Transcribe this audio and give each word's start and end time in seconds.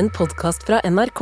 en 0.00 0.08
podkast 0.16 0.62
fra 0.64 0.78
NRK. 0.88 1.20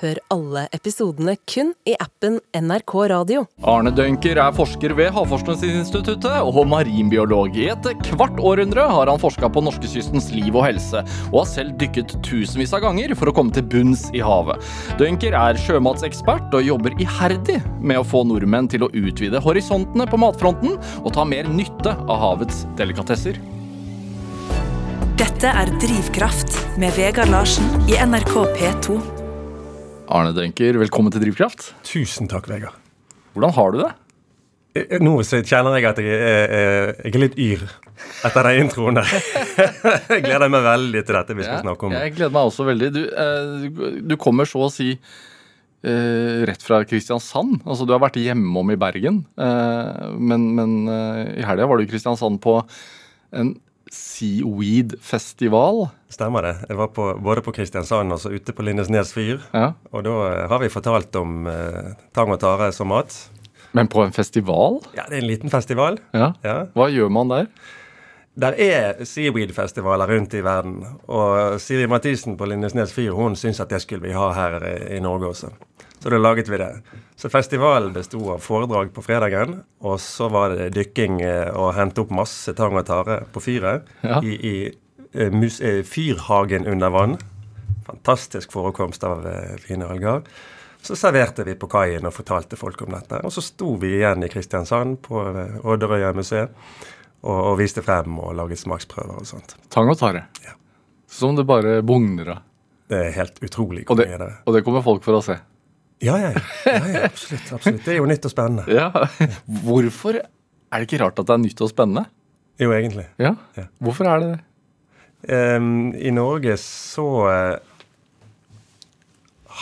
Hør 0.00 0.18
alle 0.30 0.60
episodene 0.76 1.32
kun 1.50 1.72
i 1.88 1.96
appen 1.98 2.36
NRK 2.54 2.92
Radio. 3.10 3.42
Arne 3.68 3.90
Dønker 3.92 4.38
er 4.38 4.54
forsker 4.54 4.94
ved 4.96 5.10
Havforskningsinstituttet 5.16 6.38
og 6.38 6.60
marinbiolog. 6.70 7.58
I 7.58 7.66
et 7.74 7.90
kvart 8.06 8.38
århundre 8.38 8.86
har 8.86 9.10
han 9.10 9.20
forska 9.20 9.50
på 9.50 9.64
norskekystens 9.66 10.30
liv 10.36 10.54
og 10.54 10.68
helse, 10.68 11.02
og 11.32 11.40
har 11.42 11.50
selv 11.50 11.74
dykket 11.82 12.20
tusenvis 12.24 12.76
av 12.78 12.86
ganger 12.86 13.16
for 13.18 13.32
å 13.32 13.34
komme 13.34 13.52
til 13.56 13.66
bunns 13.66 14.06
i 14.14 14.22
havet. 14.22 14.62
Dønker 15.02 15.34
er 15.34 15.58
sjømatsekspert 15.66 16.54
og 16.54 16.68
jobber 16.70 16.94
iherdig 17.02 17.58
med 17.82 17.98
å 17.98 18.06
få 18.06 18.22
nordmenn 18.30 18.70
til 18.70 18.86
å 18.86 18.94
utvide 18.94 19.42
horisontene 19.42 20.06
på 20.06 20.22
matfronten 20.22 20.78
og 21.02 21.16
ta 21.18 21.26
mer 21.26 21.50
nytte 21.50 21.98
av 22.06 22.28
havets 22.30 22.62
delikatesser. 22.78 23.42
Dette 25.40 25.56
er 25.56 25.70
Drivkraft 25.80 26.50
med 26.76 26.92
Vegard 26.98 27.30
Larsen 27.32 27.64
i 27.88 27.94
NRK 27.96 28.34
P2. 28.58 28.96
Arne 30.12 30.34
Denker, 30.36 30.76
velkommen 30.76 31.14
til 31.14 31.22
Drivkraft. 31.22 31.70
Tusen 31.80 32.28
takk, 32.28 32.44
Vegard. 32.50 32.74
Hvordan 33.32 33.54
har 33.56 33.72
du 33.72 33.78
det? 33.80 33.86
Eh, 34.76 34.82
eh, 34.82 35.00
Nå 35.00 35.14
så 35.24 35.40
kjenner 35.40 35.78
jeg 35.78 35.86
at 35.88 36.02
jeg 36.04 36.18
er, 36.18 36.92
jeg 37.06 37.14
er 37.14 37.22
litt 37.22 37.38
yr 37.40 37.64
etter 38.28 38.50
den 38.50 38.66
introen 38.66 39.00
der. 39.00 39.14
jeg 40.12 40.26
gleder 40.26 40.52
meg 40.52 40.66
veldig 40.68 41.04
til 41.08 41.18
dette 41.22 41.38
vi 41.40 41.48
skal 41.48 41.64
snakke 41.64 41.88
om. 41.88 41.96
Jeg 41.96 42.14
gleder 42.18 42.36
meg 42.36 42.52
også 42.52 42.68
veldig. 42.68 42.92
Du, 42.98 43.00
eh, 43.08 43.96
du 44.12 44.16
kommer 44.20 44.50
så 44.50 44.66
å 44.68 44.70
si 44.76 44.92
Uh, 45.80 46.44
rett 46.44 46.60
fra 46.60 46.82
Kristiansand. 46.84 47.62
Altså, 47.64 47.86
du 47.88 47.94
har 47.94 48.02
vært 48.02 48.18
hjemom 48.20 48.68
i 48.68 48.76
Bergen, 48.76 49.22
uh, 49.40 50.10
men, 50.12 50.42
men 50.52 50.74
uh, 50.84 51.22
i 51.40 51.46
helga 51.48 51.64
var 51.64 51.80
du 51.80 51.86
i 51.86 51.88
Kristiansand 51.88 52.36
på 52.44 52.58
en 53.32 53.54
Seaweed-festival. 53.90 55.88
Stemmer 56.08 56.46
det. 56.46 56.54
Jeg 56.68 56.78
var 56.78 56.92
på, 56.94 57.08
både 57.22 57.42
på 57.42 57.54
Kristiansand 57.54 58.14
og 58.14 58.20
så 58.22 58.30
ute 58.30 58.54
på 58.54 58.62
Lindesnes 58.66 59.12
fyr. 59.14 59.40
Ja. 59.50 59.72
Og 59.90 60.04
da 60.06 60.14
eh, 60.28 60.46
har 60.50 60.62
vi 60.62 60.70
fortalt 60.70 61.16
om 61.18 61.48
eh, 61.50 61.92
tang 62.14 62.30
og 62.30 62.40
tare 62.42 62.70
som 62.76 62.90
mat. 62.92 63.16
Men 63.74 63.90
på 63.90 64.02
en 64.04 64.14
festival? 64.14 64.80
Ja, 64.94 65.04
det 65.08 65.18
er 65.18 65.22
en 65.24 65.30
liten 65.30 65.50
festival. 65.50 65.98
Ja. 66.14 66.32
Ja. 66.46 66.56
Hva 66.74 66.88
gjør 66.90 67.10
man 67.14 67.30
der? 67.30 67.50
Der 68.40 68.54
er 68.62 69.02
seaweed-festivaler 69.04 70.10
rundt 70.10 70.34
i 70.38 70.44
verden. 70.46 70.84
Og 71.10 71.58
Siri 71.60 71.86
Mathisen 71.90 72.38
på 72.38 72.46
Lindesnes 72.46 72.94
fyr 72.94 73.14
hun 73.18 73.36
syns 73.36 73.60
at 73.60 73.74
det 73.74 73.82
skulle 73.82 74.06
vi 74.06 74.14
ha 74.14 74.30
her 74.36 74.62
i, 74.70 74.76
i 74.96 75.02
Norge 75.02 75.34
også. 75.34 75.50
Så 76.00 76.10
da 76.10 76.18
laget 76.18 76.48
vi 76.48 76.56
det. 76.56 76.70
Så 77.16 77.28
festivalen 77.28 77.92
besto 77.92 78.20
av 78.32 78.38
foredrag 78.40 78.92
på 78.96 79.02
fredagen, 79.04 79.58
og 79.84 79.98
så 80.00 80.30
var 80.32 80.54
det 80.56 80.70
dykking 80.72 81.18
eh, 81.20 81.50
og 81.52 81.74
hente 81.76 82.00
opp 82.00 82.14
masse 82.16 82.54
tang 82.56 82.78
og 82.80 82.86
tare 82.88 83.18
på 83.32 83.42
fyret 83.44 83.90
Ja. 84.00 84.22
i, 84.24 84.32
i 84.40 84.54
eh, 85.12 85.28
mus, 85.32 85.60
eh, 85.60 85.82
fyrhagen 85.84 86.64
under 86.66 86.88
vann. 86.94 87.18
Fantastisk 87.86 88.52
forekomst 88.52 89.04
av 89.04 89.26
fine 89.60 89.84
alger. 89.84 90.22
Så 90.80 90.96
serverte 90.96 91.44
vi 91.44 91.54
på 91.60 91.68
kaien 91.68 92.06
og 92.08 92.14
fortalte 92.16 92.56
folk 92.56 92.80
om 92.86 92.94
dette. 92.96 93.20
Og 93.26 93.32
så 93.34 93.42
sto 93.44 93.74
vi 93.76 93.98
igjen 93.98 94.24
i 94.24 94.30
Kristiansand, 94.32 95.02
på 95.04 95.20
Odderøya 95.68 96.14
museet, 96.16 96.54
og, 97.20 97.36
og 97.50 97.58
viste 97.60 97.82
frem 97.84 98.16
og 98.22 98.32
laget 98.38 98.62
smaksprøver 98.62 99.20
og 99.20 99.28
sånt. 99.28 99.58
Tang 99.68 99.90
og 99.92 99.98
tare. 100.00 100.24
Ja. 100.46 100.54
Som 101.10 101.36
det 101.36 101.44
bare 101.44 101.82
bugner 101.84 102.36
av. 102.38 102.46
Det 102.90 102.98
er 103.04 103.12
helt 103.14 103.36
utrolig 103.44 103.84
Og 103.90 104.00
det, 104.00 104.08
og 104.46 104.54
det 104.56 104.64
kommer 104.66 104.82
folk 104.82 105.04
for 105.04 105.18
å 105.18 105.22
se. 105.22 105.36
Ja, 106.00 106.16
ja, 106.16 106.30
ja, 106.32 106.76
ja, 106.88 107.00
absolutt, 107.04 107.48
absolutt. 107.52 107.82
Det 107.84 107.92
er 107.92 107.98
jo 108.00 108.06
nytt 108.08 108.24
og 108.24 108.32
spennende. 108.32 108.64
Ja. 108.72 108.88
Hvorfor 109.64 110.16
er 110.20 110.78
det 110.78 110.86
ikke 110.86 111.02
rart 111.02 111.18
at 111.20 111.28
det 111.28 111.34
er 111.36 111.42
nytt 111.42 111.60
og 111.60 111.72
spennende? 111.72 112.06
Jo, 112.60 112.70
egentlig. 112.76 113.06
Ja. 113.20 113.34
Hvorfor 113.80 114.08
er 114.08 114.22
det 114.22 114.30
det? 114.30 114.40
Um, 115.28 115.92
I 115.92 116.12
Norge 116.16 116.56
så 116.60 117.06
uh, 117.28 117.58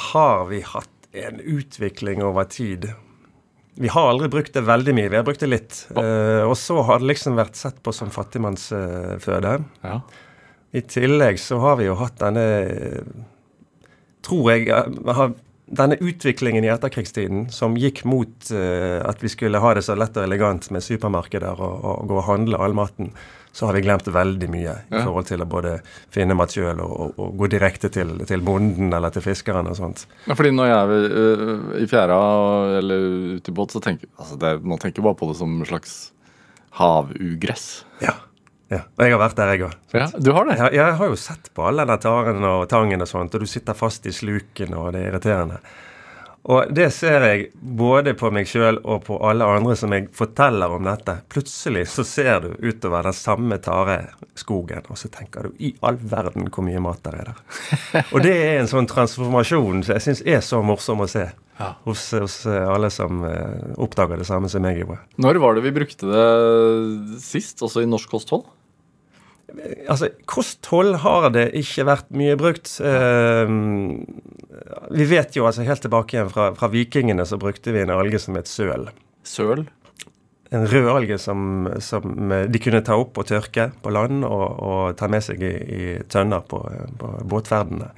har 0.06 0.46
vi 0.52 0.62
hatt 0.62 1.10
en 1.18 1.40
utvikling 1.42 2.22
over 2.22 2.46
tid. 2.50 2.86
Vi 3.78 3.90
har 3.90 4.10
aldri 4.10 4.28
brukt 4.30 4.54
det 4.54 4.62
veldig 4.66 4.94
mye, 4.94 5.10
vi 5.10 5.18
har 5.18 5.26
brukt 5.26 5.42
det 5.42 5.50
litt. 5.50 5.80
Uh, 5.94 6.46
og 6.46 6.54
så 6.58 6.78
har 6.86 7.02
det 7.02 7.10
liksom 7.12 7.38
vært 7.38 7.58
sett 7.58 7.82
på 7.82 7.94
som 7.94 8.10
fattigmannsføde. 8.14 9.56
Ja. 9.82 9.98
I 10.74 10.84
tillegg 10.84 11.40
så 11.42 11.58
har 11.62 11.78
vi 11.80 11.88
jo 11.88 11.98
hatt 11.98 12.18
denne 12.20 12.46
Tror 14.26 14.50
jeg 14.50 14.66
eh, 14.74 14.96
har, 15.14 15.30
Denne 15.70 15.96
utviklingen 16.00 16.64
i 16.64 16.70
etterkrigstiden 16.72 17.50
som 17.52 17.74
gikk 17.76 18.04
mot 18.08 18.50
uh, 18.54 19.02
at 19.04 19.20
vi 19.22 19.28
skulle 19.28 19.60
ha 19.60 19.74
det 19.76 19.82
så 19.84 19.94
lett 19.98 20.16
og 20.16 20.24
elegant 20.24 20.70
med 20.72 20.80
supermarkeder 20.84 21.60
og, 21.60 21.84
og 21.84 22.06
gå 22.08 22.16
og 22.22 22.24
handle 22.28 22.56
all 22.64 22.72
maten, 22.78 23.10
så 23.52 23.66
har 23.66 23.74
vi 23.74 23.82
glemt 23.82 24.06
veldig 24.06 24.48
mye 24.52 24.74
i 24.86 24.94
Ja. 24.94 25.02
forhold 25.04 25.26
til 25.26 25.42
å 25.42 25.46
både 25.48 25.74
finne 26.14 26.34
mat 26.38 26.52
sjøl 26.54 26.78
og, 26.84 26.92
og, 27.00 27.18
og 27.18 27.36
gå 27.40 27.48
direkte 27.52 27.88
til, 27.90 28.12
til 28.28 28.40
bonden 28.44 28.92
eller 28.94 29.10
til 29.10 29.24
fiskeren 29.24 29.66
og 29.68 29.76
sånt. 29.76 30.06
Ja, 30.28 30.36
fordi 30.38 30.52
når 30.54 30.68
jeg 30.70 30.78
er 30.78 31.16
øh, 31.22 31.82
i 31.82 31.88
fjæra 31.90 32.18
eller 32.78 33.08
ute 33.40 33.50
i 33.50 33.56
båt, 33.56 33.72
så 33.74 33.82
tenker 33.82 34.08
altså 34.20 34.38
det, 34.38 34.52
man 34.62 34.78
tenker 34.78 35.02
bare 35.02 35.18
på 35.18 35.28
det 35.32 35.36
som 35.40 35.56
en 35.58 35.66
slags 35.68 35.96
havugress. 36.78 37.84
Ja. 38.04 38.14
Ja. 38.68 38.82
Og 38.98 39.04
jeg 39.04 39.14
har 39.14 39.20
vært 39.22 39.38
der, 39.38 39.50
jeg 39.54 39.64
òg. 39.64 39.76
Ja, 39.96 40.06
du 40.20 40.32
har 40.36 40.48
det? 40.48 40.58
Jeg, 40.60 40.76
jeg 40.76 40.96
har 41.00 41.12
jo 41.12 41.20
sett 41.20 41.52
på 41.56 41.64
alle 41.70 41.86
de 41.88 41.98
taren 42.04 42.44
og 42.44 42.66
tangen 42.68 43.04
og 43.04 43.08
sånt, 43.08 43.36
og 43.36 43.44
du 43.44 43.48
sitter 43.48 43.76
fast 43.76 44.08
i 44.08 44.12
sluken, 44.12 44.74
og 44.76 44.92
det 44.92 45.04
er 45.04 45.12
irriterende. 45.12 45.62
Og 46.48 46.70
det 46.72 46.86
ser 46.96 47.24
jeg 47.26 47.48
både 47.60 48.14
på 48.16 48.30
meg 48.32 48.46
sjøl 48.48 48.78
og 48.80 49.02
på 49.04 49.18
alle 49.26 49.44
andre 49.44 49.74
som 49.76 49.92
jeg 49.92 50.06
forteller 50.16 50.72
om 50.72 50.86
dette. 50.86 51.18
Plutselig 51.28 51.82
så 51.92 52.04
ser 52.08 52.44
du 52.44 52.54
utover 52.62 53.04
den 53.04 53.16
samme 53.16 53.58
tareskogen, 53.60 54.86
og 54.88 55.00
så 55.00 55.10
tenker 55.12 55.48
du 55.48 55.58
i 55.60 55.74
all 55.84 55.98
verden 56.00 56.48
hvor 56.48 56.64
mye 56.64 56.80
mat 56.80 57.02
der 57.04 57.18
er 57.20 57.30
der. 57.32 57.42
Og 58.14 58.24
det 58.24 58.32
er 58.32 58.62
en 58.62 58.70
sånn 58.70 58.88
transformasjon 58.88 59.84
som 59.84 59.96
jeg 59.98 60.06
syns 60.06 60.24
er 60.24 60.40
så 60.44 60.62
morsom 60.64 61.04
å 61.04 61.10
se. 61.10 61.26
Ja. 61.58 61.72
Hos, 61.84 62.06
hos 62.14 62.38
eh, 62.46 62.64
alle 62.70 62.86
som 62.94 63.24
eh, 63.26 63.72
oppdager 63.82 64.20
det 64.20 64.28
samme 64.28 64.48
som 64.48 64.64
jeg 64.68 64.84
gjorde. 64.84 65.00
Når 65.18 65.40
var 65.42 65.56
det 65.58 65.64
vi 65.66 65.74
brukte 65.74 66.06
det 66.06 67.18
sist, 67.24 67.58
altså 67.66 67.82
i 67.82 67.90
norsk 67.90 68.14
kosthold? 68.14 68.46
Altså, 69.88 70.10
kosthold 70.28 70.98
har 71.00 71.30
det 71.32 71.46
ikke 71.56 71.86
vært 71.88 72.10
mye 72.12 72.34
brukt. 72.36 72.68
Eh, 72.84 73.48
vi 74.92 75.06
vet 75.08 75.36
jo 75.38 75.46
altså 75.48 75.64
helt 75.64 75.80
tilbake 75.84 76.16
igjen 76.18 76.28
fra, 76.32 76.50
fra 76.58 76.68
vikingene 76.72 77.24
så 77.26 77.38
brukte 77.40 77.72
vi 77.72 77.80
en 77.82 77.92
alge 77.94 78.20
som 78.20 78.36
het 78.36 78.50
søl. 78.50 78.88
Søl? 79.24 79.64
En 80.52 80.64
rød 80.68 80.86
alge 80.92 81.18
som, 81.20 81.66
som 81.84 82.30
de 82.48 82.60
kunne 82.62 82.80
ta 82.84 82.96
opp 83.00 83.18
og 83.20 83.26
tørke 83.28 83.70
på 83.84 83.90
land 83.92 84.22
og, 84.24 84.44
og 84.64 84.94
ta 85.00 85.08
med 85.12 85.24
seg 85.24 85.42
i, 85.44 85.50
i 85.52 85.82
tønner 86.08 86.44
på, 86.48 86.60
på 87.00 87.10
båtferdene. 87.28 87.90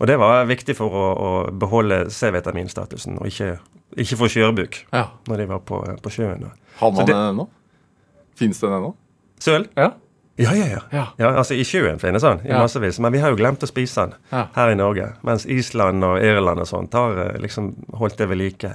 Og 0.00 0.08
det 0.10 0.16
var 0.20 0.44
viktig 0.50 0.74
for 0.76 0.92
å, 0.92 1.04
å 1.14 1.30
beholde 1.54 2.02
C-vitaminstatusen 2.12 3.20
og 3.22 3.28
ikke, 3.30 3.54
ikke 4.00 4.18
få 4.20 4.28
skjørbuk 4.32 4.80
Ja. 4.92 5.06
når 5.30 5.44
de 5.44 5.46
var 5.52 5.62
på, 5.68 5.78
på 6.04 6.12
sjøen. 6.12 6.48
Har 6.80 6.92
man 6.96 7.04
det- 7.06 7.14
den 7.14 7.28
ennå? 7.30 7.46
Fins 8.36 8.60
den 8.60 8.72
ennå? 8.74 8.92
Søl? 9.44 9.68
Ja. 9.78 9.92
Ja, 10.36 10.50
ja, 10.58 10.64
ja. 10.66 10.80
Ja. 10.90 11.04
Ja, 11.18 11.28
altså 11.38 11.54
I 11.54 11.62
sjøen 11.66 12.00
finnes 12.02 12.22
den, 12.26 12.40
i 12.44 12.48
Ja. 12.50 12.58
massevis. 12.64 12.98
Men 12.98 13.12
vi 13.14 13.20
har 13.22 13.30
jo 13.30 13.36
glemt 13.38 13.62
å 13.62 13.68
spise 13.70 14.06
den 14.08 14.14
Ja. 14.32 14.48
her 14.56 14.70
i 14.72 14.74
Norge. 14.74 15.12
Mens 15.22 15.46
Island 15.46 16.02
og 16.04 16.18
Irland 16.22 16.60
og 16.60 16.66
sånt 16.66 16.92
har 16.92 17.16
eh, 17.18 17.38
liksom 17.40 17.74
holdt 17.94 18.16
det 18.18 18.28
ved 18.28 18.38
like. 18.38 18.72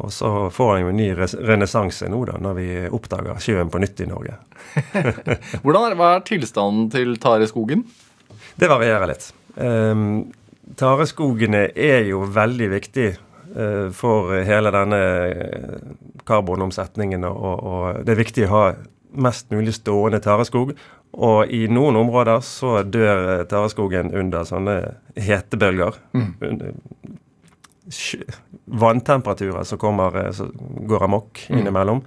Og 0.00 0.10
så 0.10 0.50
får 0.50 0.72
han 0.72 0.80
jo 0.82 0.88
en 0.88 0.96
ny 0.96 1.10
renessanse 1.14 2.08
nå, 2.10 2.24
da, 2.26 2.38
når 2.40 2.54
vi 2.56 2.68
oppdager 2.90 3.36
sjøen 3.38 3.70
på 3.70 3.78
nytt 3.78 4.00
i 4.00 4.06
Norge. 4.10 4.38
Hvordan 5.62 5.90
er, 5.92 5.94
hva 6.00 6.08
er 6.16 6.24
tilstanden 6.26 6.88
til 6.90 7.14
tareskogen? 7.22 7.84
Det 8.58 8.68
varierer 8.70 9.06
litt. 9.12 9.28
Um, 9.56 10.32
tareskogene 10.80 11.68
er 11.76 12.08
jo 12.08 12.24
veldig 12.26 12.70
viktig 12.72 13.06
uh, 13.54 13.90
for 13.94 14.32
hele 14.42 14.72
denne 14.74 14.98
eh, 15.28 15.78
karbonomsetningen, 16.26 17.24
og, 17.28 17.62
og 17.62 18.02
det 18.06 18.14
er 18.16 18.22
viktig 18.24 18.46
å 18.48 18.52
ha 18.54 18.64
mest 19.14 19.50
mulig 19.54 19.74
stående 19.78 20.20
tareskog. 20.24 20.74
Og 21.14 21.52
i 21.54 21.66
noen 21.70 21.96
områder 21.98 22.42
så 22.44 22.80
dør 22.82 23.28
eh, 23.36 23.44
tareskogen 23.50 24.10
under 24.16 24.46
sånne 24.48 24.76
hetebølger. 25.20 26.00
Mm. 26.16 26.34
Vanntemperaturer 28.64 29.66
som 29.68 29.78
kommer, 29.78 30.16
så 30.34 30.48
går 30.88 31.04
amok 31.04 31.44
innimellom. 31.52 32.00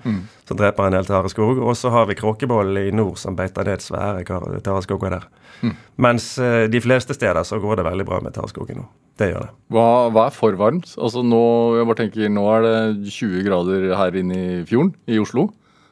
Som 0.49 0.59
dreper 0.59 0.89
en 0.89 0.97
del 0.97 1.07
tareskog. 1.07 1.61
Og 1.61 1.77
så 1.77 1.91
har 1.93 2.09
vi 2.09 2.17
kråkebollen 2.19 2.89
i 2.89 2.95
nord 2.95 3.19
som 3.21 3.37
beiter 3.37 3.67
ned 3.67 3.85
svære 3.85 4.25
tareskoger 4.65 5.19
der. 5.19 5.29
Mens 5.97 6.35
eh, 6.37 6.65
de 6.69 6.81
fleste 6.83 7.15
steder 7.17 7.47
så 7.47 7.61
går 7.61 7.79
det 7.79 7.87
veldig 7.87 8.05
bra 8.05 8.19
med 8.21 8.35
tareskogen 8.35 8.83
nå. 8.83 8.89
Det 9.17 9.31
gjør 9.31 9.47
det. 9.47 9.53
Hva, 9.73 9.85
hva 10.13 10.27
er 10.27 10.35
for 10.35 10.57
varmt? 10.59 10.91
Altså 11.01 11.23
nå, 11.25 11.39
jeg 11.79 11.87
bare 11.89 11.99
tenker, 12.03 12.27
nå 12.29 12.43
er 12.53 12.67
det 12.67 13.15
20 13.15 13.47
grader 13.47 13.87
her 13.97 14.19
inne 14.19 14.37
i 14.37 14.59
fjorden 14.67 14.91
i 15.09 15.17
Oslo 15.21 15.47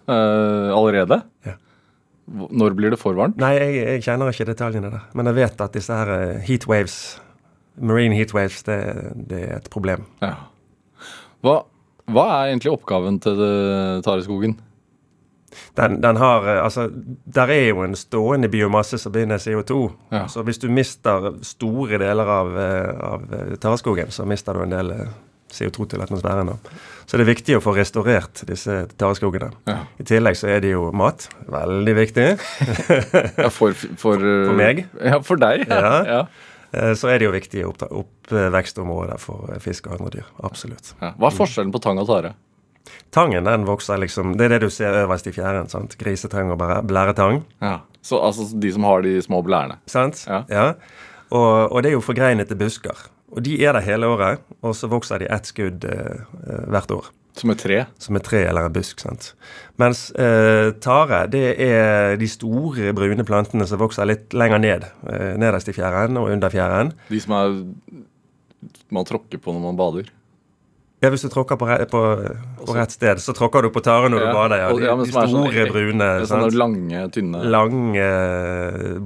eh, 0.07 0.71
allerede. 0.75 1.21
Ja. 1.45 1.57
Når 2.25 2.73
blir 2.77 2.93
det 2.93 2.99
for 3.01 3.17
varmt? 3.17 3.37
Nei, 3.37 3.53
jeg, 3.59 3.75
jeg 3.83 4.05
kjenner 4.07 4.31
ikke 4.33 4.49
detaljene 4.49 4.89
der. 4.93 5.05
Men 5.13 5.29
jeg 5.29 5.37
vet 5.37 5.61
at 5.61 5.77
disse 5.77 5.93
her 5.93 6.11
heatwaves, 6.41 6.47
heat 6.47 6.67
waves, 6.71 6.97
marine 7.77 8.17
heat 8.17 8.33
waves, 8.33 8.63
det, 8.65 8.79
det 9.29 9.41
er 9.45 9.57
et 9.59 9.69
problem. 9.73 10.07
Ja. 10.23 10.33
Hva, 11.45 11.59
hva 12.09 12.25
er 12.39 12.53
egentlig 12.53 12.73
oppgaven 12.73 13.19
til 13.21 13.37
det, 13.37 13.51
tareskogen? 14.07 14.57
Den, 15.77 16.01
den 16.01 16.17
har 16.17 16.47
eh, 16.47 16.63
Altså, 16.63 16.89
der 17.35 17.51
er 17.53 17.67
jo 17.69 17.83
en 17.83 17.95
stående 17.95 18.49
biomasse 18.49 18.97
som 18.97 19.11
binder 19.11 19.37
CO2. 19.37 19.91
Ja. 20.11 20.25
Så 20.27 20.43
hvis 20.43 20.59
du 20.59 20.69
mister 20.69 21.31
store 21.43 21.99
deler 22.01 22.31
av, 22.39 22.57
eh, 22.59 22.91
av 23.11 23.33
eh, 23.33 23.55
tareskogen, 23.61 24.11
så 24.11 24.25
mister 24.25 24.53
du 24.53 24.65
en 24.65 24.75
del 24.75 24.91
eh, 24.91 25.15
CO2 25.51 25.87
til 25.93 26.01
atmosfæren. 26.01 26.51
da. 26.51 26.75
Så 27.05 27.17
det 27.19 27.25
er 27.27 27.29
viktig 27.33 27.55
å 27.57 27.61
få 27.61 27.75
restaurert 27.77 28.41
disse 28.49 28.87
tareskogene. 28.97 29.51
Ja. 29.69 29.77
I 30.01 30.03
tillegg 30.09 30.35
så 30.39 30.47
er 30.49 30.59
det 30.63 30.71
jo 30.73 30.87
mat. 30.91 31.27
Veldig 31.51 31.95
viktig. 31.99 32.27
Ja, 33.43 33.49
for, 33.53 33.73
for, 33.77 34.17
For 34.17 34.55
meg? 34.57 34.85
Ja, 35.03 35.19
for 35.21 35.37
deg. 35.41 35.67
Ja. 35.69 35.79
Ja. 35.81 36.03
Ja. 36.09 36.21
Eh, 36.75 36.93
Så 36.97 37.07
er 37.13 37.19
det 37.21 37.27
jo 37.29 37.31
viktige 37.35 37.67
oppta- 37.69 37.91
oppvekstområder 37.93 39.19
for 39.21 39.51
eh, 39.53 39.59
fisk 39.63 39.87
og 39.87 39.99
andre 39.99 40.09
dyr. 40.17 40.25
Absolutt. 40.43 40.93
Ja. 41.01 41.13
Hva 41.19 41.29
er 41.29 41.37
forskjellen 41.37 41.71
på 41.75 41.81
tang 41.83 42.01
og 42.01 42.09
tare? 42.09 42.33
Tangen 43.15 43.45
den 43.47 43.63
vokser 43.65 43.97
liksom 44.01 44.35
Det 44.37 44.45
er 44.45 44.55
det 44.55 44.65
du 44.65 44.69
ser 44.73 44.93
øverst 45.05 45.27
i 45.29 45.33
fjæren. 45.33 45.69
sant? 45.71 45.95
Grisetang 45.97 46.51
og 46.53 46.59
bare 46.61 46.81
blæretang. 46.85 47.43
Ja. 47.63 47.79
Så 48.05 48.19
altså 48.21 48.45
de 48.61 48.71
som 48.73 48.83
har 48.85 49.01
de 49.01 49.15
små 49.25 49.39
blærene. 49.45 49.77
Sant? 49.89 50.25
Ja. 50.29 50.73
Og, 51.33 51.71
og 51.71 51.81
det 51.83 51.89
er 51.89 51.95
jo 51.95 52.03
forgreinete 52.05 52.55
busker. 52.59 52.97
Og 53.35 53.43
de 53.43 53.57
er 53.59 53.75
der 53.75 53.83
hele 53.83 54.07
året, 54.07 54.41
og 54.63 54.75
så 54.77 54.87
vokser 54.91 55.19
de 55.21 55.29
ett 55.31 55.49
skudd 55.49 55.85
eh, 55.91 56.23
eh, 56.47 56.65
hvert 56.71 56.91
år. 56.95 57.11
Som 57.35 57.51
et 57.51 57.59
tre. 57.59 57.81
Som 57.99 58.15
et 58.15 58.23
tre 58.23 58.45
eller 58.47 58.69
en 58.69 58.75
busk. 58.75 59.01
sant? 59.03 59.33
Mens 59.81 60.07
eh, 60.15 60.71
tare, 60.79 61.25
det 61.27 61.43
er 61.59 62.15
de 62.19 62.29
store 62.31 62.93
brune 62.95 63.25
plantene 63.27 63.67
som 63.67 63.81
vokser 63.81 64.07
litt 64.07 64.31
lenger 64.31 64.61
ned. 64.63 64.87
Eh, 65.11 65.33
nederst 65.41 65.67
i 65.67 65.75
fjæren 65.75 66.15
og 66.21 66.31
under 66.31 66.53
fjæren. 66.53 66.93
De 67.11 67.19
som 67.19 67.35
er 67.35 67.57
man 68.93 69.07
tråkker 69.07 69.41
på 69.41 69.51
når 69.51 69.63
man 69.67 69.79
bader. 69.79 70.11
Ja, 71.05 71.11
Hvis 71.13 71.21
du 71.25 71.29
tråkker 71.29 71.59
på, 71.61 71.67
re 71.69 71.85
på, 71.91 72.01
på 72.65 72.75
rett 72.75 72.93
sted, 72.95 73.21
så 73.21 73.35
tråkker 73.37 73.61
du 73.67 73.69
på 73.75 73.83
tare 73.85 74.09
når 74.09 74.23
Ja, 74.23 74.27
du 74.31 74.37
bader. 74.39 74.57
ja. 74.63 74.69
De, 74.73 74.85
ja, 74.87 74.95
de 74.97 75.05
er 75.05 75.13
sånn- 75.13 75.33
store, 75.35 75.65
brune. 75.71 76.09
Sant? 76.25 76.53
lange, 76.57 77.05
tynne 77.13 77.43
Lange, 77.53 78.07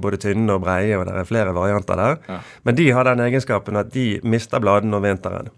både 0.00 0.18
tynne 0.22 0.54
og 0.56 0.62
breie, 0.64 0.96
og 0.98 1.06
det 1.08 1.14
er 1.20 1.28
flere 1.28 1.54
varianter 1.56 2.00
der. 2.00 2.18
Ja. 2.28 2.38
Men 2.66 2.78
de 2.78 2.88
har 2.96 3.04
den 3.10 3.22
egenskapen 3.26 3.76
at 3.80 3.92
de 3.94 4.06
mister 4.24 4.62
bladene 4.62 4.96
om 4.96 5.02
vinteren. 5.04 5.50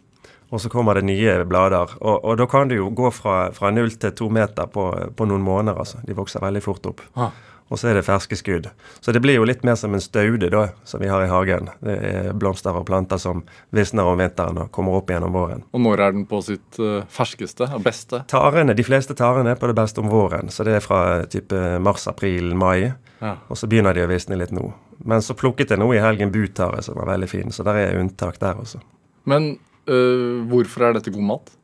Og 0.52 0.60
så 0.60 0.68
kommer 0.68 0.98
det 0.98 1.04
nye 1.08 1.38
blader. 1.48 1.94
Og, 2.02 2.24
og 2.28 2.36
da 2.36 2.44
kan 2.50 2.68
du 2.68 2.74
jo 2.76 2.90
gå 2.92 3.08
fra 3.14 3.70
null 3.72 3.90
til 3.96 4.12
to 4.12 4.28
meter 4.28 4.66
på, 4.68 4.90
på 5.16 5.24
noen 5.28 5.40
måneder. 5.46 5.78
altså. 5.80 6.02
De 6.04 6.12
vokser 6.18 6.40
veldig 6.44 6.62
fort 6.62 6.84
opp. 6.90 7.00
Ah. 7.16 7.30
Og 7.72 7.78
så 7.80 7.88
er 7.88 7.96
det 7.96 8.04
ferske 8.04 8.36
skudd. 8.36 8.66
Så 9.00 9.14
det 9.16 9.22
blir 9.24 9.38
jo 9.38 9.46
litt 9.48 9.62
mer 9.64 9.78
som 9.80 9.94
en 9.96 10.02
staude 10.04 10.50
da, 10.52 10.66
som 10.84 11.00
vi 11.00 11.08
har 11.08 11.22
i 11.24 11.30
hagen. 11.30 11.70
Det 11.80 11.94
er 12.10 12.34
blomster 12.36 12.76
og 12.76 12.84
planter 12.88 13.16
som 13.22 13.40
visner 13.72 14.04
om 14.10 14.20
vinteren 14.20 14.58
og 14.60 14.68
kommer 14.76 14.98
opp 14.98 15.08
igjen 15.08 15.24
om 15.24 15.32
våren. 15.32 15.62
Og 15.72 15.80
når 15.80 16.02
er 16.04 16.12
den 16.18 16.26
på 16.28 16.42
sitt 16.44 16.76
eh, 16.82 17.06
ferskeste 17.08 17.70
og 17.72 17.80
beste? 17.86 18.20
Tarene, 18.28 18.76
De 18.76 18.84
fleste 18.84 19.16
tarene 19.16 19.54
er 19.54 19.60
på 19.60 19.70
det 19.70 19.78
beste 19.78 20.04
om 20.04 20.10
våren, 20.12 20.52
så 20.52 20.66
det 20.68 20.76
er 20.76 20.84
fra 20.84 21.00
type 21.32 21.56
mars, 21.80 22.04
april, 22.12 22.52
mai. 22.58 22.92
Ja. 23.22 23.36
Og 23.48 23.56
så 23.56 23.66
begynner 23.70 23.96
de 23.96 24.04
å 24.04 24.10
visne 24.10 24.36
litt 24.36 24.52
nå. 24.52 24.68
Men 25.08 25.24
så 25.24 25.32
plukket 25.38 25.72
jeg 25.72 25.80
nå 25.80 25.88
i 25.96 26.02
helgen 26.02 26.32
butare, 26.34 26.82
som 26.84 26.98
var 27.00 27.08
veldig 27.14 27.30
fin, 27.30 27.54
så 27.54 27.64
der 27.66 27.80
er 27.86 28.00
unntak 28.02 28.36
der 28.42 28.60
også. 28.60 28.82
Men 29.24 29.54
øh, 29.88 30.42
hvorfor 30.50 30.90
er 30.90 30.98
dette 30.98 31.14
god 31.14 31.28
mat? 31.32 31.54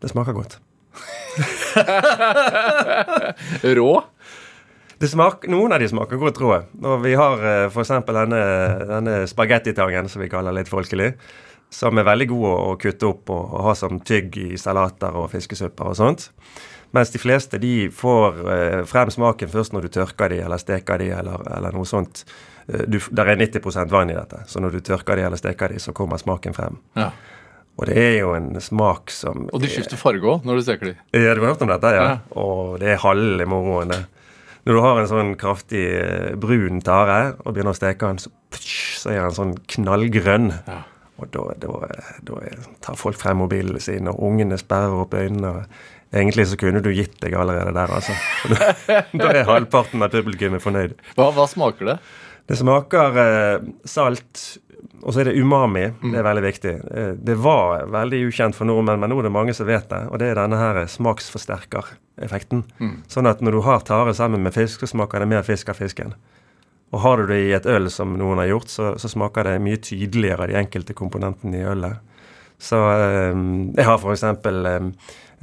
Det 0.00 0.08
smaker 0.14 0.32
godt. 0.36 0.56
Rå? 3.76 3.92
Det 5.00 5.10
smak, 5.10 5.48
noen 5.50 5.74
av 5.74 5.82
de 5.82 5.88
smaker 5.90 6.20
godt 6.20 6.38
rå. 6.42 6.52
Og 6.84 7.00
vi 7.04 7.14
har 7.18 7.40
uh, 7.42 7.66
f.eks. 7.70 7.94
denne, 8.06 8.42
denne 8.90 9.16
spagettitangen, 9.30 10.10
som 10.10 10.22
vi 10.22 10.30
kaller 10.32 10.54
litt 10.56 10.70
folkelig. 10.70 11.14
Som 11.74 11.98
er 11.98 12.06
veldig 12.06 12.28
god 12.30 12.46
å, 12.50 12.54
å 12.70 12.78
kutte 12.78 13.08
opp 13.10 13.32
og, 13.34 13.42
og 13.50 13.66
ha 13.68 13.74
som 13.78 13.98
tygg 14.06 14.38
i 14.38 14.60
salater 14.60 15.16
og 15.18 15.32
fiskesupper 15.32 15.90
og 15.90 15.98
sånt. 15.98 16.28
Mens 16.94 17.10
de 17.10 17.18
fleste 17.18 17.58
de 17.58 17.90
får 17.90 18.36
eh, 18.54 18.80
frem 18.86 19.10
smaken 19.10 19.50
først 19.50 19.74
når 19.74 19.88
du 19.88 19.94
tørker 19.96 20.30
de 20.30 20.38
eller 20.44 20.60
steker 20.62 21.00
de 21.02 21.08
eller, 21.16 21.42
eller 21.56 21.74
noe 21.74 21.88
sånt. 21.88 22.22
Eh, 22.68 22.84
du, 22.86 23.00
der 23.10 23.32
er 23.32 23.40
90 23.40 23.90
vann 23.90 24.12
i 24.12 24.14
dette, 24.14 24.44
så 24.46 24.62
når 24.62 24.76
du 24.76 24.84
tørker 24.92 25.18
de 25.18 25.24
eller 25.26 25.40
steker 25.40 25.74
de, 25.74 25.80
så 25.82 25.94
kommer 25.96 26.22
smaken 26.22 26.54
frem. 26.54 26.78
Ja. 26.94 27.10
Og 27.74 27.88
det 27.90 27.98
er 27.98 28.12
jo 28.20 28.30
en 28.36 28.52
smak 28.62 29.10
som 29.10 29.48
Og 29.50 29.58
de 29.58 29.72
skifter 29.72 29.98
farge 29.98 30.22
òg 30.30 30.46
når 30.46 30.60
du 30.60 30.66
steker 30.68 30.92
de. 30.92 30.94
Ja, 31.16 31.34
du 31.34 31.42
har 31.42 31.56
hørt 31.56 31.64
om 31.66 31.72
dette, 31.72 31.90
ja? 31.96 32.04
Ja. 32.12 32.18
Og 32.38 32.76
det 32.78 32.92
er 32.94 33.02
halve 33.02 33.48
moroen, 33.50 33.90
det. 33.90 34.04
Når 34.64 34.76
du 34.76 34.80
har 34.80 34.98
en 35.00 35.10
sånn 35.10 35.32
kraftig 35.40 35.84
eh, 35.98 36.34
brun 36.40 36.80
tare 36.84 37.34
og 37.42 37.52
begynner 37.52 37.74
å 37.74 37.78
steke 37.78 38.08
den, 38.08 38.20
så, 38.22 38.32
så 38.56 39.12
er 39.12 39.22
den 39.26 39.36
sånn 39.36 39.56
knallgrønn. 39.76 40.52
Ja. 40.68 40.80
Og 41.22 41.30
da, 41.30 41.44
da, 41.62 41.90
da 42.26 42.38
tar 42.82 42.96
folk 42.98 43.18
frem 43.20 43.38
mobilene 43.44 43.82
sine, 43.82 44.10
og 44.10 44.32
ungene 44.32 44.58
sperrer 44.58 45.04
opp 45.04 45.14
øynene. 45.14 45.66
Egentlig 46.14 46.48
så 46.50 46.58
kunne 46.58 46.82
du 46.82 46.90
gitt 46.94 47.16
deg 47.22 47.36
allerede 47.38 47.74
der, 47.74 47.92
altså. 47.92 48.14
Da, 48.50 48.72
da 49.20 49.30
er 49.30 49.46
halvparten 49.48 50.02
av 50.06 50.14
publikummet 50.14 50.62
fornøyd. 50.62 50.96
Hva, 51.18 51.30
hva 51.34 51.46
smaker 51.50 51.92
det? 51.92 51.98
Det 52.50 52.58
smaker 52.60 53.20
eh, 53.22 53.68
salt, 53.88 54.42
og 55.02 55.12
så 55.12 55.20
er 55.20 55.30
det 55.30 55.38
umami. 55.40 55.86
Det 56.02 56.18
er 56.18 56.26
veldig 56.26 56.44
viktig. 56.44 56.74
Eh, 56.90 57.10
det 57.28 57.36
var 57.44 57.86
veldig 57.92 58.22
ukjent 58.28 58.56
for 58.56 58.68
nordmenn, 58.68 59.00
men 59.02 59.12
nå 59.12 59.18
er 59.20 59.28
det 59.28 59.34
mange 59.34 59.54
som 59.56 59.68
vet 59.68 59.88
det. 59.90 60.02
Og 60.10 60.20
det 60.22 60.30
er 60.30 60.38
denne 60.38 60.60
her 60.60 60.80
smaksforsterkereffekten. 60.90 62.64
Sånn 63.12 63.28
at 63.30 63.42
når 63.44 63.58
du 63.58 63.64
har 63.66 63.84
tare 63.84 64.14
sammen 64.16 64.44
med 64.44 64.56
fisk, 64.56 64.80
så 64.80 64.90
smaker 64.94 65.22
det 65.22 65.30
mer 65.32 65.44
fisk 65.46 65.72
av 65.72 65.80
fisken. 65.80 66.14
Og 66.94 67.02
har 67.02 67.18
du 67.18 67.26
det 67.32 67.40
i 67.42 67.52
et 67.56 67.66
øl, 67.66 67.90
som 67.90 68.14
noen 68.18 68.38
har 68.38 68.52
gjort, 68.52 68.70
så, 68.70 68.92
så 69.02 69.10
smaker 69.10 69.48
det 69.48 69.62
mye 69.64 69.80
tydeligere 69.82 70.46
de 70.50 70.58
enkelte 70.60 70.94
komponentene 70.94 71.58
i 71.58 71.66
ølet. 71.66 71.98
Så 72.62 72.78
um, 72.78 73.72
jeg 73.74 73.86
har 73.88 73.98
f.eks. 73.98 74.22
Eh, 74.24 74.86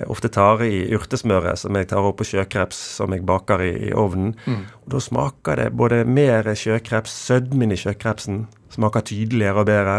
ofte 0.08 0.32
tar 0.34 0.64
i 0.66 0.88
urtesmøret 0.96 1.60
som 1.60 1.76
jeg 1.78 1.90
tar 1.92 2.06
opp 2.08 2.20
på 2.22 2.28
sjøkreps 2.32 2.80
som 2.98 3.14
jeg 3.14 3.26
baker 3.28 3.64
i, 3.66 3.72
i 3.90 3.94
ovnen. 3.94 4.34
Og 4.84 4.90
Da 4.96 5.04
smaker 5.04 5.60
det 5.60 5.70
både 5.78 6.04
mer 6.06 6.48
sjøkreps, 6.56 7.14
sødmen 7.28 7.72
i 7.72 7.80
sjøkrepsen 7.80 8.46
smaker 8.72 9.06
tydeligere 9.06 9.64
og 9.64 9.70
bedre. 9.70 9.98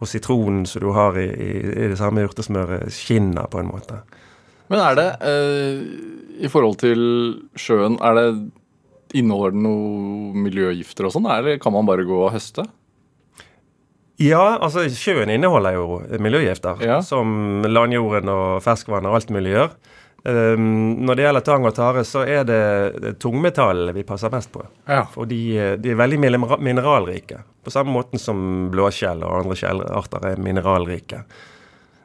Og 0.00 0.08
sitronen 0.08 0.64
som 0.64 0.80
du 0.80 0.92
har 0.96 1.16
i, 1.20 1.26
i, 1.28 1.50
i 1.60 1.88
det 1.92 1.98
samme 2.00 2.24
urtesmøret, 2.24 2.88
skinner 2.94 3.50
på 3.52 3.60
en 3.60 3.68
måte. 3.68 3.98
Men 4.72 4.80
er 4.80 4.96
det, 4.96 5.08
eh, 5.28 5.82
i 6.40 6.48
forhold 6.48 6.78
til 6.80 7.02
sjøen, 7.58 7.98
er 8.00 8.16
det 8.16 8.30
Inneholder 9.10 9.56
den 9.56 9.64
noe 9.66 10.36
miljøgifter 10.38 11.08
og 11.08 11.10
sånn, 11.16 11.24
eller 11.26 11.56
kan 11.58 11.74
man 11.74 11.88
bare 11.88 12.04
gå 12.06 12.14
og 12.14 12.30
høste? 12.30 12.62
Ja, 14.20 14.58
altså 14.60 14.84
sjøen 14.92 15.30
inneholder 15.32 15.78
jo 15.78 16.00
miljøgifter, 16.20 16.82
Ja. 16.84 17.00
som 17.00 17.62
landjorden 17.64 18.28
og 18.28 18.62
ferskvann 18.62 19.08
og 19.08 19.16
alt 19.16 19.30
mulig 19.32 19.54
gjør. 19.54 19.70
Um, 20.20 20.98
når 21.06 21.16
det 21.16 21.24
gjelder 21.24 21.44
tang 21.46 21.64
og 21.64 21.72
tare, 21.72 22.02
så 22.04 22.26
er 22.28 22.44
det, 22.44 23.14
tungmetallene 23.22 23.94
vi 23.96 24.04
passer 24.04 24.28
mest 24.32 24.50
på. 24.52 24.60
Ja. 24.84 25.06
For 25.08 25.24
de, 25.24 25.38
de 25.80 25.94
er 25.94 25.96
veldig 25.96 26.18
mineralrike. 26.60 27.40
På 27.64 27.72
samme 27.72 27.94
måten 27.94 28.20
som 28.20 28.68
blåskjell 28.72 29.24
og 29.24 29.38
andre 29.38 29.56
skjellarter 29.56 30.26
er 30.34 30.42
mineralrike. 30.44 31.22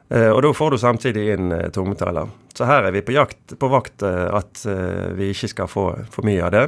Uh, 0.08 0.30
og 0.30 0.40
da 0.46 0.54
får 0.56 0.72
du 0.72 0.78
samtidig 0.80 1.26
inn 1.34 1.52
uh, 1.52 1.68
tungmetaller. 1.74 2.32
Så 2.56 2.64
her 2.64 2.88
er 2.88 2.96
vi 2.96 3.04
på 3.04 3.12
jakt 3.12 3.58
på 3.60 3.68
vakt 3.68 4.06
uh, 4.06 4.30
at 4.38 4.64
vi 5.18 5.34
ikke 5.34 5.52
skal 5.52 5.68
få 5.68 5.90
for 6.08 6.24
mye 6.24 6.48
av 6.48 6.56
det. 6.56 6.64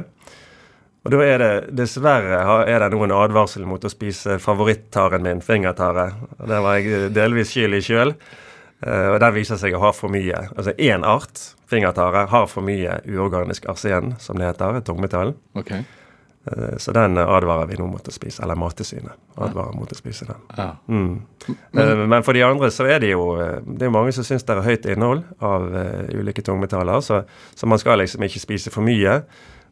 Og 1.05 1.13
da 1.13 1.21
er 1.23 1.39
det 1.39 1.51
dessverre 1.79 2.41
er 2.67 2.83
det 2.83 2.89
noen 2.91 3.13
advarsel 3.15 3.63
mot 3.69 3.83
å 3.87 3.91
spise 3.91 4.35
favorittaren 4.43 5.23
min, 5.23 5.41
fingertare. 5.45 6.09
Det 6.43 6.59
var 6.65 6.79
jeg 6.79 6.91
eh, 6.91 7.07
delvis 7.15 7.53
skyld 7.55 7.79
i 7.79 7.83
sjøl. 7.85 8.15
og 8.79 9.17
den 9.19 9.33
viser 9.35 9.57
seg 9.59 9.73
å 9.75 9.79
ha 9.83 9.89
for 9.91 10.07
mye. 10.11 10.37
Altså 10.55 10.71
én 10.79 11.03
art, 11.03 11.39
fingertare, 11.67 12.27
har 12.31 12.45
for 12.47 12.63
mye 12.63 13.01
uorganisk 13.11 13.65
arsen, 13.67 14.13
som 14.23 14.39
det 14.39 14.47
heter, 14.47 14.79
tungmetall. 14.87 15.33
Ok. 15.59 15.73
Eh, 16.47 16.77
så 16.77 16.91
den 16.91 17.17
advarer 17.17 17.67
vi 17.67 17.77
nå 17.79 17.87
mot 17.87 18.07
å 18.07 18.13
spise. 18.13 18.41
Eller 18.43 18.55
Mattilsynet 18.59 19.15
advarer 19.35 19.75
mot 19.75 19.91
å 19.91 19.97
spise 19.97 20.25
den. 20.29 20.41
Ja. 20.57 20.69
Mm. 20.87 21.21
Eh, 21.49 21.95
Men 22.07 22.23
for 22.23 22.33
de 22.33 22.43
andre 22.47 22.71
så 22.71 22.87
er 22.87 22.99
det 23.03 23.11
jo 23.11 23.33
eh, 23.41 23.59
Det 23.65 23.87
er 23.87 23.93
mange 23.93 24.13
som 24.15 24.23
syns 24.23 24.45
det 24.47 24.55
er 24.55 24.65
høyt 24.65 24.87
innhold 24.89 25.23
av 25.43 25.67
eh, 25.75 26.15
ulike 26.19 26.41
tungmetaller, 26.45 27.01
så, 27.05 27.23
så 27.55 27.67
man 27.67 27.79
skal 27.81 27.99
liksom 27.99 28.23
ikke 28.23 28.39
spise 28.43 28.71
for 28.73 28.85
mye. 28.85 29.19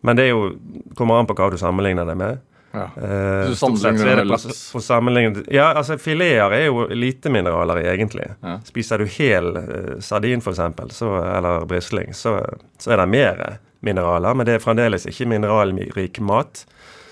Men 0.01 0.19
det 0.19 0.27
er 0.27 0.33
jo, 0.35 0.51
kommer 0.97 1.19
an 1.19 1.29
på 1.29 1.35
hva 1.37 1.49
du 1.53 1.57
sammenligner 1.57 2.05
det 2.05 2.15
med. 2.19 2.39
Ja. 2.71 2.83
Eh, 2.83 3.49
Du 3.49 3.55
sammenligner 3.55 4.05
er 4.05 4.15
det 4.15 4.15
det 4.15 4.25
med 4.25 4.41
på, 4.41 4.47
laks? 4.47 4.71
på 4.71 5.53
Ja, 5.53 5.73
altså 5.73 5.97
fileter 5.97 6.53
er 6.53 6.65
jo 6.65 6.87
lite 6.93 7.29
mineraler 7.29 7.81
i, 7.81 7.87
egentlig. 7.87 8.27
Ja. 8.41 8.59
Spiser 8.65 8.97
du 8.97 9.05
hel 9.05 9.55
eh, 9.57 9.93
sardin 9.99 10.39
f.eks., 10.43 10.59
eller 11.01 11.65
brisling, 11.65 12.13
så, 12.13 12.39
så 12.77 12.91
er 12.91 12.97
det 12.97 13.07
mer 13.09 13.59
mineraler, 13.79 14.33
men 14.33 14.45
det 14.45 14.57
er 14.57 14.63
fremdeles 14.63 15.07
ikke 15.09 15.27
mineralrik 15.29 16.19
mat. 16.19 16.65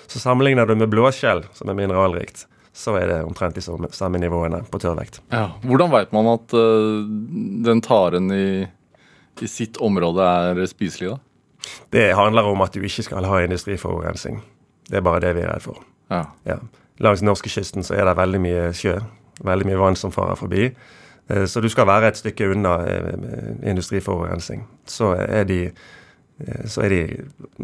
Så 0.08 0.20
sammenligner 0.20 0.66
du 0.66 0.76
med 0.76 0.90
blåskjell, 0.90 1.44
som 1.54 1.70
er 1.70 1.78
mineralrikt, 1.78 2.46
så 2.76 2.98
er 3.00 3.08
det 3.10 3.20
omtrent 3.26 3.56
de 3.56 3.64
samme 3.96 4.20
nivåene 4.22 4.64
på 4.70 4.80
tørrvekt. 4.84 5.22
Ja. 5.34 5.48
Hvordan 5.64 5.94
veit 5.94 6.12
man 6.14 6.30
at 6.36 6.54
uh, 6.54 7.06
den 7.66 7.82
taren 7.86 8.30
i, 8.36 8.68
i 9.42 9.48
sitt 9.50 9.80
område 9.82 10.26
er 10.26 10.62
spiselig, 10.70 11.16
da? 11.16 11.22
Det 11.92 12.16
handler 12.16 12.44
om 12.52 12.62
at 12.62 12.74
du 12.74 12.82
ikke 12.86 13.04
skal 13.04 13.26
ha 13.26 13.40
industriforurensning. 13.46 14.42
Det 14.90 14.98
er 14.98 15.06
bare 15.06 15.20
det 15.24 15.36
vi 15.36 15.42
er 15.46 15.54
redd 15.54 15.62
for. 15.66 15.80
Ja. 16.12 16.24
Ja. 16.46 16.60
Langs 17.00 17.22
norskekysten 17.26 17.84
så 17.84 17.96
er 17.98 18.06
det 18.06 18.16
veldig 18.18 18.40
mye 18.44 18.68
sjø. 18.78 19.00
Veldig 19.44 19.66
mye 19.68 19.80
vann 19.82 19.96
som 20.00 20.12
farer 20.16 20.36
forbi. 20.40 20.70
Eh, 21.30 21.46
Så 21.50 21.62
du 21.62 21.68
skal 21.70 21.88
være 21.90 22.08
et 22.08 22.18
stykke 22.22 22.52
unna 22.54 22.76
eh, 22.88 23.70
industriforurensning. 23.72 24.66
Så 24.88 25.14
er 25.18 25.44
de 25.50 25.60
eh, 25.72 26.66
så 26.70 26.86
er 26.86 26.90
de, 26.94 27.02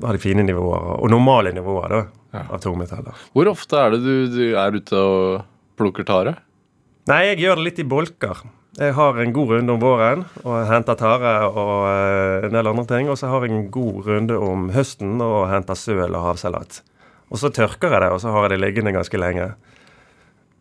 har 0.04 0.14
de 0.18 0.20
fine 0.24 0.44
nivåer, 0.44 0.98
og 1.02 1.10
normale 1.14 1.52
nivåer 1.56 1.90
da, 1.90 2.02
Ja. 2.34 2.46
av 2.50 2.60
tungmetaller. 2.64 3.12
Hvor 3.36 3.48
ofte 3.52 3.76
er 3.76 3.90
det 3.92 4.02
du, 4.06 4.28
du 4.32 4.56
er 4.56 4.72
ute 4.72 4.96
og 4.96 5.42
plukker 5.78 6.06
tare? 6.08 6.38
Nei, 7.10 7.26
jeg 7.32 7.40
gjør 7.44 7.56
det 7.60 7.64
litt 7.66 7.80
i 7.80 7.84
bolker. 7.84 8.44
Jeg 8.80 8.94
har 8.96 9.18
en 9.20 9.34
god 9.36 9.50
runde 9.52 9.74
om 9.74 9.82
våren 9.84 10.22
og 10.46 10.62
henter 10.70 10.96
tare 10.96 11.32
og 11.50 11.74
eh, 11.90 12.46
en 12.48 12.54
del 12.56 12.70
andre 12.72 12.86
ting. 12.88 13.10
Og 13.12 13.18
så 13.20 13.28
har 13.28 13.44
jeg 13.44 13.52
en 13.52 13.66
god 13.74 14.06
runde 14.08 14.38
om 14.40 14.70
høsten 14.72 15.18
og 15.26 15.50
henter 15.52 15.76
søl 15.76 16.08
og 16.16 16.24
havsalat. 16.30 16.80
Og 17.32 17.40
så 17.40 17.52
tørker 17.52 17.92
jeg 17.92 18.02
det, 18.06 18.10
og 18.16 18.22
så 18.24 18.32
har 18.32 18.48
jeg 18.48 18.54
det 18.56 18.62
liggende 18.64 18.94
ganske 18.96 19.20
lenge. 19.20 19.50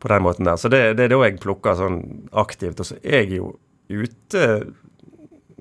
På 0.01 0.09
den 0.09 0.23
måten 0.25 0.47
der. 0.49 0.57
Så 0.57 0.71
det, 0.73 0.97
det 0.97 1.05
er 1.07 1.13
da 1.13 1.19
jeg 1.27 1.41
plukker 1.43 1.75
sånn 1.77 1.99
aktivt. 2.41 2.79
Og 2.81 2.87
så 2.89 2.97
er 3.05 3.27
jeg 3.27 3.37
jo 3.37 3.51
ute 3.91 4.47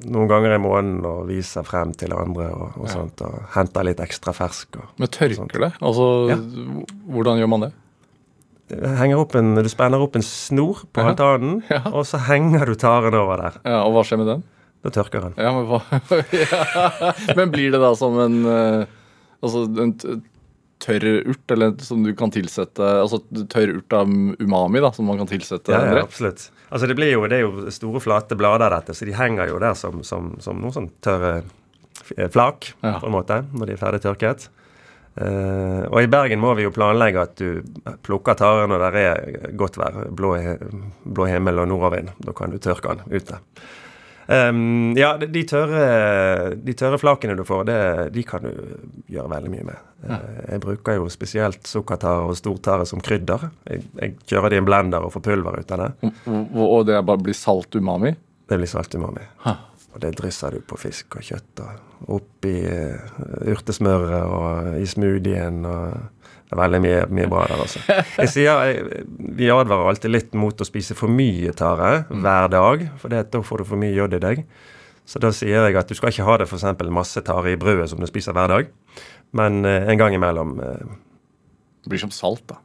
noen 0.07 0.29
ganger 0.31 0.53
i 0.55 0.61
måneden 0.63 1.01
og 1.09 1.25
viser 1.27 1.65
frem 1.67 1.91
til 1.97 2.13
andre 2.15 2.45
og, 2.55 2.77
og 2.79 2.85
Ja. 2.87 2.93
sånt. 2.93 3.21
Og 3.27 3.41
henter 3.57 3.83
litt 3.83 3.99
ekstra 3.99 4.31
fersk. 4.33 4.77
Og, 4.79 4.93
Men 5.01 5.11
tørker 5.11 5.41
tørker 5.43 5.65
det? 5.67 5.71
Altså, 5.81 6.05
Ja. 6.31 6.37
hvordan 7.11 7.37
gjør 7.41 7.51
man 7.51 7.65
det? 7.67 7.71
Opp 9.17 9.35
en, 9.35 9.55
du 9.55 9.69
spenner 9.69 10.01
opp 10.01 10.15
en 10.15 10.21
snor 10.25 10.83
på 10.93 11.01
Ja. 11.01 11.09
altanen, 11.11 11.63
Ja. 11.69 11.81
og 11.91 12.05
så 12.05 12.17
henger 12.27 12.65
du 12.65 12.75
taren 12.75 13.13
over 13.13 13.37
der. 13.37 13.59
Ja, 13.65 13.83
Og 13.85 13.93
hva 13.93 14.03
skjer 14.05 14.17
med 14.17 14.27
den? 14.27 14.43
Da 14.83 14.89
tørker 14.89 15.21
den. 15.21 15.33
Ja, 15.37 15.51
men, 15.51 15.65
hva? 15.67 15.81
ja. 16.31 17.13
men 17.35 17.51
blir 17.51 17.71
det 17.71 17.79
da 17.81 17.93
som 17.95 18.17
en 18.19 18.45
eh, 18.45 18.85
Altså 19.43 19.65
en 19.79 19.93
tørr 20.79 21.03
urt, 21.27 21.51
eller 21.51 21.73
som 21.83 22.03
du 22.03 22.13
kan 22.15 22.31
tilsette 22.31 22.79
Altså 22.79 23.19
tørr 23.51 23.73
urt 23.77 23.93
av 23.93 24.07
umami, 24.39 24.79
da, 24.79 24.91
som 24.95 25.05
man 25.05 25.17
kan 25.17 25.27
tilsette 25.27 25.71
Ja, 25.71 25.81
ja, 25.95 26.03
absolutt. 26.03 26.49
Altså 26.71 26.87
det, 26.87 26.95
blir 26.95 27.11
jo, 27.11 27.25
det 27.27 27.39
er 27.39 27.43
jo 27.47 27.69
store, 27.71 27.99
flate 27.99 28.35
blader, 28.39 28.69
dette, 28.69 28.93
så 28.95 29.05
de 29.07 29.15
henger 29.17 29.49
jo 29.49 29.59
der 29.59 29.73
som, 29.75 30.03
som, 30.03 30.35
som 30.39 30.59
noen 30.61 30.71
sånn 30.75 30.89
tørre 31.03 31.41
flak, 32.31 32.73
Ja. 32.83 32.99
på 32.99 33.07
en 33.09 33.13
måte, 33.15 33.41
når 33.53 33.65
de 33.67 33.73
er 33.75 33.81
ferdig 33.81 34.01
tørket. 34.05 34.47
Eh, 35.19 35.83
og 35.89 35.99
i 35.99 36.07
Bergen 36.11 36.39
må 36.39 36.53
vi 36.55 36.63
jo 36.63 36.71
planlegge 36.71 37.25
at 37.25 37.35
du 37.41 37.59
plukker 38.05 38.37
tare 38.39 38.69
når 38.71 38.85
det 38.85 39.03
er 39.03 39.51
godt 39.59 39.79
vær, 39.81 40.05
blå, 40.15 40.37
blå 41.03 41.27
himmel 41.27 41.59
og 41.65 41.69
nordavind. 41.73 42.13
Da 42.23 42.35
kan 42.35 42.53
du 42.53 42.59
tørke 42.63 42.95
den 42.95 43.19
ute. 43.19 43.41
Um, 44.29 44.93
ja, 44.93 45.15
de 45.17 45.41
tørre, 45.49 46.53
de 46.53 46.73
tørre 46.77 46.99
flakene 47.01 47.33
du 47.33 47.41
får, 47.47 47.63
det, 47.65 47.77
de 48.13 48.23
kan 48.29 48.43
du 48.45 48.51
gjøre 49.09 49.31
veldig 49.31 49.49
mye 49.55 49.65
med. 49.71 49.87
Uh, 50.05 50.19
jeg 50.51 50.61
bruker 50.67 50.99
jo 50.99 51.07
spesielt 51.09 51.65
sukkertare 51.65 52.27
og 52.29 52.37
stortare 52.37 52.85
som 52.85 53.01
krydder. 53.01 53.47
Jeg, 53.65 53.87
jeg 53.97 54.15
kjører 54.29 54.53
det 54.53 54.59
i 54.59 54.61
en 54.61 54.69
blender 54.69 55.07
og 55.07 55.15
får 55.15 55.25
pulver 55.31 55.57
ut 55.57 55.73
av 55.73 55.81
det. 55.81 56.13
Og, 56.29 56.61
og 56.61 56.85
det 56.91 57.01
bare 57.09 57.25
blir 57.25 57.37
salt 57.37 57.73
umami? 57.73 58.13
Det 58.45 58.61
blir 58.61 58.69
salt 58.69 58.93
umami. 58.93 59.25
Hæ. 59.47 59.57
Og 59.95 60.03
det 60.05 60.13
drysser 60.21 60.53
du 60.53 60.61
på 60.61 60.77
fisk 60.77 61.17
og 61.17 61.25
kjøtt 61.25 61.65
og 61.65 61.88
oppi 62.07 62.55
uh, 62.63 63.19
urtesmøret 63.51 64.23
og 64.23 64.79
i 64.79 64.87
smoothien 64.87 65.65
og 65.67 65.97
det 66.49 66.55
er 66.55 66.61
veldig 66.63 66.79
mye, 66.81 67.01
mye 67.13 67.27
bra 67.29 67.43
der, 67.45 67.59
altså. 67.61 67.79
Jeg 68.23 68.29
sier, 68.33 68.61
jeg, 68.65 69.03
Vi 69.37 69.51
advarer 69.53 69.91
alltid 69.91 70.09
litt 70.09 70.31
mot 70.33 70.57
å 70.57 70.65
spise 70.65 70.95
for 70.97 71.11
mye 71.13 71.51
tare 71.53 72.07
hver 72.09 72.49
dag, 72.49 72.87
for 72.97 73.13
det, 73.13 73.27
da 73.35 73.41
får 73.45 73.61
du 73.61 73.67
for 73.69 73.81
mye 73.81 73.93
jod 73.93 74.15
i 74.17 74.21
deg. 74.23 74.41
Så 75.05 75.21
da 75.21 75.29
sier 75.33 75.67
jeg 75.67 75.77
at 75.77 75.89
du 75.89 75.93
skal 75.97 76.09
ikke 76.09 76.25
ha 76.25 76.39
det 76.41 76.47
f.eks. 76.49 76.65
masse 76.93 77.21
tare 77.25 77.53
i 77.53 77.59
brødet 77.59 77.85
som 77.91 78.01
du 78.01 78.07
spiser 78.09 78.33
hver 78.33 78.49
dag, 78.49 78.73
men 79.37 79.61
eh, 79.65 79.91
en 79.93 80.01
gang 80.01 80.17
imellom 80.17 80.57
eh, 80.65 80.89
Det 81.85 81.93
blir 81.93 82.01
som 82.01 82.13
salt, 82.13 82.47
da. 82.49 82.57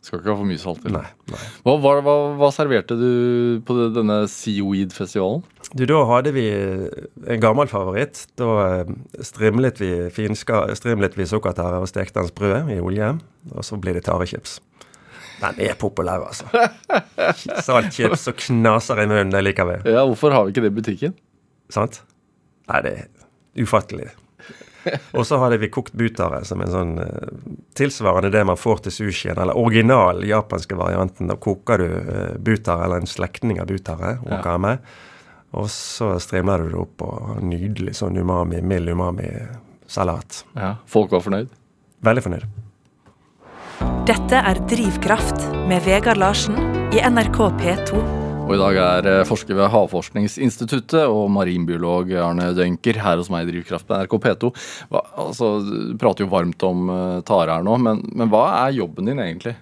Skal 0.00 0.22
ikke 0.22 0.32
ha 0.32 0.36
for 0.38 0.48
mye 0.48 0.60
salt. 0.60 0.84
eller? 0.88 1.04
Nei. 1.04 1.34
nei. 1.34 1.40
Hva, 1.66 1.74
hva, 1.82 1.90
hva, 2.04 2.14
hva 2.40 2.48
serverte 2.56 2.96
du 2.96 3.60
på 3.68 3.74
denne 3.92 4.22
Seaweed-festivalen? 4.32 5.42
Du, 5.76 5.84
da 5.86 5.98
hadde 6.08 6.32
vi 6.34 6.46
en 7.28 7.42
gammel 7.42 7.68
favoritt. 7.70 8.22
Da 8.40 8.48
eh, 8.64 8.94
strimlet 9.28 9.80
vi 9.82 9.90
finska, 10.14 10.62
strimlet 10.78 11.18
vi 11.20 11.28
sukkertare 11.28 11.82
og 11.82 11.90
stekte 11.92 12.22
hans 12.22 12.32
brød 12.32 12.72
i 12.72 12.80
olje. 12.80 13.12
Og 13.52 13.66
så 13.66 13.76
blir 13.80 13.98
det 13.98 14.06
tarechips. 14.08 14.58
Den 15.40 15.60
er 15.68 15.76
populær, 15.80 16.24
altså. 16.28 16.48
Saltchips 17.66 18.26
og 18.32 18.40
knaser 18.46 19.04
i 19.04 19.06
munnen, 19.08 19.32
det 19.32 19.44
liker 19.44 19.68
vi. 19.68 19.78
Ja, 19.92 20.04
Hvorfor 20.08 20.32
har 20.36 20.44
vi 20.46 20.52
ikke 20.54 20.64
det 20.64 20.72
i 20.72 20.78
butikken? 20.80 21.14
Sant? 21.72 22.02
Nei, 22.68 22.80
det 22.84 22.96
er 23.04 23.62
ufattelig. 23.64 24.10
Og 25.18 25.26
så 25.26 25.38
hadde 25.42 25.58
vi 25.62 25.70
kokt 25.72 25.94
butare, 25.96 26.42
som 26.48 26.62
en 26.62 26.72
sånn 26.72 26.94
eh, 27.02 27.34
tilsvarende 27.78 28.32
det 28.34 28.42
man 28.48 28.58
får 28.60 28.84
til 28.86 28.96
sushien, 28.96 29.38
eller 29.38 29.58
original 29.58 30.24
japanske 30.26 30.78
varianten. 30.78 31.30
Da 31.30 31.38
koker 31.40 31.82
du 31.82 31.88
eh, 31.90 32.34
butare, 32.38 32.86
eller 32.86 33.04
en 33.04 33.10
slektning 33.10 33.62
av 33.62 33.70
butare, 33.70 34.18
Ja. 34.30 34.76
Og 35.50 35.66
så 35.66 36.12
strimler 36.22 36.62
du 36.62 36.68
det 36.70 36.78
opp 36.78 37.02
og 37.02 37.40
nydelig 37.42 37.96
sånn 37.98 38.14
umami, 38.14 38.60
mild 38.62 38.92
umami-salat. 38.92 40.44
Ja, 40.54 40.76
Folk 40.86 41.10
var 41.10 41.24
fornøyd? 41.26 41.50
Veldig 42.06 42.22
fornøyd. 42.28 42.46
Dette 44.06 44.44
er 44.46 44.62
Drivkraft 44.70 45.50
med 45.66 45.82
Vegard 45.88 46.22
Larsen 46.22 46.56
i 46.94 47.02
NRK 47.02 47.44
P2. 47.58 48.19
Og 48.50 48.56
i 48.56 48.58
dag 48.58 48.76
er 48.82 49.06
eh, 49.06 49.26
forsker 49.28 49.54
ved 49.54 49.70
Havforskningsinstituttet 49.70 51.04
og 51.06 51.28
marinbiolog 51.30 52.10
Arne 52.18 52.48
Dønker 52.56 52.98
her 52.98 53.20
hos 53.20 53.30
meg 53.30 53.46
i 53.46 53.52
Drivkraft 53.52 53.86
på 53.86 53.94
NRK 53.94 54.16
P2. 54.24 54.50
Hva, 54.90 55.04
altså, 55.22 55.52
du 55.62 55.94
prater 56.00 56.26
jo 56.26 56.32
varmt 56.32 56.66
om 56.66 56.90
uh, 56.90 57.20
tare 57.22 57.54
her 57.54 57.62
nå, 57.62 57.76
men, 57.78 58.02
men 58.10 58.32
hva 58.32 58.48
er 58.64 58.74
jobben 58.80 59.06
din 59.06 59.22
egentlig? 59.22 59.54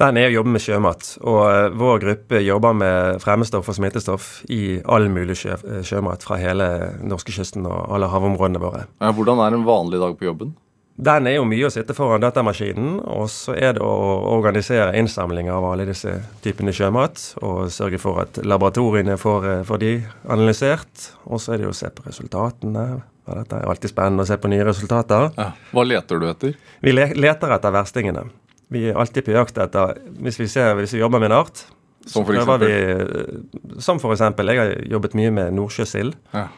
Den 0.00 0.16
er 0.16 0.30
å 0.30 0.36
jobbe 0.38 0.54
med 0.54 0.64
sjømat. 0.64 1.10
Og 1.28 1.42
eh, 1.50 1.66
vår 1.76 2.00
gruppe 2.06 2.40
jobber 2.40 2.76
med 2.80 3.20
fremmedstoff 3.20 3.68
og 3.68 3.76
smittestoff 3.76 4.30
i 4.48 4.78
all 4.88 5.10
mulig 5.12 5.36
sjø, 5.42 5.58
eh, 5.60 5.82
sjømat 5.84 6.24
fra 6.24 6.40
hele 6.40 6.70
norskekysten 7.04 7.68
og 7.68 7.92
alle 7.92 8.08
havområdene 8.08 8.62
våre. 8.62 8.86
Ja, 9.04 9.12
hvordan 9.12 9.44
er 9.44 9.58
en 9.58 9.68
vanlig 9.68 10.00
dag 10.00 10.16
på 10.16 10.30
jobben? 10.30 10.54
Den 11.00 11.26
er 11.30 11.38
jo 11.38 11.46
mye 11.48 11.64
å 11.64 11.72
sitte 11.72 11.94
foran 11.96 12.20
datamaskinen, 12.20 12.98
og 13.08 13.30
så 13.32 13.54
er 13.56 13.72
det 13.78 13.80
å 13.84 13.92
organisere 14.34 14.92
innsamling 15.00 15.48
av 15.52 15.64
alle 15.64 15.86
disse 15.88 16.12
typene 16.44 16.74
sjømat, 16.76 17.22
og 17.40 17.70
sørge 17.72 18.00
for 18.02 18.20
at 18.20 18.40
laboratoriene 18.44 19.16
får, 19.20 19.46
eh, 19.48 19.62
får 19.64 19.80
de 19.80 19.92
analysert. 20.28 21.06
Og 21.24 21.40
så 21.40 21.54
er 21.54 21.58
det 21.62 21.64
jo 21.68 21.72
å 21.72 21.78
se 21.78 21.88
på 21.88 22.04
resultatene. 22.04 22.84
Dette 23.30 23.56
er 23.56 23.68
alltid 23.70 23.94
spennende 23.94 24.26
å 24.26 24.28
se 24.28 24.36
på 24.36 24.50
nye 24.52 24.66
resultater. 24.66 25.30
Ja. 25.38 25.52
Hva 25.72 25.86
leter 25.86 26.20
du 26.20 26.26
etter? 26.28 26.54
Vi 26.82 26.92
le 26.92 27.06
leter 27.14 27.54
etter 27.56 27.72
verstingene. 27.72 28.26
Vi 28.70 28.84
er 28.90 28.94
alltid 29.00 29.24
på 29.24 29.32
jakt 29.34 29.56
etter 29.58 29.96
Hvis 30.20 30.38
vi, 30.38 30.46
ser, 30.46 30.74
hvis 30.78 30.92
vi 30.94 31.00
jobber 31.00 31.18
med 31.18 31.30
en 31.32 31.38
art, 31.40 31.64
Som 32.06 32.24
for 32.24 32.34
eksempel? 32.34 32.66
vi 32.66 33.80
Som 33.80 33.98
for 33.98 34.12
eksempel. 34.12 34.46
Jeg 34.46 34.58
har 34.58 34.86
jobbet 34.90 35.14
mye 35.14 35.30
med 35.30 35.52
nordsjøsild. 35.54 36.14
Ja. 36.34 36.48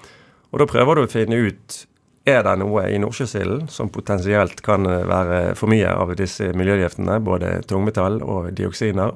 Og 0.53 0.59
da 0.59 0.67
prøver 0.67 0.97
du 0.97 1.03
å 1.07 1.11
finne 1.11 1.39
ut 1.49 1.87
er 2.25 2.43
det 2.47 2.55
noe 2.61 2.85
i 2.91 2.99
nordsjøsilden 3.03 3.67
som 3.73 3.91
potensielt 3.93 4.63
kan 4.65 4.87
eh, 4.87 5.05
være 5.09 5.41
for 5.59 5.73
mye 5.73 5.91
av 5.91 6.15
disse 6.19 6.53
miljøgiftene, 6.57 7.19
både 7.25 7.57
tungmetall 7.69 8.21
og 8.23 8.53
dioksiner. 8.57 9.15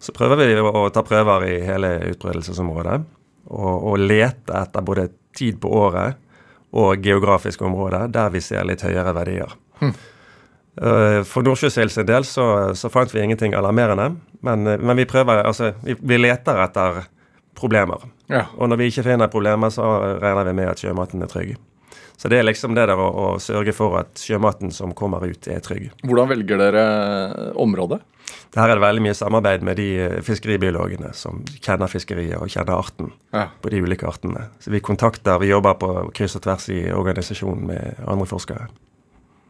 Så 0.00 0.12
prøver 0.16 0.40
vi 0.40 0.56
å 0.60 0.88
ta 0.92 1.02
prøver 1.04 1.46
i 1.48 1.54
hele 1.64 1.92
utbredelsesområdet 2.12 2.98
og, 3.46 3.74
og 3.92 3.98
lete 4.00 4.56
etter 4.56 4.84
både 4.84 5.08
tid 5.36 5.60
på 5.60 5.70
året 5.72 6.16
og 6.76 7.04
geografiske 7.04 7.64
områder 7.64 8.10
der 8.12 8.32
vi 8.34 8.42
ser 8.44 8.66
litt 8.68 8.84
høyere 8.84 9.14
verdier. 9.16 9.56
Eh, 9.80 11.20
For 11.24 11.44
nordsjøsild 11.44 11.92
sin 11.92 12.08
del 12.08 12.24
så, 12.28 12.74
så 12.76 12.92
fant 12.92 13.12
vi 13.14 13.22
ingenting 13.24 13.56
alarmerende, 13.56 14.10
men, 14.44 14.66
eh, 14.66 14.80
men 14.80 14.96
vi 15.00 15.08
prøver, 15.08 15.44
altså, 15.44 15.72
vi, 15.84 15.96
vi 16.00 16.20
leter 16.20 16.60
etter 16.64 17.04
problemer. 17.56 18.08
Ja. 18.28 18.46
Og 18.56 18.68
når 18.68 18.82
vi 18.82 18.90
ikke 18.90 19.06
finner 19.06 19.32
problemer, 19.32 19.72
så 19.72 20.18
regner 20.20 20.44
vi 20.48 20.56
med 20.58 20.72
at 20.72 20.82
sjømaten 20.82 21.24
er 21.24 21.32
trygg. 21.32 21.56
Så 22.16 22.30
det 22.32 22.38
er 22.40 22.46
liksom 22.48 22.74
det 22.76 22.86
der 22.88 22.96
å, 23.00 23.06
å 23.12 23.26
sørge 23.42 23.74
for 23.76 23.98
at 24.00 24.20
sjømaten 24.20 24.72
som 24.72 24.94
kommer 24.96 25.24
ut, 25.28 25.48
er 25.52 25.60
trygg. 25.64 25.90
Hvordan 26.06 26.30
velger 26.32 26.60
dere 26.62 26.84
område? 27.60 28.00
Her 28.56 28.70
er 28.72 28.78
det 28.78 28.82
veldig 28.86 29.02
mye 29.04 29.14
samarbeid 29.16 29.64
med 29.68 29.76
de 29.76 29.88
eh, 30.00 30.14
fiskeribiologene 30.24 31.10
som 31.14 31.42
kjenner 31.60 31.90
fiskeriet 31.92 32.38
og 32.40 32.48
kjenner 32.50 32.78
arten 32.80 33.10
Ja. 33.36 33.50
på 33.62 33.70
de 33.70 33.82
ulike 33.84 34.08
artene. 34.08 34.46
Så 34.64 34.72
vi 34.72 34.80
kontakter, 34.80 35.38
vi 35.42 35.50
jobber 35.52 35.76
på 35.78 35.90
kryss 36.16 36.38
og 36.38 36.46
tvers 36.46 36.68
i 36.72 36.80
organisasjonen 36.92 37.66
med 37.68 38.00
andre 38.08 38.26
forskere. 38.30 38.70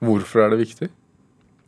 Hvorfor 0.04 0.42
er 0.44 0.50
det 0.52 0.58
viktig? 0.64 0.90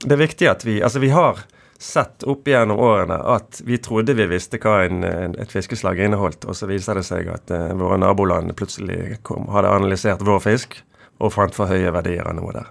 Det 0.05 0.13
er 0.15 0.21
viktig 0.21 0.51
at 0.51 0.67
vi 0.67 0.81
Altså, 0.83 1.01
vi 1.01 1.09
har 1.15 1.45
sett 1.79 2.25
opp 2.27 2.47
gjennom 2.51 2.79
årene 2.83 3.17
at 3.37 3.61
vi 3.65 3.79
trodde 3.79 4.15
vi 4.19 4.27
visste 4.27 4.59
hva 4.59 4.81
en, 4.89 5.05
en, 5.07 5.35
et 5.39 5.53
fiskeslag 5.53 6.01
inneholdt, 6.03 6.43
og 6.51 6.57
så 6.59 6.67
viser 6.67 6.99
det 6.99 7.05
seg 7.07 7.31
at 7.31 7.51
uh, 7.55 7.71
våre 7.79 8.01
naboland 8.03 8.51
plutselig 8.59 9.21
kom, 9.23 9.47
hadde 9.55 9.71
analysert 9.71 10.25
vår 10.27 10.43
fisk 10.43 10.81
og 11.19 11.35
fant 11.35 11.57
for 11.57 11.71
høye 11.71 11.93
verdier 11.95 12.27
av 12.29 12.37
noe 12.39 12.55
der. 12.55 12.69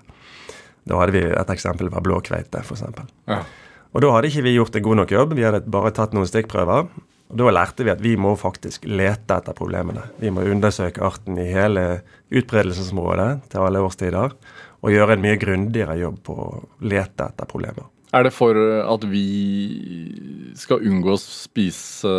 Da 0.87 1.01
hadde 1.01 1.15
vi 1.17 1.23
et 1.27 1.51
eksempel 1.51 1.91
var 1.91 2.05
blåkveite, 2.05 2.63
f.eks. 2.63 2.85
Ja. 3.27 3.41
Og 3.91 4.03
da 4.03 4.13
hadde 4.13 4.29
ikke 4.31 4.45
vi 4.45 4.55
gjort 4.55 4.75
en 4.77 4.85
god 4.85 5.01
nok 5.01 5.13
jobb, 5.15 5.35
vi 5.35 5.45
hadde 5.47 5.65
bare 5.73 5.93
tatt 5.95 6.15
noen 6.15 6.29
stikkprøver. 6.29 6.87
Og 7.27 7.35
Da 7.35 7.51
lærte 7.51 7.83
vi 7.83 7.91
at 7.91 8.03
vi 8.03 8.13
må 8.15 8.35
faktisk 8.39 8.85
lete 8.87 9.35
etter 9.35 9.55
problemene. 9.55 10.05
Vi 10.21 10.31
må 10.31 10.45
undersøke 10.47 11.03
arten 11.03 11.39
i 11.41 11.49
hele 11.51 12.03
utbredelsesområdet 12.31 13.49
til 13.51 13.65
alle 13.65 13.83
årstider, 13.83 14.37
og 14.77 14.93
gjøre 14.93 15.17
en 15.17 15.23
mye 15.25 15.39
grundigere 15.41 15.97
jobb 15.99 16.21
på 16.23 16.37
å 16.37 16.47
lete 16.87 17.27
etter 17.27 17.49
problemer. 17.49 17.89
Er 18.15 18.23
det 18.23 18.31
for 18.31 18.55
at 18.55 19.03
vi 19.09 19.27
skal 20.55 20.83
unngå 20.87 21.15
å 21.15 21.19
spise 21.19 22.11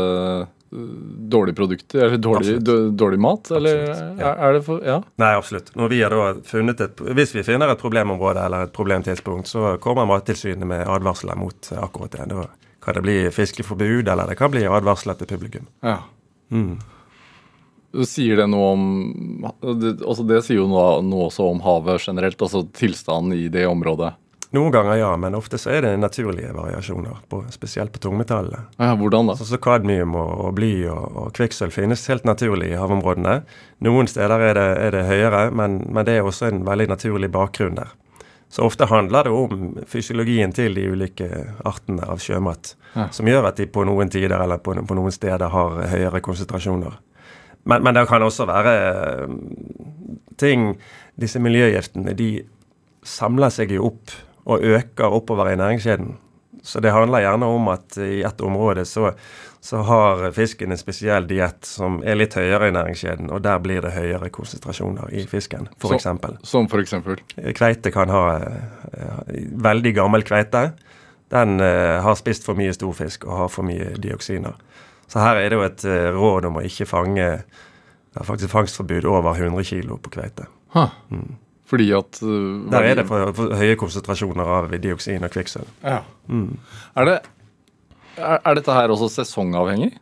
dårlige 0.70 1.56
produkter, 1.56 2.02
eller 2.04 2.16
dårlig, 2.16 2.58
dårlig 2.92 3.18
mat? 3.18 3.50
Eller 3.56 3.86
ja. 3.88 3.94
er, 4.18 4.34
er 4.36 4.52
det 4.58 4.62
for 4.66 4.84
Ja. 4.84 4.98
Nei, 5.20 5.32
absolutt. 5.36 5.72
Når 5.76 5.88
vi 5.88 6.02
har 6.02 6.12
da 6.12 6.28
funnet 6.44 6.82
et, 6.84 7.00
hvis 7.16 7.32
vi 7.36 7.46
finner 7.46 7.72
et 7.72 7.80
problemområde 7.80 8.44
eller 8.44 8.68
et 8.68 8.74
problemtidspunkt, 8.76 9.48
så 9.48 9.76
kommer 9.80 10.08
Mattilsynet 10.08 10.68
med 10.68 10.84
advarsler 10.84 11.40
mot 11.40 11.72
akkurat 11.72 12.12
det. 12.12 12.28
Da 12.34 12.46
kan 12.84 12.98
det 12.98 13.06
bli 13.06 13.16
fiskeforbud, 13.32 14.08
eller 14.08 14.28
det 14.28 14.38
kan 14.40 14.52
bli 14.52 14.66
advarsler 14.68 15.18
til 15.18 15.30
publikum. 15.34 15.66
ja. 15.82 16.02
Mm. 16.48 16.78
Sier 18.04 18.36
det 18.36 18.44
noe 18.52 18.66
om 18.74 19.44
altså 19.48 20.24
det 20.28 20.42
sier 20.44 20.58
jo 20.60 20.66
noe, 20.68 21.00
noe 21.04 21.26
også 21.30 21.46
om 21.48 21.60
havet 21.64 22.04
generelt, 22.04 22.40
altså 22.44 22.62
tilstanden 22.76 23.32
i 23.32 23.48
det 23.52 23.64
området. 23.68 24.12
Noen 24.56 24.72
ganger 24.72 24.96
ja, 24.96 25.10
men 25.20 25.34
ofte 25.36 25.58
så 25.60 25.74
er 25.76 25.82
det 25.84 25.90
naturlige 26.00 26.54
variasjoner, 26.56 27.18
på, 27.28 27.42
spesielt 27.52 27.92
på 27.92 28.00
tungmetallene. 28.00 28.62
Ja, 28.80 28.94
hvordan 28.96 29.28
da? 29.28 29.34
Sånn 29.36 29.50
som 29.50 29.60
kadmium 29.60 30.14
og, 30.16 30.30
og 30.46 30.54
bly 30.56 30.70
og, 30.88 31.04
og 31.20 31.32
kvikksølv 31.36 31.74
finnes 31.74 32.06
helt 32.08 32.24
naturlig 32.24 32.70
i 32.72 32.78
havområdene. 32.80 33.42
Noen 33.84 34.08
steder 34.08 34.40
er 34.48 34.54
det, 34.56 34.68
er 34.86 34.94
det 34.96 35.02
høyere, 35.10 35.42
men, 35.52 35.82
men 35.92 36.06
det 36.08 36.14
er 36.16 36.24
også 36.28 36.48
en 36.48 36.62
veldig 36.64 36.86
naturlig 36.94 37.28
bakgrunn 37.34 37.76
der. 37.76 37.92
Så 38.48 38.64
ofte 38.64 38.86
handler 38.88 39.26
det 39.28 39.34
om 39.36 39.74
fysiologien 39.84 40.54
til 40.56 40.72
de 40.78 40.86
ulike 40.94 41.28
artene 41.68 42.06
av 42.08 42.22
sjømat, 42.24 42.72
Ja. 42.96 43.10
som 43.12 43.28
gjør 43.28 43.50
at 43.50 43.58
de 43.60 43.66
på 43.68 43.82
noen 43.84 44.08
tider 44.08 44.32
eller 44.40 44.56
på, 44.64 44.72
på 44.88 44.96
noen 44.96 45.12
steder 45.12 45.52
har 45.52 45.74
høyere 45.92 46.22
konsentrasjoner. 46.24 46.94
Men, 47.68 47.82
men 47.84 47.98
det 47.98 48.06
kan 48.08 48.24
også 48.24 48.46
være 48.48 48.72
eh, 48.80 49.34
ting 50.40 50.70
Disse 51.20 51.40
miljøgiftene 51.42 52.14
de 52.16 52.30
samler 53.04 53.52
seg 53.52 53.74
jo 53.76 53.90
opp 53.90 54.14
og 54.48 54.64
øker 54.64 55.14
oppover 55.20 55.52
i 55.52 55.60
næringskjeden. 55.60 56.16
Så 56.62 56.80
det 56.80 56.92
handler 56.92 57.22
gjerne 57.22 57.46
om 57.46 57.68
at 57.72 57.96
i 58.02 58.22
et 58.26 58.40
område 58.44 58.84
så, 58.84 59.12
så 59.60 59.82
har 59.86 60.24
fisken 60.36 60.72
en 60.72 60.80
spesiell 60.80 61.28
diett 61.28 61.64
som 61.64 62.00
er 62.04 62.18
litt 62.18 62.34
høyere 62.36 62.70
i 62.70 62.74
næringskjeden, 62.74 63.30
og 63.30 63.42
der 63.44 63.60
blir 63.62 63.84
det 63.84 63.94
høyere 63.94 64.30
konsentrasjoner 64.34 65.12
i 65.14 65.24
fisken, 65.30 65.68
f.eks. 65.78 66.08
Som 66.42 66.68
for 66.68 66.82
eksempel? 66.82 67.20
Kveite 67.56 67.92
kan 67.94 68.12
ha 68.12 68.24
eh, 68.38 69.32
veldig 69.68 69.94
gammel 70.00 70.26
kveite. 70.26 70.70
Den 71.32 71.60
eh, 71.60 71.98
har 72.04 72.18
spist 72.18 72.46
for 72.48 72.58
mye 72.58 72.74
storfisk 72.74 73.28
og 73.28 73.44
har 73.44 73.52
for 73.52 73.68
mye 73.68 73.94
dioksiner. 74.00 74.56
Så 75.08 75.22
her 75.24 75.40
er 75.40 75.50
det 75.50 75.58
jo 75.58 75.66
et 75.66 75.88
eh, 75.88 76.08
råd 76.16 76.48
om 76.50 76.60
å 76.60 76.68
ikke 76.68 76.88
fange 76.88 77.28
Det 78.08 78.22
er 78.22 78.26
faktisk 78.26 78.52
fangstforbud 78.52 79.04
over 79.08 79.36
100 79.36 79.68
kg 79.68 79.98
på 80.02 80.10
kveite. 80.10 80.48
Huh. 80.74 80.90
Fordi 81.68 81.88
at 81.92 82.20
uh, 82.24 82.70
Der 82.72 82.86
er 82.90 83.00
det 83.00 83.06
for, 83.08 83.32
for 83.36 83.56
høye 83.58 83.76
konsentrasjoner 83.76 84.52
av 84.58 84.70
dioksin 84.80 85.24
og 85.26 85.32
kvikksølv. 85.34 85.68
Ja. 85.84 86.00
Er, 86.32 87.10
det, 87.10 87.18
er, 88.16 88.38
er 88.38 88.56
dette 88.56 88.76
her 88.76 88.94
også 88.94 89.10
sesongavhengig? 89.18 89.92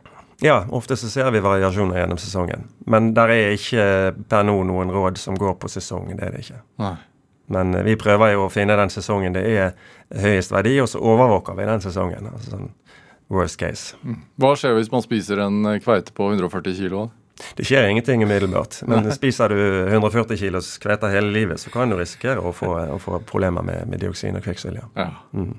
Ja, 0.43 0.61
ofte 0.69 0.95
så 0.95 1.09
ser 1.09 1.31
vi 1.33 1.41
variasjoner 1.41 1.97
gjennom 1.97 2.19
sesongen. 2.21 2.67
Men 2.85 3.11
der 3.17 3.33
er 3.33 3.55
ikke 3.57 3.85
per 4.29 4.45
nå 4.45 4.59
noen 4.69 4.93
råd 4.93 5.17
som 5.19 5.37
går 5.37 5.57
på 5.61 5.69
sesongen. 5.71 6.17
Det 6.19 6.27
er 6.27 6.35
det 6.35 6.43
ikke. 6.45 6.61
Nei. 6.83 6.95
Men 7.51 7.73
eh, 7.73 7.85
vi 7.87 7.95
prøver 7.99 8.35
jo 8.35 8.45
å 8.45 8.51
finne 8.53 8.77
den 8.77 8.91
sesongen 8.93 9.35
det 9.35 9.43
er 9.49 9.71
høyest 10.21 10.53
verdi, 10.53 10.75
og 10.83 10.91
så 10.91 11.01
overvåker 11.01 11.57
vi 11.57 11.67
den 11.67 11.83
sesongen. 11.83 12.29
Altså 12.31 12.53
sånn 12.53 12.69
worst 13.33 13.59
case. 13.59 13.97
Hva 14.39 14.53
skjer 14.55 14.77
hvis 14.77 14.91
man 14.93 15.03
spiser 15.03 15.41
en 15.43 15.65
kveite 15.83 16.13
på 16.15 16.29
140 16.31 16.77
kilo? 16.77 17.07
Det 17.57 17.65
skjer 17.67 17.87
ingenting 17.91 18.23
umiddelbart. 18.23 18.79
Men 18.89 19.11
spiser 19.13 19.53
du 19.53 19.59
140 19.91 20.39
kilos 20.39 20.71
kveter 20.81 21.11
hele 21.13 21.29
livet, 21.33 21.61
så 21.61 21.71
kan 21.73 21.89
du 21.91 21.97
risikere 21.99 22.41
å 22.41 22.53
få, 22.55 22.71
å 22.95 22.97
få 23.01 23.19
problemer 23.29 23.65
med, 23.65 23.87
med 23.91 24.01
dioksin 24.01 24.37
og 24.39 24.45
kvikksølv. 24.45 24.81
Ja. 24.97 25.09
Mm. 25.37 25.53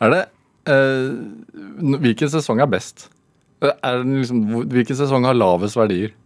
Er 0.00 0.14
det 0.14 0.20
eh, 0.70 1.12
Hvilken 2.02 2.32
sesong 2.32 2.62
er 2.62 2.70
best? 2.70 3.08
Eh, 3.62 3.72
Er 3.86 4.02
liksom, 4.04 4.42
hvilken 4.72 4.98
sesong 4.98 5.28
har 5.28 5.38
lavest 5.38 5.78
verdier? 5.78 6.16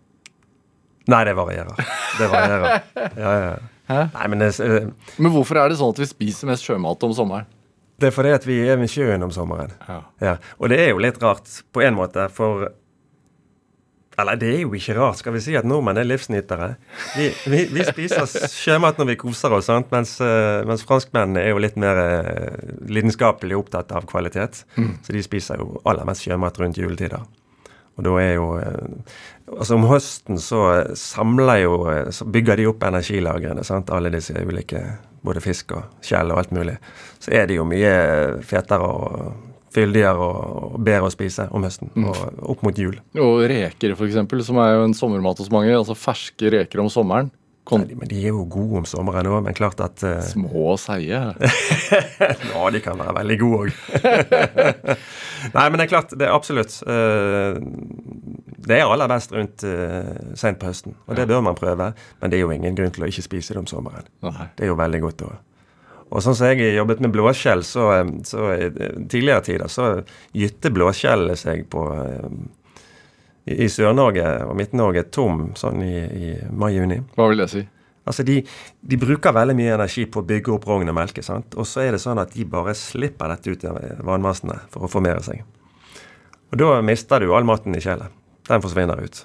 Nei, 1.10 1.20
det 1.28 1.34
varierer. 1.36 1.84
Det 2.18 2.30
varierer. 2.32 2.84
Ja, 3.20 3.32
ja. 3.44 3.54
Nei, 4.14 4.28
men 4.32 4.40
det, 4.40 4.54
eh, 4.64 4.86
Men 5.20 5.34
hvorfor 5.34 5.60
er 5.60 5.68
det 5.68 5.76
sånn 5.76 5.92
at 5.92 6.00
vi 6.00 6.08
spiser 6.08 6.48
mest 6.48 6.64
sjømat 6.64 7.04
om 7.04 7.12
sommeren? 7.16 7.50
det 7.94 8.08
er 8.08 8.14
fordi 8.16 8.30
at 8.34 8.44
vi 8.44 8.54
er 8.66 8.76
ved 8.80 8.90
sjøen 8.90 9.22
om 9.22 9.30
sommeren. 9.32 9.70
Ja. 9.86 9.98
Ja, 10.20 10.32
og 10.58 10.68
det 10.72 10.80
er 10.82 10.88
jo 10.90 10.98
litt 11.00 11.20
rart 11.22 11.46
på 11.72 11.80
en 11.86 11.94
måte, 11.94 12.24
for 12.34 12.66
Eller 14.20 14.38
det 14.38 14.50
er 14.52 14.60
jo 14.62 14.74
ikke 14.76 14.94
rart, 14.98 15.18
skal 15.18 15.34
vi 15.34 15.42
si 15.42 15.54
at 15.58 15.66
nordmenn 15.66 15.98
er 15.98 16.06
livsnytere. 16.06 16.68
Vi, 17.16 17.28
vi, 17.50 17.62
vi 17.74 17.86
spiser 17.86 18.28
sjømat 18.50 18.98
når 19.00 19.08
vi 19.10 19.16
koser 19.20 19.54
oss, 19.56 19.66
sant? 19.70 19.90
Mens, 19.94 20.16
eh, 20.22 20.62
mens 20.68 20.84
franskmennene 20.86 21.42
er 21.42 21.50
jo 21.50 21.62
litt 21.62 21.78
mer 21.80 21.98
eh, 22.02 22.74
lidenskapelig 22.86 23.58
opptatt 23.58 23.94
av 23.96 24.06
kvalitet. 24.10 24.62
Så 25.02 25.16
de 25.16 25.22
spiser 25.24 25.58
jo 25.62 25.80
aller 25.84 26.06
mest 26.06 26.26
sjømat 26.26 26.60
rundt 26.62 26.78
juletider. 26.78 27.24
Og 27.94 28.06
da 28.06 28.12
er 28.22 28.32
jo 28.34 28.46
eh, 28.58 29.16
Altså 29.44 29.76
om 29.76 29.84
høsten 29.86 30.38
så 30.40 30.60
samler 30.96 31.60
jo 31.60 31.74
Så 32.10 32.24
bygger 32.26 32.56
de 32.58 32.64
opp 32.66 32.82
energilagrene, 32.82 33.62
sant. 33.62 33.92
Alle 33.94 34.10
disse 34.10 34.34
ulike 34.34 34.80
Både 35.22 35.42
fisk 35.44 35.76
og 35.76 36.00
skjell 36.02 36.32
og 36.32 36.40
alt 36.40 36.50
mulig. 36.56 36.74
Så 37.22 37.30
er 37.36 37.46
det 37.46 37.58
jo 37.60 37.66
mye 37.68 37.92
fetere 38.42 38.88
og 38.88 39.53
fyldigere 39.74 40.28
og, 40.28 40.76
bedre 40.84 41.08
å 41.08 41.14
spise 41.14 41.48
om 41.54 41.64
høsten. 41.66 41.92
Og 42.00 42.50
opp 42.54 42.66
mot 42.66 42.78
jul. 42.78 42.98
Og 43.20 43.44
reker, 43.50 43.94
eksempel, 43.94 44.44
som 44.46 44.60
er 44.62 44.76
jo 44.76 44.84
en 44.88 44.96
sommermat 44.96 45.40
hos 45.42 45.52
mange. 45.54 45.74
Altså 45.74 45.96
ferske 45.98 46.52
reker 46.54 46.84
om 46.84 46.92
sommeren. 46.92 47.32
Kon 47.64 47.80
Nei, 47.80 47.94
men 47.96 48.08
de 48.10 48.18
er 48.20 48.34
jo 48.34 48.42
gode 48.44 48.82
om 48.82 48.86
sommeren 48.88 49.24
òg, 49.30 49.38
men 49.46 49.54
klart 49.56 49.78
at 49.80 50.02
uh... 50.04 50.18
små 50.20 50.66
og 50.74 50.80
seige. 50.82 51.20
Ja, 52.50 52.64
de 52.72 52.80
kan 52.84 53.00
være 53.00 53.14
veldig 53.16 53.38
gode 53.40 53.60
òg. 53.62 53.78
Nei, 55.56 55.64
men 55.64 55.78
det 55.78 55.86
er 55.86 55.90
klart, 55.94 56.12
det 56.12 56.28
er 56.28 56.34
absolutt 56.36 56.76
uh, 56.84 57.56
Det 58.68 58.76
er 58.76 58.84
aller 58.84 59.08
best 59.08 59.32
rundt 59.32 59.64
uh, 59.64 60.12
seint 60.36 60.60
på 60.60 60.68
høsten, 60.68 60.98
og 61.08 61.16
det 61.16 61.24
bør 61.30 61.40
man 61.48 61.56
prøve. 61.56 61.88
Men 62.20 62.32
det 62.32 62.38
er 62.38 62.44
jo 62.44 62.52
ingen 62.52 62.76
grunn 62.76 62.92
til 62.92 63.06
å 63.06 63.08
ikke 63.08 63.24
spise 63.30 63.56
det 63.56 63.64
om 63.64 63.70
sommeren. 63.70 64.12
Nei. 64.28 64.50
Det 64.58 64.68
er 64.68 64.74
jo 64.74 64.78
veldig 64.84 65.02
godt 65.08 65.24
òg. 65.30 65.40
Og 66.14 66.22
sånn 66.22 66.36
som 66.38 66.50
jeg 66.52 66.76
jobbet 66.76 67.00
med 67.02 67.10
blåskjell, 67.14 67.64
så, 67.66 67.88
eh, 67.96 68.10
så 68.26 68.50
i 68.54 68.68
tidligere 69.10 69.42
tider 69.42 69.72
så 69.72 69.88
gytte 70.32 70.70
blåskjellene 70.74 71.36
seg 71.38 71.66
på 71.70 71.88
eh, 71.96 72.28
i, 73.50 73.64
i 73.66 73.68
Sør-Norge 73.68 74.26
og 74.46 74.54
Midt-Norge 74.58 75.08
tom 75.14 75.48
sånn 75.58 75.82
i, 75.82 75.96
i 75.98 76.34
mai-juni. 76.54 77.00
Hva 77.18 77.28
vil 77.32 77.42
det 77.42 77.50
si? 77.50 77.64
Altså 78.04 78.24
de, 78.26 78.42
de 78.84 79.00
bruker 79.00 79.32
veldig 79.32 79.56
mye 79.56 79.74
energi 79.78 80.04
på 80.06 80.20
å 80.20 80.28
bygge 80.28 80.52
opp 80.54 80.66
rogn 80.68 80.92
og 80.92 80.96
melke, 80.98 81.24
sant? 81.24 81.56
og 81.56 81.66
så 81.66 81.86
er 81.86 81.96
det 81.96 82.02
sånn 82.02 82.20
at 82.20 82.34
de 82.36 82.44
bare 82.48 82.76
slipper 82.76 83.32
dette 83.32 83.50
ut 83.50 83.64
i 83.64 83.72
vannmassene 84.04 84.58
for 84.72 84.84
å 84.84 84.90
formere 84.92 85.24
seg. 85.24 85.40
Og 86.52 86.60
da 86.60 86.76
mister 86.84 87.24
du 87.24 87.32
all 87.34 87.48
maten 87.48 87.74
i 87.74 87.80
kjelet. 87.82 88.12
Den 88.44 88.60
forsvinner 88.62 89.00
ut. 89.00 89.24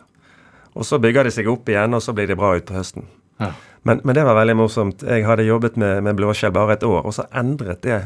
Og 0.80 0.88
så 0.88 0.98
bygger 1.02 1.28
de 1.28 1.34
seg 1.36 1.50
opp 1.52 1.68
igjen, 1.70 1.94
og 1.94 2.02
så 2.02 2.16
blir 2.16 2.30
de 2.30 2.38
bra 2.40 2.54
ut 2.56 2.66
på 2.66 2.78
høsten. 2.78 3.04
Ja. 3.40 3.54
Men, 3.88 4.02
men 4.04 4.16
det 4.16 4.26
var 4.28 4.36
veldig 4.36 4.58
morsomt. 4.60 5.04
Jeg 5.08 5.26
hadde 5.26 5.48
jobbet 5.48 5.78
med, 5.80 6.04
med 6.04 6.18
blåskjell 6.20 6.52
bare 6.56 6.76
et 6.76 6.84
år, 6.84 7.02
og 7.06 7.16
så 7.16 7.26
endret 7.40 7.82
det 7.86 8.02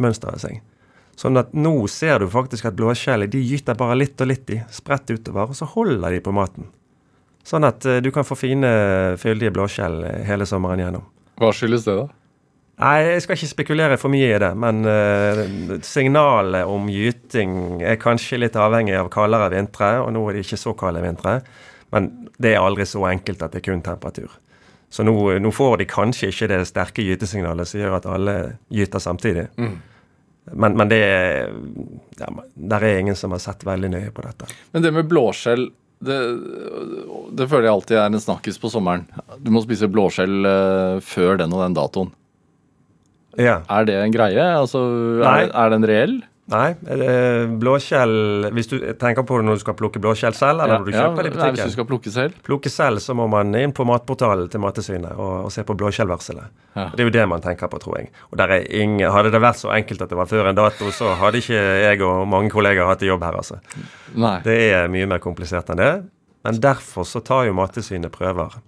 mønsteret 0.00 0.42
seg. 0.42 0.62
Sånn 1.18 1.38
at 1.38 1.52
nå 1.54 1.74
ser 1.92 2.24
du 2.24 2.30
faktisk 2.30 2.66
at 2.70 2.78
blåskjellet 2.78 3.30
de 3.30 3.42
gyter 3.44 3.76
bare 3.78 3.98
litt 4.00 4.18
og 4.20 4.30
litt 4.32 4.50
i, 4.50 4.58
spredt 4.74 5.12
utover, 5.12 5.52
og 5.52 5.58
så 5.58 5.68
holder 5.70 6.16
de 6.16 6.24
på 6.24 6.34
maten. 6.34 6.72
Sånn 7.46 7.66
at 7.68 7.84
eh, 7.86 8.00
du 8.02 8.10
kan 8.10 8.26
få 8.26 8.36
fine, 8.40 8.68
fyldige 9.20 9.52
blåskjell 9.54 10.00
hele 10.26 10.48
sommeren 10.48 10.80
gjennom. 10.80 11.04
Hva 11.38 11.52
skyldes 11.54 11.86
det, 11.86 11.96
da? 12.00 12.08
Nei, 12.82 12.94
jeg 13.06 13.22
skal 13.22 13.38
ikke 13.38 13.52
spekulere 13.52 13.96
for 14.00 14.10
mye 14.10 14.32
i 14.32 14.38
det, 14.42 14.50
men 14.58 14.80
uh, 14.82 15.76
signalet 15.86 16.66
om 16.66 16.88
gyting 16.90 17.84
er 17.86 18.00
kanskje 18.02 18.40
litt 18.42 18.56
avhengig 18.58 18.96
av 18.98 19.12
kaldere 19.14 19.52
vintre, 19.52 19.92
og 20.02 20.10
nå 20.16 20.24
er 20.26 20.34
det 20.34 20.42
ikke 20.42 20.58
så 20.58 20.74
kalde 20.78 21.04
vintre. 21.04 21.36
Men 21.94 22.08
det 22.42 22.56
er 22.56 22.64
aldri 22.64 22.86
så 22.90 23.04
enkelt 23.06 23.44
at 23.46 23.54
det 23.54 23.60
er 23.62 23.66
kun 23.68 23.84
temperatur. 23.86 24.32
Så 24.94 25.02
nå, 25.02 25.14
nå 25.42 25.50
får 25.50 25.80
de 25.80 25.88
kanskje 25.90 26.28
ikke 26.30 26.46
det 26.52 26.60
sterke 26.70 27.02
gytesignalet 27.02 27.66
som 27.66 27.80
gjør 27.80 27.96
at 27.96 28.04
alle 28.06 28.34
gyter 28.70 29.02
samtidig. 29.02 29.48
Men, 29.58 30.76
men 30.76 30.90
det 30.92 31.00
er, 31.02 31.48
ja, 32.20 32.28
der 32.54 32.84
er 32.84 33.00
ingen 33.00 33.16
som 33.18 33.34
har 33.34 33.42
sett 33.42 33.64
veldig 33.66 33.90
nøye 33.90 34.12
på 34.14 34.22
dette. 34.22 34.46
Men 34.70 34.84
det 34.84 34.92
med 34.94 35.08
blåskjell 35.10 35.66
det, 36.04 36.18
det 37.38 37.46
føler 37.48 37.68
jeg 37.68 37.72
alltid 37.72 37.96
er 37.96 38.10
en 38.10 38.20
snakkis 38.20 38.60
på 38.60 38.70
sommeren. 38.70 39.06
Du 39.40 39.50
må 39.54 39.62
spise 39.64 39.88
blåskjell 39.90 40.48
eh, 40.50 40.98
før 41.02 41.40
den 41.40 41.54
og 41.54 41.64
den 41.64 41.76
datoen. 41.78 42.12
Ja. 43.40 43.62
Er 43.72 43.88
det 43.88 43.96
en 43.98 44.14
greie? 44.14 44.44
Altså, 44.60 44.82
er, 45.24 45.48
er 45.48 45.74
den 45.74 45.86
reell? 45.90 46.18
Nei, 46.52 46.74
blåskjell 47.60 48.50
Hvis 48.52 48.68
du 48.68 48.74
tenker 49.00 49.24
på 49.24 49.38
det 49.40 49.46
når 49.48 49.56
du 49.58 49.62
skal 49.62 49.76
plukke 49.78 50.00
blåskjell 50.02 50.34
selv, 50.36 50.60
eller 50.60 50.80
når 50.82 50.88
du 50.88 50.92
Ja, 50.92 51.04
kjøper 51.06 51.24
det 51.24 51.30
i 51.32 51.38
nei, 51.38 51.46
hvis 51.54 51.70
du 51.70 51.74
skal 51.76 51.86
plukke 51.88 52.12
selv? 52.12 52.34
plukke 52.44 52.72
selv, 52.72 53.00
så 53.00 53.16
må 53.16 53.26
man 53.32 53.54
inn 53.56 53.72
på 53.72 53.86
matportalen 53.88 54.50
til 54.52 54.60
Mattilsynet 54.60 55.14
og, 55.16 55.46
og 55.46 55.52
se 55.54 55.64
på 55.64 55.76
blåskjellvarselet. 55.80 56.52
Ja. 56.76 56.88
Det 56.92 57.00
er 57.00 57.08
jo 57.08 57.14
det 57.16 57.24
man 57.30 57.40
tenker 57.44 57.70
på, 57.72 57.80
tror 57.80 57.98
jeg. 58.00 58.10
Og 58.28 58.44
ingen, 58.68 59.10
Hadde 59.14 59.32
det 59.32 59.40
vært 59.40 59.60
så 59.62 59.72
enkelt 59.72 60.02
at 60.04 60.12
det 60.12 60.18
var 60.20 60.28
før 60.28 60.50
en 60.50 60.58
dato, 60.58 60.90
så 60.92 61.14
hadde 61.20 61.40
ikke 61.40 61.64
jeg 61.86 62.02
og 62.04 62.28
mange 62.28 62.50
kollegaer 62.52 62.92
hatt 62.92 63.02
jobb 63.06 63.24
her, 63.24 63.40
altså. 63.40 63.60
Nei. 64.14 64.36
Det 64.44 64.58
er 64.74 64.88
mye 64.92 65.06
mer 65.06 65.22
komplisert 65.24 65.70
enn 65.72 65.80
det. 65.80 65.92
Men 66.44 66.60
derfor 66.60 67.08
så 67.08 67.24
tar 67.24 67.46
jo 67.48 67.56
Mattilsynet 67.56 68.12
prøver 68.12 68.60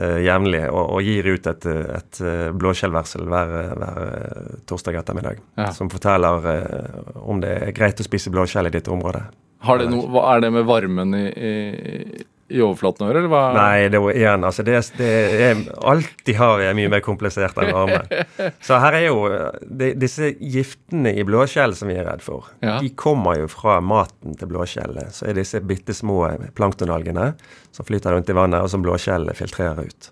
jevnlig 0.00 0.62
og, 0.70 0.94
og 0.96 1.02
gir 1.04 1.26
ut 1.34 1.46
et, 1.50 1.66
et 1.68 2.20
eh, 2.24 2.48
blåskjellvarsel 2.56 3.26
hver, 3.28 3.54
hver 3.76 4.02
eh, 4.06 4.52
torsdag 4.68 4.96
ettermiddag. 5.02 5.42
Ja. 5.60 5.68
Som 5.76 5.90
forteller 5.92 6.48
eh, 6.54 7.16
om 7.20 7.42
det 7.42 7.52
er 7.68 7.74
greit 7.76 8.00
å 8.00 8.06
spise 8.06 8.32
blåskjell 8.32 8.70
i 8.70 8.74
ditt 8.78 8.88
område. 8.92 9.26
Har 9.62 9.78
det 9.78 9.90
hva 9.92 10.24
er 10.32 10.42
det 10.42 10.50
med 10.56 10.64
varmen 10.66 11.14
i, 11.14 11.26
i, 11.28 12.24
i 12.52 12.60
overflaten 12.62 13.06
å 13.06 13.08
gjøre, 13.08 13.22
eller 13.22 13.32
hva? 13.32 13.42
Nei, 13.56 13.88
det 13.92 13.98
er 13.98 14.18
igjen, 14.20 14.44
altså 14.44 14.64
det, 14.66 14.76
det 14.98 15.08
er, 15.48 15.62
Alt 15.88 16.22
de 16.28 16.34
har, 16.36 16.60
er 16.60 16.76
mye 16.76 16.90
mer 16.92 17.00
komplisert 17.04 17.56
enn 17.62 17.72
armen. 17.72 18.06
Så 18.66 18.78
her 18.82 18.96
er 18.98 19.06
jo 19.08 19.16
de, 19.64 19.92
Disse 19.98 20.32
giftene 20.38 21.14
i 21.16 21.24
blåskjell 21.26 21.74
som 21.78 21.88
vi 21.90 21.96
er 21.98 22.06
redd 22.10 22.22
for, 22.24 22.50
Ja. 22.64 22.76
de 22.84 22.90
kommer 22.98 23.40
jo 23.40 23.48
fra 23.52 23.78
maten 23.80 24.36
til 24.38 24.50
blåskjellet. 24.52 25.14
Så 25.16 25.30
er 25.30 25.38
disse 25.40 25.60
bitte 25.64 25.96
små 25.96 26.20
planktonalgene 26.58 27.32
som 27.72 27.88
flyter 27.88 28.12
rundt 28.14 28.28
i 28.30 28.36
vannet, 28.36 28.60
og 28.62 28.70
som 28.72 28.84
blåskjellet 28.84 29.38
filtrerer 29.38 29.88
ut. 29.88 30.10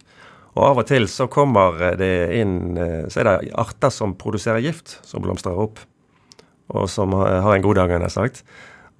Og 0.57 0.65
av 0.67 0.81
og 0.83 0.89
til 0.89 1.07
så 1.07 1.29
kommer 1.31 1.93
det 2.01 2.11
inn 2.41 2.75
eh, 2.81 3.05
Så 3.13 3.21
er 3.23 3.29
det 3.29 3.53
arter 3.61 3.93
som 3.95 4.17
produserer 4.19 4.59
gift, 4.65 4.97
som 5.07 5.23
blomstrer 5.23 5.55
opp. 5.63 5.79
Og 6.75 6.89
som 6.91 7.13
har 7.19 7.41
har 7.45 7.55
en 7.57 7.63
god 7.65 7.79
dag, 7.81 7.91
har 7.95 8.03
jeg 8.07 8.15
sagt. 8.17 8.43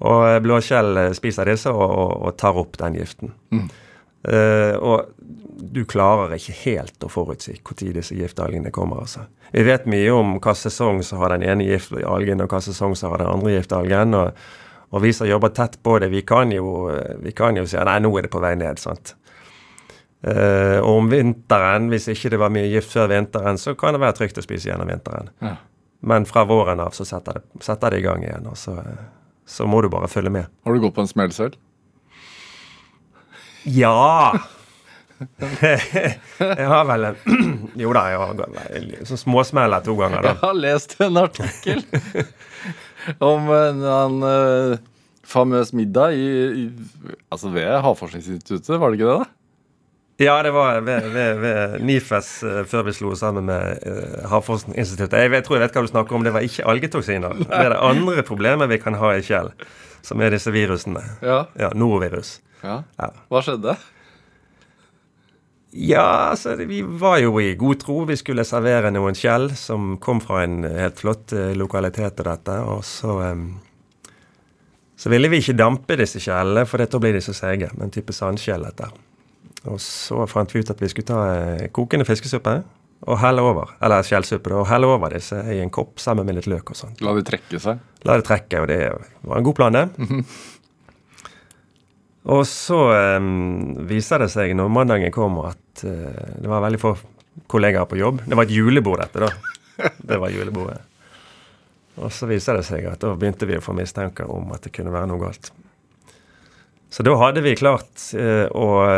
Og 0.01 0.43
blåskjell 0.45 0.97
eh, 0.97 1.13
spiser 1.17 1.51
disse 1.51 1.73
og, 1.73 1.85
og, 1.87 2.13
og 2.25 2.37
tar 2.41 2.59
opp 2.61 2.79
den 2.81 2.97
giften. 3.01 3.35
Eh, 4.29 4.75
og 4.77 5.13
du 5.61 5.83
klarer 5.89 6.35
ikke 6.37 6.57
helt 6.63 7.05
å 7.05 7.11
forutsi 7.13 7.59
når 7.59 8.01
disse 8.01 8.17
giftalgene 8.17 8.73
kommer. 8.73 9.05
altså. 9.05 9.27
Vi 9.53 9.65
vet 9.67 9.87
mye 9.91 10.11
om 10.17 10.39
hva 10.41 10.55
sesong 10.57 11.03
som 11.05 11.21
har 11.21 11.35
den 11.35 11.45
ene 11.45 11.69
giftalgen, 11.69 12.41
og 12.41 12.51
hva 12.53 12.61
sesong 12.65 12.97
som 12.97 13.13
har 13.13 13.25
den 13.25 13.33
andre 13.33 13.59
giftalgen. 13.59 14.17
Og, 14.17 14.45
og 14.91 15.05
vi 15.05 15.13
som 15.13 15.29
jobber 15.29 15.53
tett 15.55 15.79
på 15.83 15.99
det, 16.01 16.11
vi 16.13 16.25
kan 16.27 16.53
jo, 16.53 16.91
vi 17.21 17.33
kan 17.37 17.57
jo 17.61 17.67
si 17.69 17.77
nei, 17.77 17.99
nå 18.01 18.13
er 18.17 18.27
det 18.27 18.33
på 18.33 18.43
vei 18.43 18.57
ned. 18.59 18.81
sant? 18.81 19.15
Uh, 20.21 20.77
og 20.85 20.99
om 20.99 21.07
vinteren, 21.09 21.87
hvis 21.89 22.11
ikke 22.13 22.35
det 22.35 22.41
var 22.43 22.53
mye 22.53 22.69
gift 22.69 22.93
før 22.93 23.09
vinteren, 23.09 23.57
så 23.57 23.73
kan 23.79 23.97
det 23.97 24.03
være 24.03 24.19
trygt 24.19 24.41
å 24.41 24.45
spise 24.45 24.69
gjennom 24.69 24.91
vinteren. 24.93 25.31
Ja. 25.41 25.55
Men 26.05 26.27
fra 26.29 26.45
våren 26.49 26.81
av 26.81 26.93
så 26.97 27.07
setter 27.09 27.39
det, 27.39 27.63
setter 27.65 27.93
det 27.93 28.03
i 28.03 28.05
gang 28.05 28.25
igjen, 28.25 28.49
og 28.49 28.59
så, 28.61 28.77
eh, 28.81 29.01
så 29.51 29.67
må 29.67 29.83
du 29.83 29.91
bare 29.91 30.09
følge 30.11 30.31
med. 30.31 30.49
Har 30.65 30.75
du 30.75 30.83
gått 30.85 30.95
på 30.95 31.03
en 31.03 31.11
smell 31.11 31.35
selv? 31.35 31.59
Ja! 33.67 34.39
jeg 35.61 36.69
har 36.71 36.87
vel 36.89 37.11
en 37.11 37.19
Jo 37.83 37.91
da, 37.93 38.07
jeg 38.09 38.21
har 38.23 38.39
sånn 39.11 39.21
småsmeller 39.21 39.83
to 39.85 39.93
ganger, 39.99 40.25
Jeg 40.31 40.39
har 40.41 40.55
lest 40.57 40.95
en 41.05 41.21
artikkel 41.21 41.83
om 43.33 43.51
en, 43.53 43.83
en 43.85 44.25
eh, 44.31 44.79
famøs 45.29 45.75
middag 45.77 46.17
i, 46.17 46.31
i, 46.63 46.65
altså 47.29 47.53
ved 47.53 47.69
Havforskningsinstituttet, 47.85 48.79
var 48.81 48.95
det 48.95 49.01
ikke 49.01 49.11
det? 49.11 49.19
da? 49.21 49.40
Ja, 50.21 50.35
det 50.45 50.51
var 50.53 50.83
ved, 50.85 51.07
ved, 51.15 51.39
ved 51.41 51.77
NIFES 51.89 52.27
eh, 52.45 52.59
før 52.69 52.83
vi 52.91 52.93
slo 52.93 53.15
sammen 53.17 53.47
med 53.49 53.87
uh, 53.89 54.27
Havforskningsinstituttet. 54.29 55.17
Jeg, 55.23 55.31
vet, 55.33 55.47
tror 55.47 55.57
jeg 55.57 55.65
vet 55.65 55.79
hva 55.79 55.85
du 55.87 55.89
snakker 55.89 56.19
om. 56.19 56.27
Det 56.27 56.35
var 56.35 56.45
ikke 56.45 56.67
algetoksiner. 56.69 57.39
Det 57.41 57.57
er 57.57 57.73
det 57.73 57.79
andre 57.89 58.25
problemet 58.29 58.69
vi 58.69 58.79
kan 58.83 58.99
ha 59.01 59.15
i 59.17 59.25
Kjell, 59.25 59.49
som 60.05 60.21
er 60.21 60.37
disse 60.37 60.53
virusene. 60.53 61.01
Ja. 61.25 61.47
Ja, 61.57 61.73
norovirus. 61.73 62.37
ja. 62.61 62.83
Ja. 63.01 63.11
Hva 63.33 63.41
skjedde? 63.47 63.79
Ja, 65.71 66.05
altså, 66.35 66.57
vi 66.69 66.83
var 66.83 67.19
jo 67.23 67.37
i 67.41 67.55
god 67.57 67.81
tro. 67.81 68.01
Vi 68.05 68.21
skulle 68.21 68.45
servere 68.45 68.91
noen 68.93 69.17
skjell 69.17 69.53
som 69.57 69.95
kom 70.03 70.21
fra 70.21 70.43
en 70.45 70.65
helt 70.67 71.01
flott 71.01 71.33
eh, 71.33 71.53
lokalitet 71.57 72.19
til 72.19 72.27
dette. 72.27 72.57
Og 72.67 72.83
så 72.85 73.21
um, 73.31 73.53
Så 75.01 75.09
ville 75.09 75.31
vi 75.33 75.41
ikke 75.41 75.57
dampe 75.57 75.97
disse 75.97 76.21
skjellene, 76.21 76.67
for 76.69 76.83
da 76.83 76.99
blir 77.01 77.17
de 77.17 77.23
så 77.25 77.33
seige. 77.33 77.71
En 77.81 77.95
type 77.95 78.13
sandskjell, 78.13 78.67
dette. 78.69 78.91
Og 79.69 79.81
så 79.85 80.25
fant 80.31 80.53
vi 80.55 80.63
ut 80.63 80.71
at 80.73 80.81
vi 80.81 80.89
skulle 80.89 81.11
ta 81.11 81.21
eh, 81.35 81.67
kokende 81.75 82.07
fiskesuppe 82.09 82.55
og 83.09 83.19
helle 83.21 83.45
over. 83.45 83.75
Eller 83.85 84.05
skjellsuppe, 84.05 84.53
og 84.57 84.69
helle 84.69 84.89
over 84.89 85.13
disse 85.17 85.41
i 85.53 85.61
en 85.63 85.73
kopp 85.73 86.01
sammen 86.01 86.27
med 86.29 86.39
litt 86.39 86.49
løk 86.51 86.73
og 86.73 86.79
sånn. 86.79 86.97
La 87.05 87.15
det 87.17 87.27
trekke 87.29 87.61
seg? 87.61 87.81
La 88.09 88.19
det 88.21 88.27
trekke, 88.29 88.61
og 88.63 88.69
det 88.69 88.81
var 89.25 89.41
en 89.41 89.47
god 89.47 89.57
plan, 89.57 89.79
det. 89.79 89.87
Og 92.31 92.43
så 92.45 92.77
um, 93.17 93.87
viser 93.89 94.21
det 94.21 94.29
seg 94.29 94.53
når 94.53 94.69
mandagen 94.69 95.13
kommer 95.15 95.55
at 95.55 95.85
uh, 95.89 96.37
det 96.37 96.51
var 96.53 96.61
veldig 96.67 96.81
få 96.83 96.93
kollegaer 97.49 97.89
på 97.89 97.97
jobb. 97.97 98.21
Det 98.29 98.37
var 98.37 98.45
et 98.45 98.53
julebord, 98.53 99.01
dette, 99.01 99.25
da. 99.25 99.91
Det 100.11 100.19
var 100.21 100.35
julebordet. 100.35 100.83
Og 102.01 102.13
så 102.13 102.29
viser 102.29 102.59
det 102.59 102.67
seg 102.69 102.85
at 102.91 103.01
da 103.01 103.15
begynte 103.17 103.49
vi 103.49 103.57
å 103.57 103.65
få 103.65 103.73
mistanker 103.77 104.29
om 104.31 104.53
at 104.53 104.67
det 104.67 104.75
kunne 104.77 104.93
være 104.93 105.09
noe 105.09 105.23
galt. 105.23 105.51
Så 106.91 107.05
da 107.07 107.15
hadde 107.21 107.43
vi 107.45 107.55
klart 107.55 108.03
eh, 108.19 108.51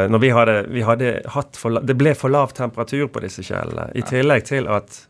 når 0.09 0.19
vi 0.23 0.31
hadde, 0.33 0.55
vi 0.73 0.83
hadde 0.87 1.11
hatt 1.35 1.59
for, 1.61 1.77
Det 1.85 1.97
ble 2.01 2.15
for 2.17 2.33
lav 2.33 2.55
temperatur 2.57 3.11
på 3.13 3.21
disse 3.21 3.45
skjellene. 3.45 3.91
I 3.95 4.05
tillegg 4.09 4.47
til 4.49 4.69
at 4.73 5.03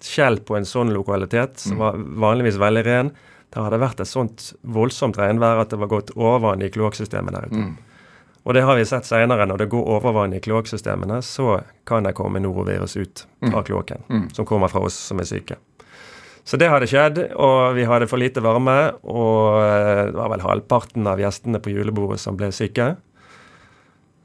skjell 0.00 0.38
på 0.46 0.56
en 0.56 0.64
sånn 0.68 0.94
lokalitet, 0.94 1.58
som 1.60 1.80
var 1.82 1.98
vanligvis 1.98 2.56
veldig 2.62 2.84
ren, 2.86 3.10
det 3.50 3.58
hadde 3.64 3.80
vært 3.82 4.00
et 4.00 4.08
sånt 4.08 4.52
voldsomt 4.62 5.18
regnvær 5.18 5.64
at 5.64 5.72
det 5.74 5.80
var 5.82 5.90
gått 5.90 6.12
overvann 6.14 6.62
i 6.62 6.70
kloakksystemet 6.70 7.34
der 7.34 7.48
ute. 7.50 7.64
Og 8.46 8.54
det 8.56 8.62
har 8.64 8.78
vi 8.78 8.86
sett 8.88 9.04
senere. 9.04 9.44
Når 9.50 9.58
det 9.58 9.66
går 9.74 9.90
overvann 9.98 10.32
i 10.32 10.40
kloakksystemene, 10.40 11.18
så 11.26 11.58
kan 11.84 12.06
det 12.06 12.14
komme 12.16 12.40
norovirus 12.40 12.94
ut 12.96 13.26
fra 13.50 13.62
kloakken, 13.66 14.06
som 14.32 14.46
kommer 14.48 14.70
fra 14.72 14.80
oss 14.86 14.94
som 14.94 15.20
er 15.20 15.28
syke. 15.28 15.58
Så 16.44 16.58
det 16.60 16.70
hadde 16.72 16.88
skjedd, 16.90 17.18
og 17.38 17.76
vi 17.76 17.84
hadde 17.86 18.08
for 18.10 18.20
lite 18.20 18.42
varme. 18.44 18.76
Og 19.04 19.60
eh, 19.62 20.04
det 20.10 20.18
var 20.18 20.32
vel 20.32 20.44
halvparten 20.44 21.08
av 21.10 21.20
gjestene 21.22 21.60
på 21.62 21.72
julebordet 21.74 22.20
som 22.22 22.38
ble 22.38 22.50
syke. 22.54 22.94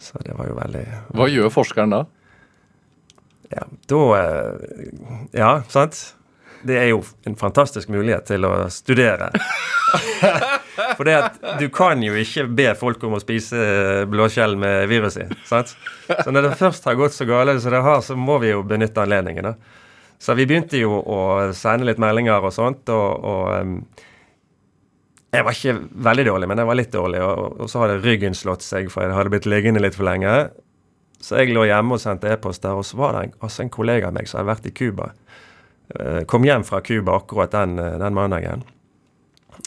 Så 0.02 0.20
det 0.26 0.36
var 0.38 0.50
jo 0.50 0.58
veldig 0.58 0.84
Hva 1.16 1.28
gjør 1.32 1.54
forskeren 1.54 1.94
da? 1.94 2.04
Ja, 3.54 3.64
da 3.90 4.02
eh, 4.20 4.70
Ja, 5.38 5.52
sant? 5.72 6.02
Det 6.66 6.80
er 6.82 6.88
jo 6.90 7.04
en 7.30 7.36
fantastisk 7.38 7.92
mulighet 7.94 8.26
til 8.26 8.46
å 8.48 8.54
studere. 8.74 9.30
For 10.98 11.06
det 11.06 11.14
at 11.20 11.36
du 11.60 11.68
kan 11.74 12.02
jo 12.02 12.16
ikke 12.18 12.48
be 12.58 12.72
folk 12.80 13.04
om 13.06 13.14
å 13.16 13.22
spise 13.22 14.06
blåskjell 14.10 14.58
med 14.60 14.90
virus 14.90 15.20
i. 15.22 15.28
sant? 15.46 15.76
Så 16.10 16.34
når 16.34 16.50
det 16.50 16.56
først 16.58 16.88
har 16.90 16.98
gått 16.98 17.14
så 17.14 17.28
galt 17.30 17.62
som 17.62 17.76
det 17.76 17.84
har, 17.86 18.02
så 18.02 18.18
må 18.18 18.40
vi 18.42 18.50
jo 18.50 18.64
benytte 18.66 19.04
anledningen. 19.06 19.52
da. 19.52 19.85
Så 20.20 20.34
vi 20.38 20.46
begynte 20.48 20.80
jo 20.80 21.00
å 21.02 21.20
sende 21.54 21.86
litt 21.90 22.00
meldinger 22.02 22.44
og 22.46 22.54
sånt, 22.56 22.90
og, 22.90 23.26
og 23.26 24.04
Jeg 25.36 25.44
var 25.44 25.52
ikke 25.52 25.74
veldig 26.08 26.24
dårlig, 26.30 26.48
men 26.48 26.58
jeg 26.62 26.68
var 26.70 26.78
litt 26.80 26.94
dårlig, 26.94 27.20
og, 27.22 27.58
og 27.60 27.68
så 27.70 27.82
hadde 27.82 27.98
ryggen 28.06 28.34
slått 28.38 28.64
seg, 28.64 28.88
for 28.94 29.04
jeg 29.04 29.18
hadde 29.18 29.34
blitt 29.34 29.50
liggende 29.52 29.82
litt 29.84 29.98
for 29.98 30.08
lenge. 30.08 30.32
Så 31.20 31.42
jeg 31.42 31.52
lå 31.52 31.66
hjemme 31.68 31.98
og 31.98 32.00
sendte 32.00 32.30
e-poster, 32.32 32.72
og 32.72 32.86
så 32.88 32.96
var 33.02 33.18
det 33.18 33.24
en, 33.26 33.34
altså 33.44 33.66
en 33.66 33.72
kollega 33.74 34.08
av 34.08 34.16
meg 34.16 34.30
som 34.30 34.40
hadde 34.40 34.52
vært 34.54 34.70
i 34.70 34.74
Cuba. 34.78 35.10
Eh, 36.00 36.22
Kom 36.32 36.48
hjem 36.48 36.64
fra 36.64 36.80
Cuba 36.86 37.18
akkurat 37.20 37.52
den, 37.52 37.76
eh, 37.80 37.98
den 38.00 38.16
mandagen. 38.16 38.64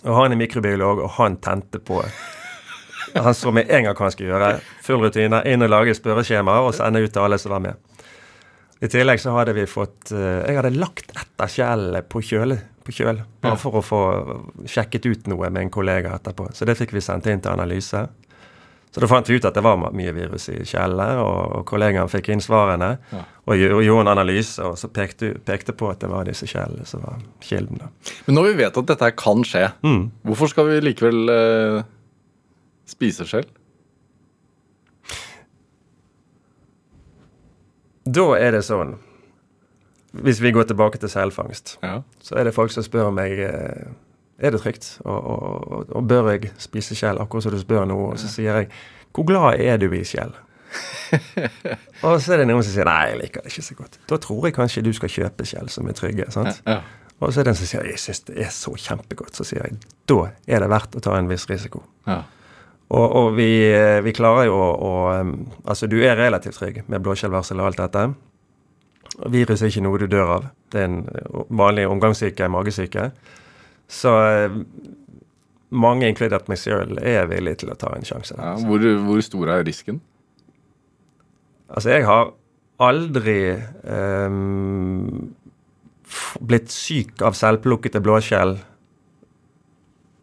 Og 0.05 0.15
han 0.15 0.33
er 0.33 0.41
mikrobiolog, 0.41 1.05
og 1.05 1.11
han 1.19 1.37
tente 1.45 1.79
på. 1.85 2.01
Han 3.15 3.35
så 3.35 3.53
med 3.53 3.69
en 3.69 3.85
gang 3.89 3.95
hva 3.97 4.07
han 4.07 4.13
skulle 4.15 4.33
gjøre. 4.33 4.51
Full 4.85 5.05
rutine. 5.05 5.43
Inn 5.49 5.65
og 5.65 5.71
lage 5.73 5.95
spørreskjemaer 5.97 6.65
og 6.69 6.75
sende 6.77 7.01
ut 7.05 7.13
til 7.13 7.25
alle 7.25 7.39
som 7.41 7.55
var 7.57 7.63
med. 7.65 7.77
I 8.81 8.89
tillegg 8.93 9.19
så 9.21 9.33
hadde 9.35 9.55
vi 9.57 9.65
fått 9.67 10.13
eh, 10.15 10.45
Jeg 10.47 10.59
hadde 10.61 10.71
lagt 10.79 11.11
etter 11.17 11.45
av 11.45 11.51
skjellene 11.51 12.03
på 12.07 12.23
kjøle. 12.23 12.61
På 12.87 12.95
kjøl, 12.95 13.19
bare 13.43 13.59
for 13.61 13.79
å 13.81 13.83
få 13.85 13.99
sjekket 14.71 15.05
ut 15.11 15.27
noe 15.29 15.51
med 15.51 15.67
en 15.67 15.71
kollega 15.75 16.15
etterpå. 16.17 16.47
Så 16.57 16.65
det 16.69 16.79
fikk 16.79 16.95
vi 16.97 17.03
sendt 17.05 17.27
inn 17.29 17.43
til 17.45 17.53
analyse. 17.53 18.07
Så 18.89 19.03
da 19.03 19.09
fant 19.11 19.29
vi 19.29 19.37
ut 19.37 19.45
at 19.45 19.53
det 19.59 19.61
var 19.67 19.77
mye 19.93 20.15
virus 20.17 20.47
i 20.49 20.63
kjellet, 20.65 21.19
og, 21.21 21.67
kollegaen 21.69 22.09
fikk 22.09 22.31
inn 22.33 22.41
svarene. 22.41 22.95
Ja. 23.13 23.21
Og 23.45 23.61
gjorde 23.61 24.07
en 24.07 24.13
analyse, 24.15 24.65
og 24.65 24.79
så 24.81 24.89
pekte, 24.89 25.35
pekte 25.45 25.75
på 25.77 25.91
at 25.93 26.01
det 26.01 26.09
var 26.09 26.25
disse 26.25 26.49
kjellene 26.49 26.87
som 26.89 27.05
var 27.05 27.21
kilden. 27.45 27.83
Men 28.25 28.39
når 28.39 28.49
vi 28.49 28.57
vet 28.63 28.81
at 28.81 28.89
dette 28.95 29.11
kan 29.21 29.45
skje, 29.45 29.67
Mm. 29.85 30.11
hvorfor 30.25 30.49
skal 30.55 30.71
vi 30.71 30.81
likevel 30.89 31.29
eh, 31.35 31.83
spise 32.89 33.29
skjell? 33.29 33.45
Da 38.09 38.27
er 38.39 38.55
det 38.57 38.65
sånn 38.67 38.97
Hvis 40.25 40.41
vi 40.41 40.53
går 40.55 40.65
tilbake 40.71 40.99
til 40.99 41.11
selfangst, 41.13 41.77
Ja. 41.85 42.01
så 42.25 42.39
er 42.41 42.49
det 42.49 42.55
folk 42.57 42.73
som 42.73 42.83
spør 42.83 43.11
meg 43.13 43.39
eh, 43.45 43.91
er 44.39 44.55
det 44.55 44.61
trygt, 44.63 45.01
og, 45.05 45.25
og, 45.27 45.91
og, 45.91 46.07
bør 46.09 46.31
jeg 46.33 46.53
spise 46.59 46.97
skjell, 46.97 47.19
akkurat 47.21 47.45
som 47.45 47.53
du 47.53 47.59
spør 47.61 47.85
nå. 47.91 47.97
Og 48.13 48.19
så 48.19 48.31
sier 48.31 48.57
jeg 48.63 48.71
hvor 49.13 49.27
glad 49.27 49.61
er 49.61 49.77
du 49.77 49.91
i 49.93 50.05
skjell? 50.07 50.33
og 52.07 52.21
så 52.23 52.35
er 52.35 52.43
det 52.43 52.49
noen 52.49 52.63
som 52.63 52.73
sier 52.73 52.89
nei, 52.89 53.11
jeg 53.11 53.21
liker 53.23 53.45
det 53.45 53.53
ikke 53.53 53.67
så 53.67 53.77
godt. 53.79 54.01
Da 54.09 54.19
tror 54.23 54.47
jeg 54.47 54.57
kanskje 54.57 54.85
du 54.87 54.93
skal 54.97 55.13
kjøpe 55.13 55.47
skjell 55.49 55.69
som 55.73 55.89
er 55.91 55.97
trygge. 55.99 56.31
sant? 56.33 56.63
Ja. 56.67 56.81
Og 57.19 57.33
så 57.35 57.43
er 57.43 57.49
det 57.49 57.55
en 57.57 57.59
som 57.59 57.69
sier 57.69 57.87
jeg 57.89 58.01
syns 58.01 58.21
det 58.29 58.37
er 58.47 58.51
så 58.55 58.73
kjempegodt. 58.79 59.35
Så 59.37 59.47
sier 59.49 59.65
jeg 59.67 59.79
da 60.09 60.21
er 60.47 60.63
det 60.63 60.71
verdt 60.71 60.97
å 60.97 61.03
ta 61.05 61.17
en 61.19 61.31
viss 61.31 61.49
risiko. 61.51 61.83
Ja. 62.07 62.23
Og, 62.89 63.05
og 63.05 63.35
vi, 63.37 63.51
eh, 63.69 64.01
vi 64.05 64.15
klarer 64.17 64.49
jo 64.49 64.57
å, 64.57 64.93
Altså, 65.69 65.87
du 65.91 65.99
er 66.01 66.17
relativt 66.17 66.57
trygg 66.57 66.83
med 66.89 67.05
blåskjellvarsel 67.05 67.61
og 67.61 67.71
alt 67.71 67.83
dette. 67.83 68.05
Virus 69.29 69.63
er 69.63 69.73
ikke 69.73 69.85
noe 69.85 70.01
du 70.01 70.07
dør 70.09 70.35
av. 70.39 70.47
Det 70.73 70.81
er 70.81 70.89
en 70.89 71.03
eh, 71.13 71.43
vanlig 71.51 71.89
omgangssyke, 71.89 72.49
magesyke. 72.53 73.11
Så 73.89 74.15
eh, 74.25 74.57
mange, 75.69 76.09
inkludert 76.09 76.49
meg 76.49 76.61
selv, 76.61 77.01
er 77.05 77.29
villige 77.29 77.65
til 77.65 77.75
å 77.75 77.77
ta 77.79 77.93
en 77.97 78.09
sjanse. 78.09 78.39
Ja. 78.39 78.55
Hvor, 78.65 78.85
hvor 79.05 79.21
stor 79.25 79.53
er 79.53 79.67
risken? 79.69 80.01
Altså, 81.69 81.93
jeg 81.93 82.07
har 82.09 82.33
aldri 82.81 83.39
um, 84.31 85.29
blitt 86.41 86.71
syk 86.73 87.21
av 87.27 87.37
selvplukkede 87.37 88.01
blåskjell 88.01 88.57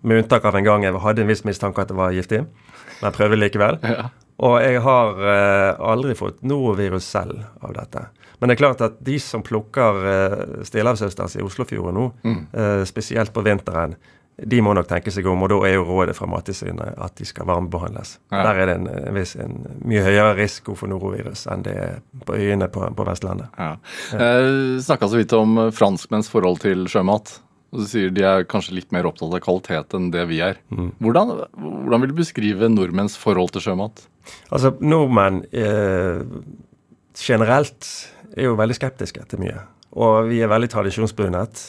med 0.06 0.24
unntak 0.24 0.46
av 0.46 0.56
en 0.56 0.68
gang 0.68 0.86
jeg 0.86 1.02
hadde 1.02 1.26
en 1.26 1.32
viss 1.32 1.44
mistanke 1.48 1.84
at 1.84 1.92
det 1.92 1.98
var 1.98 2.16
giftig, 2.16 2.46
men 2.46 3.10
jeg 3.10 3.18
prøvde 3.18 3.42
likevel. 3.42 3.80
Ja. 3.84 4.10
Og 4.46 4.58
jeg 4.60 4.82
har 4.84 5.22
eh, 5.32 5.84
aldri 5.92 6.16
fått 6.20 6.42
norovirus 6.44 7.08
selv 7.08 7.46
av 7.64 7.76
dette. 7.78 8.08
Men 8.40 8.52
det 8.52 8.58
er 8.58 8.60
klart 8.66 8.84
at 8.84 8.98
de 9.08 9.16
som 9.24 9.44
plukker 9.46 10.02
eh, 10.12 10.36
Stillehavsøsters 10.68 11.38
i 11.40 11.46
Oslofjorden 11.46 11.96
nå, 11.96 12.10
eh, 12.28 12.84
spesielt 12.88 13.32
på 13.34 13.46
vinteren, 13.46 13.96
de 14.36 14.60
må 14.60 14.74
nok 14.76 14.90
tenke 14.90 15.14
seg 15.16 15.28
om, 15.32 15.46
og 15.46 15.52
da 15.54 15.62
er 15.64 15.78
jo 15.78 15.86
rådet 15.88 16.16
fra 16.18 16.28
Mattilsynet 16.28 16.98
at 17.00 17.16
de 17.16 17.28
skal 17.28 17.48
varmebehandles. 17.48 18.18
Ja. 18.34 18.42
Der 18.50 18.60
er 18.60 18.68
det 18.68 18.76
en, 18.82 18.90
en, 18.92 19.16
viss, 19.16 19.32
en 19.40 19.62
mye 19.88 20.04
høyere 20.04 20.34
risiko 20.42 20.76
for 20.76 20.92
norovirus 20.92 21.46
enn 21.52 21.64
det 21.64 21.76
er 21.80 22.02
på 22.28 22.36
øyene 22.36 22.68
på, 22.72 22.84
på 22.98 23.08
Vestlandet. 23.08 23.56
Ja. 23.56 23.78
Eh, 24.20 24.82
Snakka 24.84 25.08
så 25.08 25.22
vidt 25.22 25.36
om 25.38 25.70
franskmenns 25.72 26.28
forhold 26.32 26.60
til 26.66 26.84
sjømat. 26.92 27.38
Og 27.76 27.82
Du 27.84 27.88
sier 27.92 28.12
de 28.16 28.24
er 28.24 28.46
kanskje 28.48 28.78
litt 28.78 28.94
mer 28.96 29.08
opptatt 29.10 29.34
av 29.36 29.42
kvalitet 29.44 29.96
enn 29.98 30.10
det 30.14 30.24
vi 30.32 30.40
er. 30.46 30.60
Hvordan, 31.04 31.34
hvordan 31.60 32.04
vil 32.06 32.14
du 32.14 32.20
beskrive 32.22 32.70
nordmenns 32.72 33.18
forhold 33.20 33.52
til 33.56 33.66
sjømat? 33.68 34.06
Altså, 34.56 34.72
nordmenn 34.80 35.44
eh, 35.52 36.24
generelt 37.20 37.90
er 38.36 38.48
jo 38.48 38.56
veldig 38.60 38.78
skeptiske 38.80 39.26
til 39.32 39.44
mye. 39.44 39.60
Og 39.96 40.30
vi 40.32 40.40
er 40.44 40.52
veldig 40.52 40.72
tradisjonsbundet. 40.72 41.66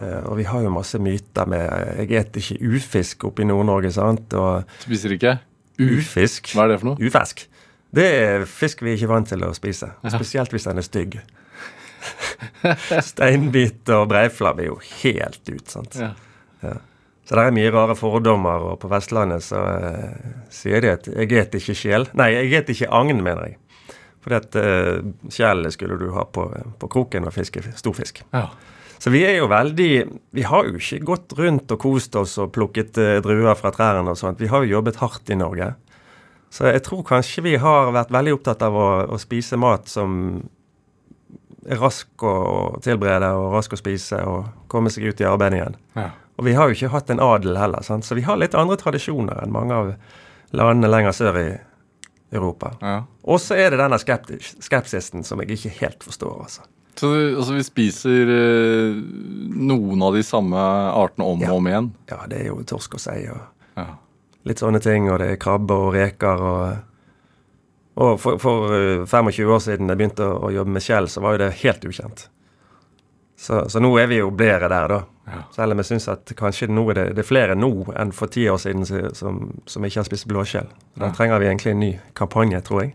Eh, 0.00 0.20
og 0.24 0.38
vi 0.40 0.48
har 0.48 0.64
jo 0.64 0.72
masse 0.72 0.98
myter 1.02 1.48
med 1.50 2.08
Jeg 2.08 2.26
spiser 2.30 2.56
ikke 2.56 2.74
ufisk 2.76 3.28
oppe 3.28 3.44
i 3.44 3.48
Nord-Norge, 3.48 3.92
sant. 3.94 4.32
Og 4.38 4.64
Spiser 4.84 5.16
ikke 5.16 5.36
ufisk 5.80 6.52
Hva 6.54 6.66
er 6.66 6.74
det 6.74 6.80
for 6.82 6.92
noe? 6.92 7.00
Ufisk. 7.00 7.46
Det 7.90 8.06
er 8.06 8.44
fisk 8.46 8.84
vi 8.84 8.92
er 8.92 8.98
ikke 8.98 9.10
vant 9.10 9.28
til 9.28 9.42
å 9.42 9.52
spise. 9.56 9.88
Spesielt 10.14 10.52
hvis 10.54 10.68
den 10.68 10.78
er 10.78 10.86
stygg. 10.86 11.16
Steinbit 13.10 13.88
og 13.94 14.08
breiflabb 14.10 14.62
er 14.62 14.70
jo 14.70 14.78
helt 15.02 15.42
ut, 15.50 15.66
sant. 15.70 15.98
Ja. 16.00 16.14
Så 17.30 17.36
det 17.38 17.42
er 17.46 17.54
mye 17.54 17.70
rare 17.70 17.94
fordommer, 17.94 18.64
og 18.72 18.80
på 18.82 18.88
Vestlandet 18.90 19.44
så 19.46 19.60
uh, 19.62 20.30
sier 20.50 20.82
de 20.82 20.88
at 20.90 21.04
jeg 21.06 21.30
et 21.38 21.52
ikke 21.60 21.76
sjel. 21.78 22.08
Nei, 22.18 22.32
jeg 22.34 22.56
et 22.58 22.72
ikke 22.74 22.88
agn, 22.90 23.20
mener 23.22 23.52
jeg. 23.52 23.94
Fordi 24.24 24.36
at 24.40 24.58
uh, 24.58 25.12
skjellet 25.30 25.76
skulle 25.76 26.00
du 26.00 26.08
ha 26.16 26.24
på, 26.26 26.48
på 26.82 26.90
kroken 26.90 27.28
og 27.30 27.36
fiske 27.36 27.62
storfisk. 27.78 28.24
Ja. 28.34 28.48
Så 29.00 29.12
vi 29.14 29.22
er 29.24 29.38
jo 29.38 29.46
veldig 29.48 29.92
Vi 30.36 30.42
har 30.44 30.66
jo 30.66 30.74
ikke 30.76 30.98
gått 31.08 31.32
rundt 31.38 31.70
og 31.72 31.80
kost 31.80 32.18
oss 32.18 32.34
og 32.42 32.50
plukket 32.56 32.98
uh, 32.98 33.20
druer 33.22 33.54
fra 33.54 33.70
trærne 33.78 34.10
og 34.10 34.18
sånt. 34.18 34.42
Vi 34.42 34.50
har 34.50 34.66
jo 34.66 34.74
jobbet 34.74 34.98
hardt 34.98 35.30
i 35.30 35.38
Norge. 35.38 35.70
Så 36.50 36.66
jeg 36.66 36.82
tror 36.82 37.06
kanskje 37.06 37.46
vi 37.46 37.54
har 37.62 37.94
vært 37.94 38.10
veldig 38.10 38.34
opptatt 38.40 38.66
av 38.66 38.74
å, 38.74 38.88
å 39.06 39.22
spise 39.22 39.54
mat 39.54 39.86
som 39.86 40.40
rask 41.80 42.22
å, 42.24 42.78
tilberede 42.82 43.28
og 43.36 43.52
rask 43.54 43.72
å 43.72 43.78
spise 43.80 44.20
og 44.26 44.46
komme 44.72 44.90
seg 44.90 45.04
ut 45.10 45.20
i 45.20 45.26
arbeid 45.28 45.52
igjen. 45.58 45.76
Ja. 45.96 46.10
Og 46.40 46.46
vi 46.46 46.54
har 46.56 46.68
jo 46.70 46.76
ikke 46.78 46.92
hatt 46.94 47.10
en 47.12 47.20
adel 47.20 47.58
heller, 47.60 47.82
sant? 47.84 48.04
så 48.08 48.16
vi 48.16 48.22
har 48.24 48.38
litt 48.40 48.54
andre 48.56 48.78
tradisjoner 48.80 49.42
enn 49.42 49.52
mange 49.52 49.74
av 49.76 49.90
landene 50.56 50.88
lenger 50.88 51.12
sør 51.12 51.36
i 51.42 51.48
Europa. 52.32 52.72
Ja. 52.80 53.02
Og 53.28 53.40
så 53.42 53.58
er 53.58 53.70
det 53.74 53.80
denne 53.82 53.98
skeptis 54.00 54.54
skepsisen 54.64 55.24
som 55.26 55.40
jeg 55.42 55.50
ikke 55.58 55.72
helt 55.80 56.04
forstår, 56.06 56.36
altså. 56.46 56.62
Så 57.00 57.08
altså, 57.36 57.54
vi 57.56 57.62
spiser 57.64 58.28
eh, 58.34 58.96
noen 59.56 60.02
av 60.04 60.16
de 60.16 60.22
samme 60.26 60.58
artene 60.58 61.24
om 61.32 61.40
Ja. 61.40 61.50
og 61.52 61.60
om 61.60 61.68
igjen? 61.70 61.90
Ja, 62.10 62.18
det 62.28 62.40
er 62.42 62.46
jo 62.50 62.58
torsk 62.68 62.94
og 62.98 63.00
sei 63.00 63.22
og 63.30 63.40
Ja. 63.76 63.86
litt 64.44 64.58
sånne 64.60 64.80
ting, 64.82 65.08
og 65.10 65.18
det 65.20 65.30
er 65.30 65.36
krabbe 65.40 65.72
og 65.72 65.94
reker 65.94 66.40
og 66.40 66.76
Og 67.96 68.20
for, 68.22 68.38
for 68.38 68.74
eh, 68.76 69.06
25 69.06 69.50
år 69.50 69.58
siden 69.64 69.88
jeg 69.90 69.98
begynte 69.98 70.26
å, 70.26 70.36
å 70.46 70.52
jobbe 70.54 70.70
med 70.76 70.82
kjell, 70.84 71.08
så 71.10 71.20
var 71.24 71.34
jo 71.34 71.42
det 71.44 71.50
helt 71.64 71.84
ukjent. 71.84 72.28
Så, 73.40 73.62
så 73.72 73.80
nå 73.80 73.88
er 73.98 74.06
vi 74.10 74.18
jo 74.20 74.28
bedre 74.36 74.68
der, 74.68 74.88
da. 74.92 74.98
Ja. 75.30 75.38
Selv 75.54 75.72
om 75.72 75.78
jeg 75.80 75.86
syns 75.88 76.08
at 76.12 76.32
kanskje 76.36 76.66
nå 76.68 76.82
er 76.90 76.98
det, 76.98 77.04
det 77.16 77.22
er 77.22 77.28
flere 77.28 77.54
nå 77.56 77.70
enn 77.96 78.10
for 78.12 78.28
ti 78.32 78.42
år 78.50 78.58
siden 78.60 78.84
som, 79.16 79.38
som, 79.70 79.84
ikke 79.86 80.00
har 80.02 80.08
spist 80.08 80.26
blåskjell. 80.28 80.66
Da 80.98 81.08
Ja. 81.08 81.12
trenger 81.16 81.40
vi 81.40 81.46
egentlig 81.48 81.72
en 81.72 81.80
ny 81.80 81.90
kampanje, 82.18 82.60
tror 82.66 82.82
jeg. 82.84 82.92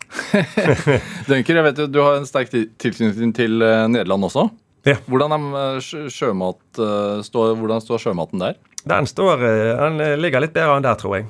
Dunker, 1.29 1.55
jeg 1.61 1.65
vet 1.69 1.81
jo 1.81 1.87
du 1.89 1.99
har 2.03 2.19
en 2.19 2.27
sterk 2.29 2.51
ti- 2.53 2.67
tilknytning 2.81 3.33
til 3.37 3.61
eh, 3.65 3.85
Nederland 3.89 4.27
også. 4.29 4.47
Ja. 4.85 4.99
Hvordan, 5.09 5.33
er, 5.33 5.79
eh, 5.79 6.09
sjømat, 6.13 6.59
eh, 6.77 7.23
står, 7.25 7.55
hvordan 7.57 7.81
står 7.81 8.03
sjømaten 8.05 8.43
der? 8.45 8.59
Den 8.85 9.07
står 9.09 9.41
eh, 9.47 9.71
Den 9.81 9.99
eh, 10.05 10.13
ligger 10.19 10.43
litt 10.45 10.53
bedre 10.53 10.77
enn 10.77 10.85
der, 10.85 10.99
tror 11.01 11.17
jeg. 11.17 11.25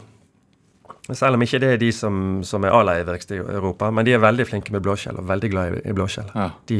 Selv 1.14 1.38
om 1.38 1.44
ikke 1.46 1.60
det 1.62 1.72
er 1.76 1.82
de 1.82 1.92
som, 1.94 2.42
som 2.48 2.64
er 2.66 2.74
aller 2.74 3.04
ivrigst 3.04 3.32
i 3.36 3.38
Europa. 3.38 3.92
Men 3.94 4.08
de 4.08 4.16
er 4.16 4.24
veldig 4.24 4.48
flinke 4.50 4.74
med 4.74 4.82
blåskjell, 4.86 5.20
og 5.22 5.28
veldig 5.30 5.50
glad 5.54 5.76
i, 5.76 5.82
i 5.90 5.94
blåskjell. 5.94 6.32
Ja. 6.34 6.48
De, 6.72 6.80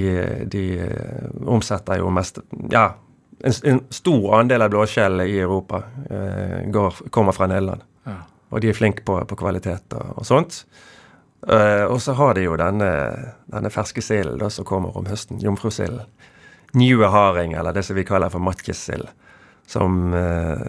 de 0.50 0.64
eh, 0.88 1.28
omsetter 1.46 2.02
jo 2.02 2.10
mest 2.14 2.42
Ja, 2.74 2.88
en, 3.46 3.54
en 3.64 3.82
stor 3.94 4.40
andel 4.40 4.66
av 4.66 4.72
blåskjellene 4.74 5.28
i 5.30 5.38
Europa 5.40 5.84
eh, 6.10 6.66
går, 6.74 7.06
kommer 7.14 7.38
fra 7.38 7.48
Nederland. 7.52 7.86
Ja. 8.08 8.18
Og 8.50 8.62
de 8.64 8.72
er 8.72 8.78
flinke 8.78 9.06
på, 9.06 9.20
på 9.30 9.38
kvalitet 9.38 9.94
og, 9.98 10.16
og 10.22 10.26
sånt. 10.26 10.64
Eh, 11.48 11.84
og 11.86 12.02
så 12.02 12.16
har 12.18 12.34
de 12.38 12.48
jo 12.48 12.58
denne, 12.58 12.90
denne 13.52 13.72
ferske 13.74 14.02
silden 14.02 14.50
som 14.52 14.66
kommer 14.66 14.98
om 14.98 15.06
høsten. 15.10 15.42
Jomfrusilden. 15.44 16.08
Njue 16.76 17.08
haring, 17.12 17.54
eller 17.54 17.76
det 17.76 17.86
som 17.88 17.96
vi 17.96 18.08
kaller 18.08 18.34
for 18.34 18.44
matkissild. 18.44 19.08
Som, 19.70 20.14
eh, 20.14 20.66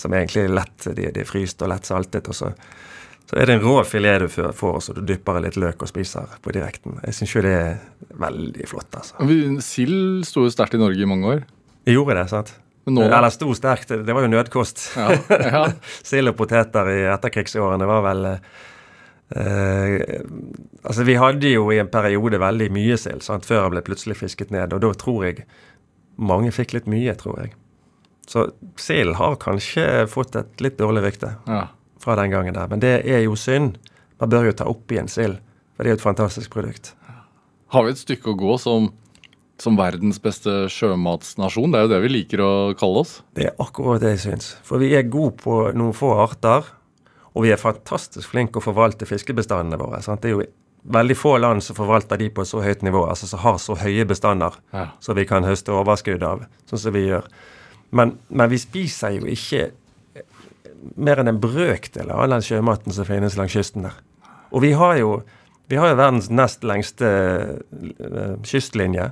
som 0.00 0.14
egentlig 0.14 0.46
er 0.46 0.56
lett 0.56 0.88
de, 0.96 1.10
de 1.14 1.22
er 1.22 1.28
fryst 1.28 1.62
og 1.64 1.70
lett 1.72 1.88
saltet. 1.88 2.28
Og 2.30 2.36
så, 2.36 2.50
så 3.30 3.38
er 3.38 3.48
det 3.48 3.58
en 3.58 3.64
rå 3.64 3.76
filet 3.88 4.24
du 4.24 4.28
får, 4.32 4.72
og 4.72 4.82
så 4.84 4.96
du 4.96 5.02
dypper 5.06 5.40
litt 5.44 5.58
løk 5.60 5.84
og 5.84 5.90
spiser 5.90 6.36
på 6.44 6.54
direkten. 6.56 6.98
Jeg 7.04 7.18
syns 7.20 7.36
jo 7.36 7.44
det 7.46 7.54
er 7.60 7.78
veldig 8.20 8.68
flott, 8.70 9.00
altså. 9.00 9.30
Sild 9.64 10.26
sto 10.28 10.46
jo 10.46 10.52
sterkt 10.52 10.76
i 10.78 10.82
Norge 10.82 11.00
i 11.00 11.08
mange 11.08 11.32
år. 11.36 11.46
Jeg 11.84 11.98
gjorde 11.98 12.18
det, 12.20 12.28
sant? 12.32 12.54
Men 12.84 12.98
nå 12.98 13.06
Eller 13.08 13.32
sto 13.32 13.48
sterkt. 13.56 13.88
Det 14.04 14.12
var 14.14 14.26
jo 14.26 14.32
nødkost. 14.32 14.90
ja, 14.96 15.16
ja. 15.30 15.64
Sild 16.10 16.32
og 16.32 16.36
poteter 16.36 16.90
i 16.92 17.00
etterkrigsårene 17.14 17.88
var 17.88 18.04
vel 18.04 18.26
eh, 18.34 20.20
Altså, 20.84 21.06
vi 21.08 21.16
hadde 21.16 21.54
jo 21.54 21.70
i 21.72 21.80
en 21.80 21.88
periode 21.92 22.40
veldig 22.40 22.68
mye 22.74 22.98
sild, 23.00 23.24
før 23.24 23.64
det 23.64 23.72
ble 23.72 23.84
plutselig 23.88 24.18
fisket 24.20 24.52
ned. 24.52 24.76
Og 24.76 24.84
da 24.84 24.92
tror 25.00 25.24
jeg 25.24 25.46
mange 26.20 26.52
fikk 26.54 26.76
litt 26.76 26.90
mye, 26.90 27.14
tror 27.18 27.40
jeg. 27.40 27.54
Så 28.30 28.46
sild 28.80 29.14
har 29.18 29.36
kanskje 29.42 30.06
fått 30.10 30.36
et 30.38 30.62
litt 30.64 30.78
dårlig 30.80 31.02
rykte 31.04 31.34
ja. 31.46 31.66
fra 32.00 32.16
den 32.20 32.32
gangen 32.32 32.56
der. 32.56 32.68
Men 32.70 32.82
det 32.82 32.96
er 33.04 33.24
jo 33.26 33.36
synd. 33.38 33.78
Man 34.20 34.30
bør 34.32 34.48
jo 34.48 34.56
ta 34.56 34.66
opp 34.70 34.92
igjen 34.94 35.10
sild, 35.10 35.40
for 35.74 35.84
det 35.84 35.90
er 35.90 35.96
jo 35.96 36.00
et 36.00 36.06
fantastisk 36.06 36.52
produkt. 36.54 36.94
Har 37.74 37.84
vi 37.84 37.94
et 37.94 38.00
stykke 38.00 38.30
å 38.32 38.38
gå 38.38 38.56
som, 38.62 38.88
som 39.60 39.76
verdens 39.76 40.20
beste 40.22 40.68
sjømatsnasjon? 40.72 41.72
Det 41.74 41.80
er 41.80 41.86
jo 41.88 41.92
det 41.92 42.02
vi 42.04 42.12
liker 42.12 42.44
å 42.44 42.52
kalle 42.78 43.02
oss. 43.02 43.18
Det 43.34 43.48
er 43.50 43.56
akkurat 43.62 44.00
det 44.04 44.14
jeg 44.14 44.24
syns. 44.28 44.52
For 44.64 44.80
vi 44.80 44.92
er 44.96 45.08
gode 45.10 45.36
på 45.42 45.58
noen 45.76 45.96
få 45.96 46.12
arter, 46.22 46.68
og 47.34 47.42
vi 47.42 47.50
er 47.50 47.58
fantastisk 47.58 48.30
flinke 48.30 48.60
å 48.60 48.64
forvalte 48.64 49.08
fiskebestandene 49.10 49.80
våre. 49.80 49.98
Sant? 50.06 50.22
Det 50.22 50.30
er 50.30 50.36
jo 50.36 50.46
veldig 50.94 51.16
få 51.18 51.34
land 51.40 51.64
som 51.64 51.76
forvalter 51.76 52.20
de 52.20 52.28
på 52.30 52.44
så 52.46 52.62
høyt 52.62 52.84
nivå, 52.86 53.02
altså 53.08 53.26
som 53.26 53.42
har 53.42 53.58
så 53.58 53.74
høye 53.80 54.04
bestander 54.06 54.54
Ja. 54.72 54.88
som 55.00 55.16
vi 55.16 55.24
kan 55.26 55.44
høste 55.44 55.72
overskudd 55.72 56.22
av, 56.22 56.44
sånn 56.70 56.78
som 56.78 56.92
vi 56.94 57.08
gjør. 57.08 57.26
Men, 57.90 58.16
men 58.28 58.50
vi 58.50 58.58
spiser 58.58 59.16
jo 59.18 59.26
ikke 59.30 59.68
mer 61.00 61.20
enn 61.20 61.30
en 61.30 61.40
brøkdel 61.40 62.10
av 62.12 62.24
all 62.24 62.34
den 62.36 62.44
sjømaten 62.44 62.92
som 62.94 63.06
finnes 63.08 63.36
langs 63.38 63.54
kysten 63.56 63.86
der. 63.86 63.98
Og 64.54 64.62
vi 64.64 64.72
har 64.78 64.96
jo, 65.00 65.18
vi 65.70 65.78
har 65.80 65.92
jo 65.92 65.98
verdens 65.98 66.30
nest 66.30 66.64
lengste 66.66 67.10
eh, 67.10 68.34
kystlinje. 68.46 69.10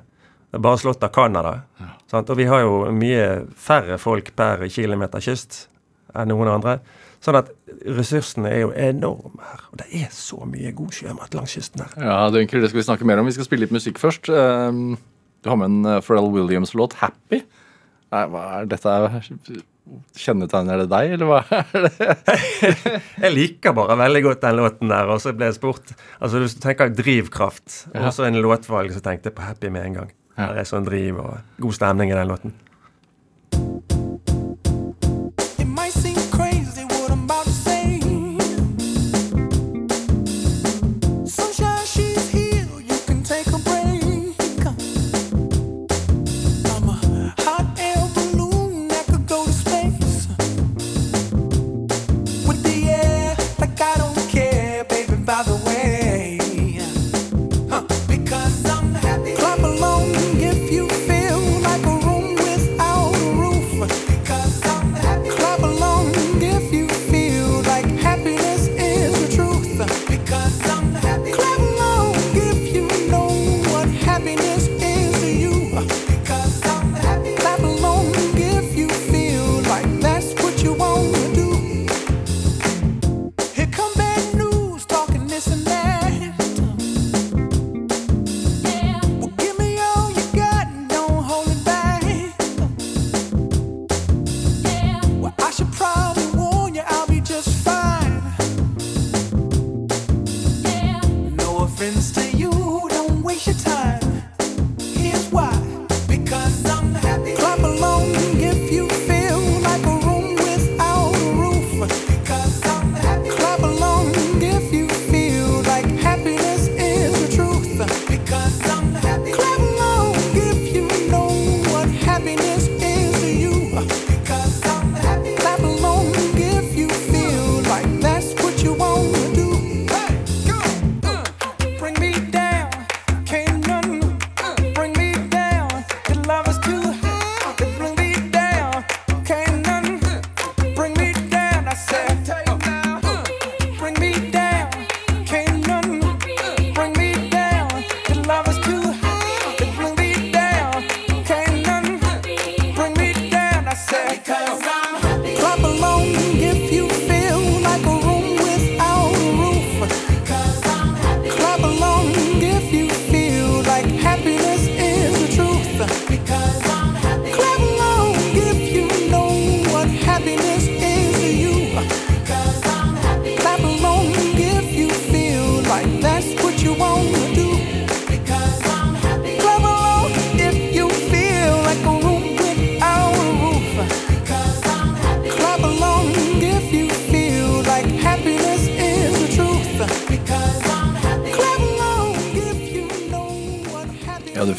Bare 0.53 0.79
slått 0.79 1.05
av 1.07 1.15
Canada. 1.15 1.63
Ja. 1.81 1.93
Og 2.21 2.35
vi 2.37 2.45
har 2.51 2.61
jo 2.61 2.75
mye 2.93 3.47
færre 3.57 3.97
folk 3.99 4.35
per 4.37 4.67
kilometer 4.69 5.23
kyst 5.25 5.67
enn 6.13 6.29
noen 6.29 6.51
andre. 6.53 6.77
Sånn 7.23 7.39
at 7.39 7.49
ressursene 7.87 8.51
er 8.51 8.61
jo 8.65 8.73
enorme 8.75 9.41
her. 9.47 9.65
Og 9.71 9.81
det 9.81 9.89
er 10.03 10.11
så 10.13 10.43
mye 10.45 10.75
god 10.77 10.93
sjømat 10.93 11.37
langs 11.39 11.55
kysten 11.57 11.85
her. 11.87 11.95
Ja, 12.03 12.19
Dunker, 12.35 12.61
det 12.61 12.73
skal 12.73 12.83
vi 12.83 12.87
snakke 12.91 13.09
mer 13.09 13.23
om. 13.23 13.31
Vi 13.31 13.37
skal 13.39 13.47
spille 13.47 13.65
litt 13.65 13.75
musikk 13.75 14.03
først. 14.03 14.29
Um, 14.29 14.99
Du 15.43 15.49
har 15.51 15.57
med 15.59 15.73
en 15.73 15.87
uh, 15.87 15.99
Pharrell 15.99 16.29
Williams-låt, 16.31 16.95
'Happy'. 17.01 17.43
Nei, 18.13 18.25
hva 18.29 18.41
er 18.61 18.67
dette? 18.69 18.93
Kjennetegner 20.17 20.83
det 20.83 20.89
deg, 20.93 21.15
eller 21.17 21.27
hva 21.31 21.39
er 21.57 21.87
det? 21.89 22.17
Jeg 23.25 23.33
liker 23.35 23.75
bare 23.77 23.97
veldig 23.99 24.23
godt 24.29 24.43
den 24.45 24.59
låten 24.61 24.93
der. 24.93 25.09
Og 25.11 25.23
så 25.25 25.33
ble 25.35 25.49
jeg 25.49 25.57
spurt 25.59 25.95
Altså 26.21 26.43
Hvis 26.43 26.55
du 26.59 26.61
tenker 26.63 26.93
drivkraft, 26.95 27.87
Ja. 27.95 28.05
og 28.07 28.13
så 28.15 28.29
en 28.29 28.39
låtvalg, 28.45 28.93
så 28.95 29.03
tenkte 29.03 29.31
jeg 29.33 29.37
på 29.39 29.47
Happy 29.49 29.73
med 29.75 29.89
en 29.89 29.99
gang. 30.03 30.13
Ja. 30.37 30.53
Det 30.53 30.63
er 30.63 30.69
sånn 30.71 30.87
driv 30.87 31.19
og 31.25 31.41
god 31.61 31.77
stemning 31.81 32.13
i 32.13 32.17
den 32.21 32.31
låten. 32.31 32.55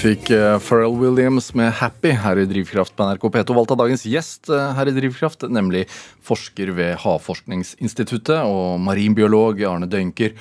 Fikk 0.03 0.33
eh, 0.35 0.57
Pharrell 0.59 0.97
Williams 0.99 1.53
med 1.55 1.71
'Happy' 1.79 2.17
her 2.19 2.39
i 2.41 2.43
Drivkraft 2.47 2.95
på 2.97 3.05
NRK 3.07 3.23
P2. 3.31 3.55
Valgt 3.55 3.71
av 3.71 3.79
dagens 3.79 4.03
gjest 4.03 4.49
eh, 4.51 4.73
her 4.75 4.89
i 4.91 4.95
Drivkraft, 4.95 5.45
nemlig 5.47 5.85
forsker 6.27 6.73
ved 6.75 6.97
Havforskningsinstituttet 6.99 8.43
og 8.43 8.81
marinbiolog 8.83 9.61
Arne 9.69 9.87
Dønker. 9.87 10.35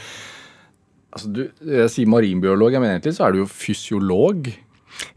Altså, 1.14 1.30
du, 1.30 1.42
jeg 1.62 1.92
sier 1.94 2.10
marinbiolog, 2.10 2.74
jeg 2.74 2.82
mener 2.82 2.96
egentlig 2.96 3.14
så 3.14 3.28
er 3.28 3.36
du 3.36 3.42
jo 3.44 3.50
fysiolog. 3.50 4.50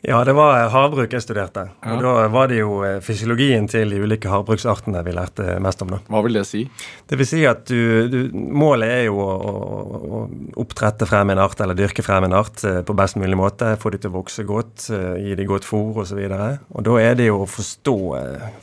Ja, 0.05 0.19
det 0.27 0.35
var 0.37 0.69
havbruk 0.73 1.13
jeg 1.15 1.23
studerte. 1.23 1.67
Og 1.89 2.01
da 2.03 2.13
var 2.33 2.49
det 2.51 2.59
jo 2.59 2.79
eh, 2.85 2.99
fysiologien 3.03 3.67
til 3.71 3.93
de 3.93 4.01
ulike 4.03 4.29
havbruksartene 4.29 5.01
vi 5.05 5.15
lærte 5.15 5.57
mest 5.63 5.81
om. 5.85 5.95
da. 5.95 5.99
Hva 6.11 6.21
vil 6.25 6.39
det 6.39 6.45
si? 6.49 6.63
Det 7.09 7.19
vil 7.19 7.29
si 7.29 7.41
at 7.49 7.65
du, 7.69 8.07
du, 8.11 8.19
målet 8.33 8.93
er 8.99 9.03
jo 9.07 9.19
å, 9.23 9.35
å, 9.35 9.53
å 10.19 10.23
oppdrette 10.61 11.07
frem 11.09 11.33
en 11.33 11.41
art, 11.41 11.61
eller 11.63 11.77
dyrke 11.77 12.05
frem 12.05 12.29
en 12.29 12.37
art 12.37 12.63
eh, 12.67 12.81
på 12.85 12.97
best 12.97 13.19
mulig 13.21 13.39
måte. 13.39 13.75
Få 13.81 13.93
de 13.93 14.01
til 14.03 14.13
å 14.13 14.17
vokse 14.19 14.45
godt, 14.47 14.89
eh, 14.93 15.13
gi 15.25 15.37
de 15.39 15.49
godt 15.49 15.67
fôr 15.67 16.03
osv. 16.03 16.21
Og, 16.25 16.35
så 16.35 16.51
og 16.75 16.89
da 16.89 16.97
er 17.01 17.17
det 17.19 17.29
jo 17.31 17.43
å 17.43 17.49
forstå 17.49 17.97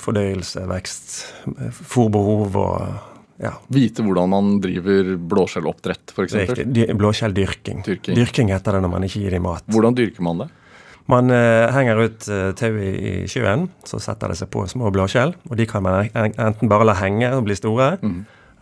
fordøyelse, 0.02 0.66
vekst, 0.70 1.16
eh, 1.56 1.82
fôrbehov 1.82 2.60
og 2.62 3.08
ja, 3.42 3.50
Vite 3.74 4.04
hvordan 4.06 4.30
man 4.30 4.50
driver 4.62 5.16
blåskjelloppdrett, 5.16 6.12
f.eks. 6.14 6.34
Blåskjelldyrking. 6.94 7.82
Dyrking. 7.82 8.14
Dyrking 8.14 8.52
heter 8.54 8.76
det 8.76 8.82
når 8.84 8.92
man 8.92 9.06
ikke 9.06 9.22
gir 9.24 9.34
dem 9.34 9.42
mat. 9.48 9.66
Hvordan 9.72 9.96
dyrker 9.98 10.22
man 10.22 10.44
det? 10.44 10.52
Man 11.10 11.30
eh, 11.34 11.70
henger 11.74 11.98
ut 12.04 12.28
uh, 12.30 12.52
tau 12.58 12.76
i, 12.78 13.24
sjøen, 13.30 13.66
så 13.88 13.98
setter 14.02 14.30
det 14.30 14.36
seg 14.38 14.50
på 14.54 14.62
små 14.70 14.90
blåskjell. 14.94 15.34
Og 15.50 15.56
de 15.58 15.66
kan 15.66 15.82
man 15.82 16.08
enten 16.14 16.70
bare 16.70 16.86
la 16.86 16.94
henge 17.00 17.32
og 17.34 17.44
bli 17.48 17.56
store, 17.58 17.96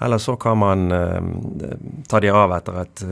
eller 0.00 0.18
så 0.22 0.36
kan 0.40 0.56
man 0.62 0.86
eh, 0.96 1.20
ta 2.08 2.20
de 2.24 2.30
av 2.32 2.54
etter 2.56 2.78
et 2.80 3.02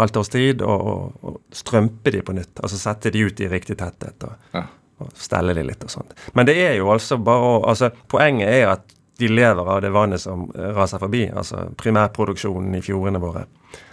halvt 0.00 0.16
års 0.22 0.32
tid 0.32 0.62
og, 0.66 0.80
og, 0.90 1.24
og 1.30 1.40
strømpe 1.54 2.10
de 2.10 2.22
på 2.26 2.34
nytt. 2.34 2.56
Altså 2.64 2.80
sette 2.80 3.12
de 3.14 3.22
ut 3.28 3.40
i 3.44 3.50
riktig 3.52 3.78
tetthet 3.78 4.26
og, 4.26 4.34
Ja. 4.56 4.64
og 5.00 5.12
stelle 5.14 5.54
de 5.54 5.62
litt 5.68 5.84
og 5.86 5.92
sånt. 5.92 6.16
Men 6.34 6.48
det 6.50 6.56
er 6.58 6.74
jo 6.80 6.90
altså 6.90 7.20
bare 7.22 7.52
å 7.52 7.60
altså, 7.70 7.92
Poenget 8.10 8.50
er 8.50 8.72
at 8.74 8.96
de 9.20 9.28
lever 9.28 9.68
av 9.68 9.82
det 9.84 9.92
vannet 9.94 10.20
som 10.22 10.46
eh, 10.56 10.70
raser 10.74 10.98
forbi. 11.02 11.26
Altså 11.30 11.68
primærproduksjonen 11.78 12.74
i 12.78 12.82
fjordene 12.84 13.20
våre. 13.22 13.44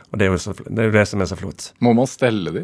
Og 0.07 0.19
det 0.19 0.25
er 0.27 0.31
jo, 0.31 0.39
så, 0.39 0.53
det, 0.57 0.77
er 0.79 0.87
jo 0.87 0.95
det 0.95 1.05
som 1.09 1.21
er 1.21 1.27
så 1.29 1.35
flott. 1.35 1.71
Må 1.83 1.91
man 1.97 2.07
stelle 2.07 2.53
de? 2.55 2.63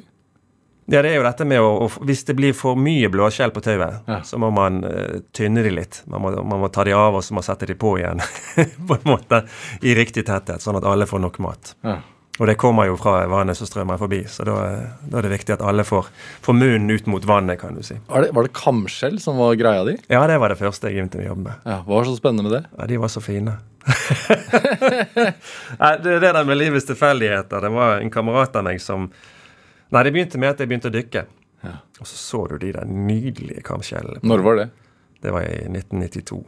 Ja, 0.92 1.02
det 1.02 1.14
er 1.14 1.16
jo 1.16 1.24
dette 1.24 1.46
med 1.48 1.62
å, 1.64 1.70
å 1.86 1.90
Hvis 2.04 2.26
det 2.28 2.36
blir 2.36 2.56
for 2.58 2.76
mye 2.76 3.08
blåskjell 3.14 3.54
på 3.56 3.62
tauet, 3.64 4.02
Ja. 4.10 4.22
så 4.28 4.40
må 4.42 4.50
man 4.52 4.82
uh, 4.84 5.20
tynne 5.32 5.64
de 5.64 5.72
litt. 5.72 6.02
Man 6.12 6.22
må, 6.26 6.34
man 6.44 6.60
må 6.66 6.68
ta 6.74 6.84
de 6.84 6.92
av, 6.98 7.16
og 7.16 7.24
så 7.24 7.32
må 7.34 7.40
man 7.40 7.48
sette 7.48 7.70
de 7.70 7.76
på 7.80 7.96
igjen. 8.02 8.20
på 8.90 8.98
en 9.00 9.08
måte 9.08 9.44
I 9.82 9.96
riktig 9.96 10.26
tetthet, 10.28 10.62
sånn 10.64 10.80
at 10.82 10.88
alle 10.90 11.08
får 11.08 11.24
nok 11.24 11.40
mat. 11.46 11.76
Ja. 11.88 12.02
Og 12.42 12.48
det 12.50 12.56
kommer 12.58 12.88
jo 12.90 12.96
fra 12.98 13.28
vannet 13.30 13.54
som 13.60 13.68
strømmer 13.70 14.00
forbi, 14.02 14.24
så 14.26 14.42
da, 14.48 14.54
da 15.06 15.20
er 15.20 15.28
det 15.28 15.36
viktig 15.36 15.54
at 15.54 15.62
alle 15.62 15.84
får, 15.86 16.08
får 16.42 16.56
munnen 16.58 16.90
ut 16.90 17.06
mot 17.14 17.26
vannet, 17.30 17.60
kan 17.62 17.78
du 17.78 17.84
si. 17.86 17.94
Var 18.10 18.26
det, 18.26 18.32
var 18.34 18.48
det 18.48 18.56
kamskjell 18.58 19.20
som 19.22 19.38
var 19.38 19.54
greia 19.60 19.84
di? 19.86 19.94
Ja, 20.10 20.24
det 20.28 20.40
var 20.42 20.50
det 20.50 20.58
første 20.58 20.90
jeg 20.90 20.98
begynte 20.98 21.22
å 21.22 21.28
jobbe 21.28 21.46
med. 21.52 21.60
Ja, 21.70 21.78
Hva 21.86 22.00
var 22.00 22.10
så 22.10 22.16
spennende 22.18 22.48
med 22.50 22.56
det? 22.58 22.64
Ja, 22.74 22.88
de 22.90 22.98
var 23.04 23.14
så 23.14 23.22
fine. 23.22 23.54
Nei, 25.84 25.94
det, 26.02 26.18
det 26.24 26.32
der 26.34 26.44
med 26.48 26.58
livets 26.58 26.90
tilfeldigheter. 26.90 27.62
Det 27.68 27.72
var 27.78 28.02
en 28.02 28.12
kamerat 28.14 28.56
av 28.60 28.66
meg 28.66 28.82
som 28.82 29.12
Nei, 29.94 30.04
det 30.04 30.14
begynte 30.16 30.42
med 30.42 30.56
at 30.56 30.62
jeg 30.62 30.72
begynte 30.72 30.90
å 30.90 30.94
dykke. 30.94 31.26
Ja. 31.64 31.78
Og 32.02 32.10
så 32.10 32.18
så 32.18 32.42
du 32.50 32.58
de 32.60 32.74
der 32.76 32.90
nydelige 32.90 33.64
kamskjellene. 33.66 34.24
Når 34.26 34.44
var 34.46 34.60
det? 34.60 34.68
Det 35.24 35.32
var 35.32 35.46
i 35.48 35.64
1992. 35.70 36.42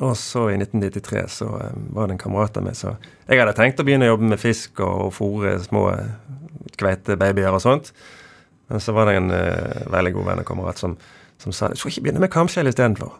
Og 0.00 0.16
så 0.16 0.46
i 0.50 0.56
1993 0.56 1.24
så 1.28 1.48
eh, 1.60 1.74
var 1.92 2.08
det 2.08 2.16
en 2.16 2.22
kamerat 2.22 2.56
av 2.56 2.64
meg 2.64 2.76
som 2.78 2.96
Jeg 3.26 3.40
hadde 3.42 3.56
tenkt 3.58 3.82
å 3.82 3.84
begynne 3.84 4.08
å 4.08 4.14
jobbe 4.14 4.30
med 4.30 4.40
fisk 4.40 4.80
og, 4.80 5.08
og 5.08 5.12
fòre 5.18 5.58
små 5.66 5.82
eh, 5.92 6.14
kveitebabyer 6.80 7.52
og 7.52 7.60
sånt. 7.64 7.92
Men 8.72 8.80
så 8.80 8.94
var 8.96 9.10
det 9.10 9.18
en 9.18 9.28
uh, 9.34 9.82
veldig 9.92 10.14
god 10.14 10.28
venn 10.30 10.40
og 10.40 10.46
kamerat 10.48 10.78
som, 10.80 10.94
som 11.42 11.52
sa 11.52 11.68
skal 11.76 11.90
ikke 11.90 12.06
begynne 12.06 12.22
med 12.22 12.30
kamskjell 12.32 12.70
istedenfor. 12.70 13.18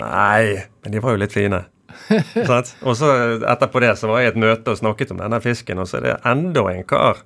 Nei, 0.00 0.62
men 0.80 0.94
de 0.94 1.02
var 1.04 1.12
jo 1.12 1.20
litt 1.20 1.34
fine. 1.34 1.60
Og 2.88 2.96
så 2.96 3.10
etterpå 3.44 3.82
det 3.84 3.92
så 4.00 4.08
var 4.08 4.22
jeg 4.22 4.30
i 4.30 4.32
et 4.32 4.40
møte 4.40 4.72
og 4.72 4.80
snakket 4.80 5.12
om 5.12 5.20
denne 5.20 5.38
fisken, 5.44 5.82
og 5.82 5.90
så 5.90 5.98
er 5.98 6.06
det 6.06 6.14
enda 6.30 6.64
en 6.72 6.86
kar 6.88 7.20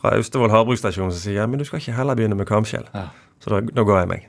fra 0.00 0.14
Austevoll 0.16 0.52
havbruksstasjon 0.52 1.10
som 1.12 1.20
sier 1.20 1.46
men 1.50 1.60
du 1.60 1.64
skal 1.68 1.80
ikke 1.82 1.96
heller 1.96 2.16
begynne 2.18 2.38
med 2.38 2.48
kamskjell. 2.48 2.86
Ja. 2.94 3.08
Så 3.40 3.52
da, 3.52 3.60
da 3.60 3.84
går 3.86 4.02
jeg 4.02 4.10
meg. 4.10 4.28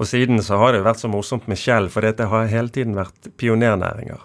Og 0.00 0.06
siden 0.08 0.40
så 0.42 0.56
har 0.62 0.72
det 0.72 0.84
vært 0.86 1.02
så 1.02 1.10
morsomt 1.12 1.48
med 1.50 1.58
skjell, 1.60 1.90
for 1.92 2.00
det 2.06 2.24
har 2.30 2.46
hele 2.50 2.70
tiden 2.72 2.94
vært 2.96 3.28
pionernæringer. 3.38 4.22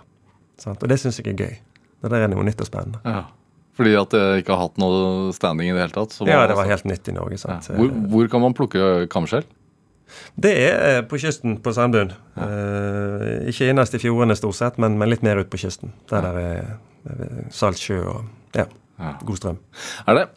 Sant? 0.62 0.82
Og 0.86 0.90
det 0.90 1.00
syns 1.02 1.20
jeg 1.20 1.34
er 1.34 1.42
gøy. 1.42 1.58
Det 2.06 2.12
der 2.14 2.24
er 2.26 2.32
noe 2.32 2.46
nytt 2.48 2.62
og 2.64 2.70
spennende. 2.70 3.02
Ja. 3.04 3.26
Fordi 3.76 3.92
at 4.00 4.14
det 4.14 4.22
ikke 4.40 4.56
har 4.56 4.70
hatt 4.70 4.78
noe 4.80 5.34
standing 5.36 5.68
i 5.68 5.74
det 5.76 5.82
hele 5.84 5.96
tatt? 5.98 6.14
så 6.16 6.24
Ja, 6.30 6.46
det 6.48 6.56
var 6.56 6.70
helt 6.70 6.86
nytt 6.88 7.10
i 7.12 7.16
Norge. 7.18 7.42
ja. 7.44 7.60
hvor, 7.76 7.90
hvor 8.14 8.28
kan 8.32 8.42
man 8.46 8.56
plukke 8.56 9.08
kamskjell? 9.12 9.44
Det 10.40 10.52
er 10.54 10.76
eh, 11.00 11.02
på 11.10 11.18
kysten 11.20 11.58
på 11.66 11.74
Sandbunn. 11.76 12.14
Eh, 12.40 13.50
ikke 13.52 13.68
innerst 13.72 13.98
i 13.98 14.00
fjordene 14.00 14.38
stort 14.38 14.56
sett, 14.56 14.78
men, 14.80 14.96
men 15.02 15.10
litt 15.12 15.26
mer 15.26 15.42
ut 15.42 15.50
på 15.52 15.60
kysten. 15.60 15.92
Der 16.12 16.24
det 16.24 16.46
er 16.46 16.72
eh, 17.10 17.44
salt 17.52 17.82
sjø 17.82 18.00
og 18.06 18.24
ja, 18.56 18.68
Ja. 18.96 19.16
god 19.28 19.38
strøm. 19.42 19.58
Er 20.08 20.14
det 20.16 20.22
ja, 20.24 20.30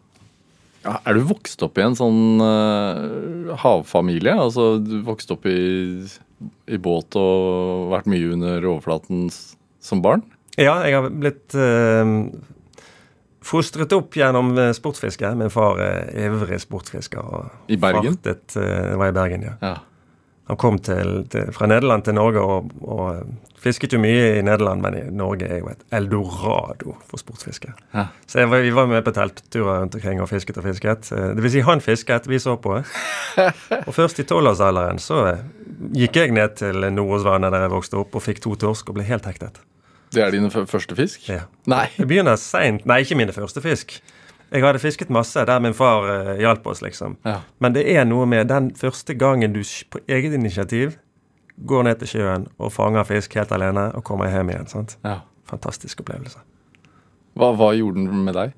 Er 0.87 1.17
du 1.17 1.25
vokst 1.27 1.63
opp 1.67 1.79
i 1.81 1.85
en 1.85 1.97
sånn 1.99 2.43
uh, 2.43 3.55
havfamilie? 3.61 4.35
Altså 4.39 4.77
du 4.83 5.01
vokste 5.07 5.35
opp 5.35 5.49
i, 5.51 5.59
i 6.71 6.79
båt 6.79 7.19
og 7.19 7.89
vært 7.93 8.09
mye 8.11 8.35
under 8.37 8.69
overflaten 8.75 9.27
som 9.83 10.05
barn? 10.05 10.23
Ja, 10.59 10.81
jeg 10.87 10.97
har 10.97 11.11
blitt 11.11 11.55
uh, 11.59 12.31
fostret 13.49 13.93
opp 13.97 14.17
gjennom 14.19 14.53
eh, 14.59 14.73
sportsfiske. 14.77 15.31
Min 15.39 15.53
far 15.53 15.79
er 15.83 16.11
ivrig 16.27 16.59
sportsfisker. 16.65 17.53
I 17.71 17.79
Bergen? 17.81 18.19
Fartet, 18.19 18.57
uh, 18.59 18.97
var 18.99 19.13
i 19.13 19.17
Bergen, 19.17 19.47
ja. 19.47 19.55
Ja. 19.63 19.77
Han 20.49 20.57
kom 20.57 20.79
til, 20.81 21.27
til, 21.33 21.51
fra 21.53 21.67
Nederland 21.69 22.07
til 22.07 22.15
Norge 22.17 22.41
og, 22.41 22.71
og 22.81 23.27
fisket 23.61 23.93
jo 23.93 23.99
mye 24.01 24.39
i 24.39 24.43
Nederland, 24.47 24.81
men 24.81 24.95
i 24.97 25.03
Norge 25.13 25.45
er 25.45 25.59
jo 25.61 25.69
et 25.69 25.83
eldorado 25.93 26.95
for 27.11 27.21
sportsfiske. 27.21 27.73
Ja. 27.95 28.07
Så 28.27 28.47
var, 28.49 28.63
vi 28.65 28.73
var 28.73 28.89
med 28.89 29.05
på 29.05 29.13
teltturer 29.17 29.83
rundt 29.83 29.99
omkring 29.99 30.23
og 30.25 30.31
fisket 30.31 30.57
og 30.61 30.65
fisket. 30.65 31.11
Eh, 31.13 31.35
Det 31.37 31.45
vil 31.45 31.53
si, 31.53 31.61
han 31.67 31.83
fisket, 31.85 32.29
vi 32.31 32.39
så 32.41 32.57
på. 32.57 32.79
Og 33.89 33.93
først 33.95 34.23
i 34.23 34.27
tolvårsalderen 34.29 34.99
så 35.03 35.25
eh, 35.35 35.43
gikk 35.99 36.17
jeg 36.23 36.33
ned 36.37 36.57
til 36.63 36.87
Nordåsvannet 36.97 37.53
der 37.53 37.67
jeg 37.67 37.75
vokste 37.75 38.01
opp, 38.01 38.15
og 38.17 38.25
fikk 38.25 38.41
to 38.45 38.55
torsk 38.57 38.89
og 38.89 38.97
ble 38.99 39.05
helt 39.09 39.29
hektet. 39.29 39.61
Det 40.15 40.23
er 40.25 40.33
din 40.33 40.49
første 40.51 40.97
fisk? 40.97 41.29
Ja. 41.29 41.43
Nei. 41.69 41.91
Jeg 41.99 42.09
begynner 42.09 42.39
seint 42.41 42.87
Nei, 42.89 43.03
ikke 43.05 43.19
mine 43.21 43.35
første 43.37 43.61
fisk. 43.61 43.99
Jeg 44.49 44.65
hadde 44.65 44.81
fisket 44.81 45.11
masse 45.13 45.43
der 45.45 45.61
min 45.61 45.77
far 45.77 46.07
uh, 46.09 46.31
hjalp 46.41 46.67
oss, 46.67 46.81
liksom. 46.83 47.19
Ja. 47.27 47.43
Men 47.61 47.75
det 47.77 47.85
er 47.93 48.07
noe 48.09 48.27
med 48.27 48.49
den 48.49 48.71
første 48.77 49.15
gangen 49.15 49.53
du 49.53 49.61
på 49.91 50.01
eget 50.09 50.33
initiativ 50.33 50.97
går 51.69 51.83
ned 51.89 51.99
til 52.01 52.13
sjøen 52.15 52.47
og 52.59 52.73
fanger 52.73 53.05
fisk 53.09 53.35
helt 53.39 53.53
alene 53.53 53.89
og 53.97 54.05
kommer 54.07 54.31
hjem 54.31 54.53
igjen. 54.53 54.71
sant? 54.71 54.97
Ja. 55.05 55.21
Fantastisk 55.49 56.01
opplevelse. 56.05 56.41
Hva, 57.39 57.53
hva 57.57 57.73
gjorde 57.77 58.05
den 58.05 58.25
med 58.25 58.37
deg? 58.37 58.55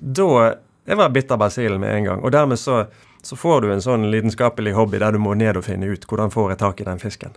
Da 0.00 0.56
Jeg 0.88 0.96
var 0.96 1.10
bitt 1.12 1.30
av 1.30 1.38
basillen 1.38 1.78
med 1.78 1.92
en 1.94 2.04
gang. 2.04 2.22
Og 2.24 2.32
dermed 2.32 2.58
så, 2.58 2.86
så 3.22 3.36
får 3.36 3.60
du 3.62 3.66
en 3.70 3.82
sånn 3.84 4.08
lidenskapelig 4.10 4.72
hobby 4.74 4.98
der 4.98 5.12
du 5.14 5.20
må 5.22 5.36
ned 5.38 5.60
og 5.60 5.66
finne 5.68 5.86
ut 5.86 6.06
hvordan 6.08 6.32
får 6.32 6.48
jeg 6.50 6.58
tak 6.58 6.80
i 6.80 6.86
den 6.88 6.98
fisken. 6.98 7.36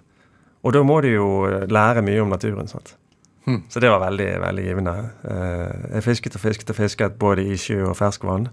Og 0.64 0.74
da 0.74 0.82
må 0.88 1.02
du 1.04 1.10
jo 1.12 1.28
eh, 1.46 1.68
lære 1.68 2.02
mye 2.02 2.24
om 2.24 2.32
naturen. 2.32 2.72
sant? 2.72 2.96
Hmm. 3.46 3.62
Så 3.70 3.80
det 3.84 3.89
var 3.91 4.00
veldig 4.00 4.28
veldig 4.39 4.64
givende. 4.66 4.94
Eh, 5.28 5.96
Jeg 5.98 6.04
fisket 6.06 6.36
og 6.38 6.41
fisket 6.46 6.70
og 6.72 6.78
fisket 6.78 7.18
både 7.20 7.44
i 7.44 7.58
sjø 7.60 7.82
og 7.89 7.98
ferskvann. 8.00 8.48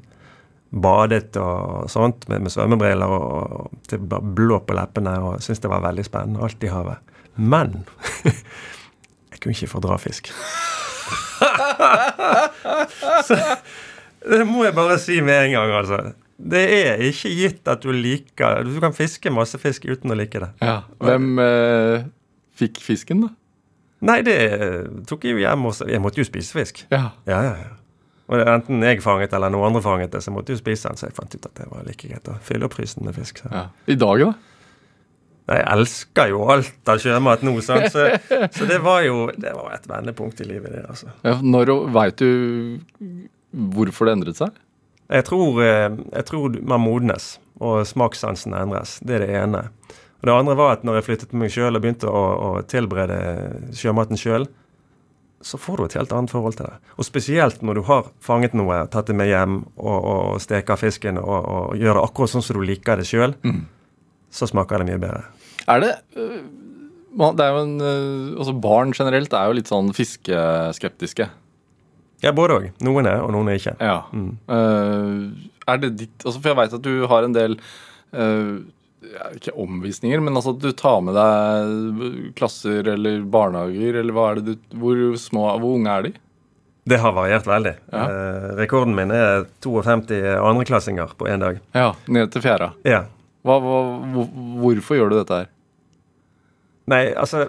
Badet 0.71 1.37
og 1.43 1.87
sånt 1.91 2.29
med, 2.31 2.43
med 2.47 2.51
svømmebriller 2.55 3.11
og, 3.11 3.53
og 3.61 3.71
til 3.91 3.99
bare 4.11 4.23
blå 4.39 4.61
på 4.67 4.75
leppene 4.79 5.17
og 5.27 5.41
syntes 5.43 5.63
det 5.65 5.71
var 5.73 5.83
veldig 5.87 6.05
spennende. 6.07 6.43
Alt 6.47 6.63
i 6.67 6.71
havet. 6.71 6.99
Men 7.37 7.85
jeg 8.25 9.39
kunne 9.41 9.55
ikke 9.55 9.71
fordra 9.77 9.99
fisk. 10.03 10.31
Så 13.27 13.37
det 14.31 14.45
må 14.49 14.65
jeg 14.67 14.75
bare 14.77 14.99
si 15.01 15.21
med 15.25 15.47
en 15.47 15.55
gang, 15.57 15.71
altså. 15.81 16.01
Det 16.41 16.63
er 16.73 17.03
ikke 17.05 17.31
gitt 17.37 17.69
at 17.69 17.83
du 17.85 17.91
liker 17.93 18.63
Du 18.65 18.79
kan 18.81 18.95
fiske 18.97 19.29
masse 19.33 19.59
fisk 19.61 19.85
uten 19.91 20.13
å 20.13 20.17
like 20.17 20.41
det. 20.41 20.51
Ja. 20.65 20.79
Hvem 21.03 21.35
eh, 21.45 22.07
fikk 22.57 22.81
fisken, 22.85 23.27
da? 23.27 23.31
Nei, 24.07 24.21
det 24.25 24.39
tok 25.09 25.27
jeg 25.27 25.37
jo 25.37 25.43
hjem 25.43 25.67
og 25.69 25.83
Jeg 25.91 26.01
måtte 26.01 26.23
jo 26.23 26.25
spise 26.29 26.57
fisk. 26.57 26.85
Ja. 26.93 27.11
Ja, 27.29 27.43
ja, 27.45 27.55
ja. 27.67 27.73
Og 28.31 28.45
enten 28.47 28.85
jeg 28.87 29.03
fanget 29.03 29.33
eller 29.35 29.51
noen 29.51 29.73
andre 29.73 29.83
fanget 29.83 30.13
det, 30.15 30.23
så 30.23 30.31
jeg 30.31 30.37
måtte 30.37 30.55
jo 30.55 30.61
spise 30.61 30.89
den. 30.89 31.01
Så 31.01 31.09
jeg 31.09 31.17
fant 31.17 31.35
ut 31.35 31.49
at 31.49 31.57
det 31.59 31.67
var 31.71 31.83
like 31.87 32.09
greit 32.09 32.31
å 32.31 32.37
fylle 32.47 32.69
opp 32.69 32.77
frysen 32.79 33.05
med 33.07 33.19
fisk. 33.19 33.43
Så. 33.43 33.51
ja. 33.51 33.67
I 33.91 33.99
dag, 33.99 34.23
da? 34.23 34.33
Jeg 35.51 35.65
elsker 35.73 36.31
jo 36.31 36.45
alt 36.53 36.91
av 36.93 37.01
sjømat 37.03 37.43
nå, 37.43 37.57
sant? 37.67 37.89
Så, 37.91 38.07
så 38.57 38.69
det 38.71 38.79
var 38.85 39.03
jo 39.03 39.25
det 39.35 39.51
var 39.57 39.75
et 39.75 39.89
vendepunkt 39.91 40.41
i 40.45 40.47
livet, 40.47 40.71
det, 40.77 40.85
altså. 40.87 41.11
Ja, 41.27 41.41
når 41.43 41.73
Veit 41.91 42.23
du 42.23 43.19
hvorfor 43.51 44.07
det 44.07 44.15
endret 44.15 44.39
seg? 44.39 44.55
Jeg 45.11 45.27
tror, 45.27 45.59
eh, 45.65 45.89
jeg 45.91 46.27
tror 46.29 46.55
man 46.71 46.85
modnes, 46.85 47.33
og 47.59 47.83
smakssansen 47.89 48.55
endres. 48.55 49.01
Det 49.03 49.19
er 49.19 49.25
det 49.27 49.33
ene. 49.41 49.65
Og 50.21 50.29
Det 50.29 50.35
andre 50.37 50.57
var 50.59 50.75
at 50.77 50.83
når 50.85 50.99
jeg 50.99 51.07
flyttet 51.07 51.31
på 51.33 51.39
meg 51.41 51.53
sjøl 51.53 51.77
og 51.77 51.83
begynte 51.85 52.11
å, 52.13 52.25
å 52.45 52.49
tilberede 52.69 53.73
sjømaten 53.77 54.21
sjøl, 54.21 54.45
så 55.41 55.57
får 55.57 55.81
du 55.81 55.85
et 55.87 55.97
helt 55.97 56.13
annet 56.13 56.33
forhold 56.33 56.59
til 56.59 56.69
det. 56.69 56.79
Og 57.01 57.07
spesielt 57.09 57.63
når 57.65 57.81
du 57.81 57.83
har 57.89 58.09
fanget 58.21 58.53
noe, 58.59 58.83
tatt 58.93 59.09
det 59.09 59.17
med 59.17 59.31
hjem 59.31 59.63
og, 59.81 59.99
og 59.99 60.41
steker 60.45 60.77
fisken 60.77 61.21
og, 61.23 61.39
og 61.41 61.81
gjør 61.81 61.97
det 61.97 62.03
akkurat 62.05 62.35
sånn 62.35 62.45
som 62.45 62.59
du 62.59 62.67
liker 62.69 63.01
det 63.01 63.07
sjøl, 63.09 63.33
så 64.31 64.49
smaker 64.51 64.83
det 64.83 64.91
mye 64.91 65.01
bedre. 65.01 65.23
Er 65.71 65.81
det 65.81 65.93
øh, 66.21 66.43
Det 67.17 67.45
er 67.45 67.51
jo 67.55 67.63
en 67.63 67.81
øh, 67.81 68.39
Altså 68.41 68.53
barn 68.53 68.93
generelt 68.97 69.33
er 69.33 69.49
jo 69.49 69.57
litt 69.57 69.71
sånn 69.71 69.93
fiskeskeptiske. 69.97 71.29
Ja, 72.21 72.35
både 72.37 72.59
òg. 72.59 72.67
Noen 72.85 73.09
er, 73.09 73.23
og 73.25 73.33
noen 73.33 73.49
er 73.49 73.57
ikke. 73.57 73.75
Ja. 73.81 74.03
Øh, 74.13 75.25
er 75.65 75.81
det 75.81 75.95
ditt 75.97 76.27
altså 76.27 76.37
For 76.37 76.53
jeg 76.53 76.61
veit 76.61 76.77
at 76.77 76.85
du 76.85 77.07
har 77.09 77.25
en 77.25 77.37
del 77.37 77.57
ja, 78.11 78.80
Ikke 79.35 79.55
omvisninger, 79.57 80.21
men 80.21 80.37
altså 80.37 80.53
at 80.53 80.61
du 80.63 80.73
tar 80.77 80.99
med 81.05 81.17
deg 81.17 82.33
klasser 82.37 82.89
eller 82.93 83.23
barnehager, 83.33 83.97
eller 84.03 84.17
hva 84.17 84.27
er 84.31 84.41
det 84.41 84.57
du 84.59 84.75
Hvor 84.83 85.01
små 85.21 85.47
Hvor 85.63 85.79
unge 85.79 85.95
er 85.95 86.09
de? 86.09 86.13
Det 86.91 86.99
har 86.99 87.13
variert 87.15 87.47
veldig. 87.47 87.75
Ja. 87.93 88.05
Eh, 88.09 88.47
rekorden 88.59 88.97
min 88.97 89.13
er 89.15 89.45
52 89.63 90.17
andreklassinger 90.41 91.13
på 91.17 91.29
én 91.29 91.43
dag. 91.43 91.61
Ja, 91.77 91.93
Ned 92.09 92.33
til 92.33 92.43
fjerde. 92.45 92.73
Ja. 92.89 93.05
Hva, 93.47 93.59
hva, 93.63 93.77
hvor, 94.15 94.31
hvorfor 94.65 94.99
gjør 94.99 95.13
du 95.13 95.19
dette 95.21 95.43
her? 95.43 95.53
Nei, 96.91 97.05
altså 97.15 97.47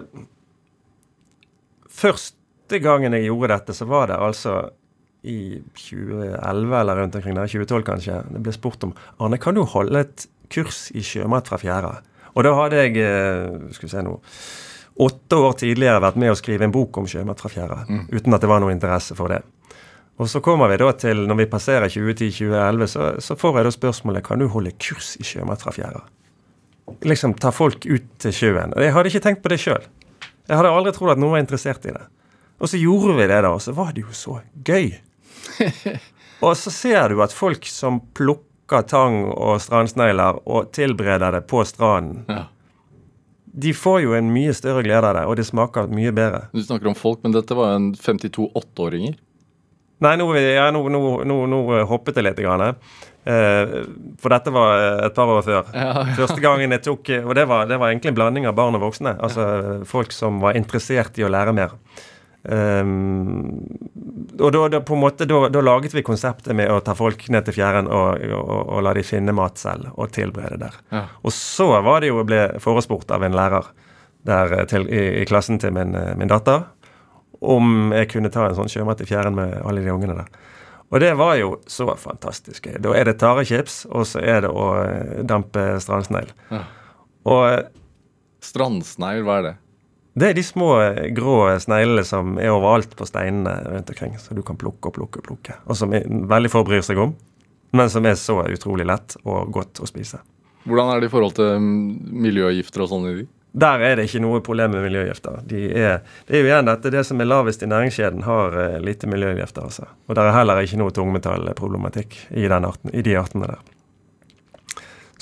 Første 1.92 2.78
gangen 2.80 3.12
jeg 3.16 3.26
gjorde 3.28 3.50
dette, 3.52 3.74
så 3.76 3.84
var 3.88 4.08
det 4.08 4.16
altså 4.16 4.54
i 5.28 5.60
2011 5.78 6.72
eller 6.80 6.98
rundt 6.98 7.16
omkring 7.18 7.36
der, 7.36 7.50
2012 7.50 7.84
kanskje. 7.86 8.20
Det 8.32 8.40
ble 8.42 8.54
spurt 8.56 8.86
om 8.86 8.94
Arne, 9.22 9.38
kan 9.38 9.54
du 9.54 9.62
holde 9.68 10.02
et 10.02 10.24
kurs 10.52 10.86
i 10.94 11.04
sjømat 11.06 11.48
fra 11.50 11.58
fjæra? 11.60 11.94
Og 12.32 12.46
da 12.46 12.52
hadde 12.56 12.84
jeg 12.84 13.00
eh, 13.00 13.72
skal 13.76 13.88
vi 13.88 13.92
se 13.92 14.04
nå, 14.04 14.14
åtte 15.02 15.40
år 15.40 15.56
tidligere 15.60 16.02
vært 16.04 16.20
med 16.20 16.32
å 16.32 16.38
skrive 16.38 16.68
en 16.68 16.74
bok 16.74 17.00
om 17.00 17.08
sjømat 17.08 17.40
fra 17.40 17.50
fjæra, 17.52 17.82
uten 18.12 18.36
at 18.36 18.44
det 18.44 18.50
var 18.50 18.62
noe 18.62 18.74
interesse 18.74 19.16
for 19.18 19.32
det. 19.32 19.42
Og 20.20 20.28
så 20.28 20.42
kommer 20.44 20.68
vi 20.68 20.78
da 20.80 20.90
til, 20.94 21.24
når 21.28 21.38
vi 21.40 21.48
passerer 21.50 21.90
2010-2011, 21.90 22.90
så, 22.92 23.06
så 23.24 23.36
får 23.38 23.58
jeg 23.58 23.66
da 23.66 23.72
spørsmålet 23.74 24.26
kan 24.26 24.42
du 24.42 24.46
holde 24.52 24.74
kurs 24.76 25.14
i 25.18 25.26
sjømat 25.26 25.64
fra 25.64 25.72
fjæra. 25.74 26.02
Liksom 27.08 27.34
ta 27.40 27.50
folk 27.54 27.86
ut 27.88 28.08
til 28.20 28.34
sjøen. 28.36 28.74
Og 28.76 28.84
jeg 28.84 28.92
hadde 28.94 29.12
ikke 29.12 29.24
tenkt 29.24 29.42
på 29.42 29.52
det 29.52 29.58
sjøl. 29.62 29.86
Jeg 30.48 30.58
hadde 30.58 30.72
aldri 30.74 30.92
trodd 30.94 31.14
at 31.14 31.22
noen 31.22 31.36
var 31.36 31.42
interessert 31.42 31.86
i 31.88 31.94
det. 31.96 32.04
Og 32.62 32.70
så 32.70 32.78
gjorde 32.78 33.16
vi 33.18 33.26
det, 33.26 33.40
da, 33.42 33.50
og 33.50 33.62
så 33.64 33.74
var 33.74 33.94
det 33.96 34.04
jo 34.04 34.14
så 34.14 34.36
gøy. 34.66 34.92
og 36.46 36.54
så 36.60 36.74
ser 36.74 37.10
du 37.10 37.22
at 37.24 37.34
folk 37.34 37.66
som 37.70 38.02
plukker 38.14 38.51
tang 38.68 39.24
og 39.32 39.60
strandsnegler 39.60 40.38
og 40.46 40.72
tilbereder 40.72 41.32
det 41.32 41.46
på 41.46 41.64
stranden, 41.66 42.24
Ja. 42.28 42.44
de 43.54 43.72
får 43.72 44.02
jo 44.02 44.14
en 44.14 44.32
mye 44.32 44.52
større 44.54 44.82
glede 44.82 45.04
av 45.04 45.14
det, 45.14 45.24
og 45.28 45.36
det 45.36 45.44
smaker 45.46 45.86
mye 45.92 46.12
bedre. 46.12 46.48
Du 46.54 46.62
snakker 46.62 46.86
om 46.88 46.94
folk, 46.94 47.22
men 47.22 47.32
dette 47.32 47.54
var 47.54 47.74
en 47.76 47.92
52 47.92 48.48
åtteåringer. 48.54 49.14
Nei, 50.02 50.16
nå, 50.16 50.34
ja, 50.34 50.70
nå, 50.74 50.88
nå, 50.90 51.24
nå, 51.24 51.46
nå 51.46 51.58
hoppet 51.86 52.16
jeg 52.16 52.24
litt. 52.24 52.36
Grann, 52.42 52.74
eh, 53.24 53.84
for 54.18 54.30
dette 54.34 54.50
var 54.50 54.72
eh, 54.80 55.06
et 55.06 55.14
par 55.14 55.26
år 55.30 55.42
før. 55.46 55.68
Første 56.18 56.40
gangen 56.42 56.70
jeg 56.74 56.82
tok 56.82 57.10
Og 57.24 57.34
det 57.38 57.44
var, 57.46 57.66
det 57.70 57.78
var 57.78 57.92
egentlig 57.92 58.10
en 58.10 58.16
blanding 58.18 58.46
av 58.50 58.56
barn 58.58 58.74
og 58.74 58.82
voksne. 58.88 59.14
Altså 59.22 59.84
folk 59.86 60.10
som 60.10 60.40
var 60.42 60.56
interessert 60.58 61.18
i 61.18 61.22
å 61.22 61.30
lære 61.30 61.54
mer. 61.54 61.76
Um, 62.42 63.62
og 64.40 64.48
da, 64.50 64.64
da 64.72 64.80
på 64.82 64.96
en 64.96 65.02
måte 65.04 65.28
da, 65.30 65.44
da 65.52 65.60
laget 65.62 65.94
vi 65.94 66.02
konseptet 66.02 66.56
med 66.58 66.72
å 66.74 66.80
ta 66.82 66.94
folk 66.98 67.28
ned 67.30 67.46
til 67.46 67.54
fjæren 67.60 67.86
og, 67.86 68.18
og, 68.34 68.50
og 68.66 68.82
la 68.82 68.94
de 68.98 69.04
finne 69.06 69.34
mat 69.36 69.60
selv 69.62 69.92
og 69.94 70.10
tilberede 70.16 70.58
der. 70.64 70.78
Ja. 70.90 71.04
Og 71.22 71.34
så 71.36 71.68
var 71.86 72.02
det 72.02 72.10
jo 72.10 72.22
å 72.22 72.26
bli 72.26 72.40
forespurt 72.62 73.14
av 73.14 73.22
en 73.22 73.36
lærer 73.38 73.70
der 74.26 74.56
eh, 74.58 74.64
til, 74.70 74.88
i, 74.90 75.02
i 75.22 75.26
klassen 75.28 75.60
til 75.62 75.74
min, 75.76 75.94
eh, 75.98 76.14
min 76.18 76.30
datter 76.30 76.66
om 77.42 77.92
jeg 77.94 78.10
kunne 78.12 78.30
ta 78.30 78.46
en 78.46 78.58
sånn 78.58 78.70
sjømat 78.70 79.02
i 79.02 79.06
fjæren 79.08 79.34
med 79.34 79.54
alle 79.62 79.82
de 79.82 79.90
ungene 79.94 80.18
der. 80.20 80.42
Og 80.92 81.00
det 81.00 81.14
var 81.18 81.36
jo 81.40 81.54
så 81.70 81.88
fantastisk. 81.96 82.68
Da 82.84 82.92
er 82.94 83.08
det 83.08 83.16
tarechips, 83.22 83.82
og 83.88 84.04
så 84.10 84.20
er 84.20 84.44
det 84.44 84.50
å 84.52 84.66
eh, 84.82 85.22
dampe 85.26 85.72
strandsnegl. 85.82 86.34
Ja. 86.52 86.66
Og 87.32 87.70
Strandsnegl, 88.42 89.22
hva 89.22 89.38
er 89.38 89.44
det? 89.46 89.52
Det 90.14 90.28
er 90.28 90.36
de 90.36 90.44
små 90.44 90.74
eh, 90.82 91.06
grå 91.16 91.36
sneglene 91.62 92.04
som 92.04 92.36
er 92.40 92.52
overalt 92.52 92.96
på 92.96 93.06
steinene 93.08 93.54
rundt 93.64 93.92
omkring, 93.94 94.18
så 94.20 94.36
du 94.36 94.42
kan 94.44 94.58
plukke 94.60 94.90
og 94.90 94.96
plukke 94.98 95.22
og 95.22 95.28
plukke. 95.30 95.56
Og 95.64 95.78
som 95.78 95.92
veldig 95.92 96.50
få 96.52 96.64
bryr 96.68 96.84
seg 96.84 97.00
om, 97.00 97.14
men 97.72 97.90
som 97.90 98.04
er 98.04 98.18
så 98.20 98.42
utrolig 98.44 98.86
lett 98.88 99.16
og 99.24 99.52
godt 99.54 99.80
å 99.80 99.88
spise. 99.88 100.20
Hvordan 100.68 100.92
er 100.92 101.00
det 101.00 101.08
i 101.08 101.12
forhold 101.12 101.34
til 101.38 101.56
mm, 101.58 101.86
miljøgifter 102.22 102.84
og 102.84 102.92
sånn 102.92 103.08
i 103.08 103.14
de? 103.22 103.30
Der 103.52 103.82
er 103.84 103.98
det 103.98 104.06
ikke 104.08 104.22
noe 104.24 104.40
problem 104.44 104.72
med 104.72 104.84
miljøgifter. 104.86 105.42
De 105.48 105.64
er, 105.76 105.98
det 106.28 106.36
er 106.36 106.40
jo 106.40 106.48
igjen 106.48 106.68
dette, 106.68 106.92
det 106.92 107.02
som 107.04 107.20
er 107.20 107.28
lavest 107.28 107.64
i 107.64 107.68
næringskjeden, 107.68 108.24
har 108.24 108.56
eh, 108.60 108.78
lite 108.84 109.08
miljøgifter. 109.10 109.66
Altså. 109.68 109.88
Og 110.08 110.16
det 110.16 110.24
er 110.24 110.36
heller 110.36 110.60
ikke 110.64 110.80
noe 110.80 110.94
tungmetallproblematikk 110.96 112.16
i, 112.30 112.46
den 112.48 112.68
arten, 112.68 112.92
i 112.92 113.04
de 113.04 113.16
artene 113.20 113.50
der. 113.50 113.64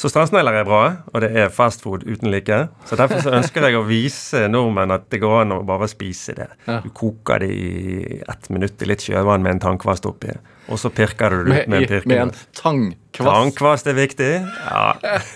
Så 0.01 0.09
strandsnegler 0.09 0.63
er 0.63 0.65
bra, 0.65 0.85
og 1.13 1.21
det 1.21 1.29
er 1.37 1.51
fastfood 1.53 2.07
uten 2.09 2.31
like. 2.33 2.57
Så 2.89 2.97
derfor 2.97 3.21
så 3.21 3.35
ønsker 3.37 3.67
jeg 3.67 3.77
å 3.77 3.83
vise 3.85 4.47
nordmenn 4.49 4.95
at 4.95 5.03
det 5.13 5.21
går 5.21 5.43
an 5.43 5.53
å 5.59 5.59
bare 5.69 5.91
spise 5.93 6.33
det. 6.39 6.47
Du 6.87 6.89
koker 6.97 7.43
det 7.45 7.51
i 7.53 8.21
ett 8.25 8.49
minutt 8.49 8.81
i 8.81 8.89
litt 8.89 9.05
sjøvann 9.05 9.45
med 9.45 9.59
en 9.59 9.63
tannkvast 9.67 10.09
oppi, 10.09 10.33
og 10.71 10.79
så 10.79 10.91
pirker 10.95 11.35
du 11.35 11.51
det 11.51 11.65
ut 11.65 11.71
med 11.71 11.83
en 11.83 11.85
i, 11.85 12.01
med 12.07 12.23
en 12.23 12.31
tangkvast. 12.31 12.61
tangkvass. 12.63 13.35
Tannkvast 13.35 13.91
er 13.91 13.97
viktig. 13.99 14.31
Ja. 14.71 14.85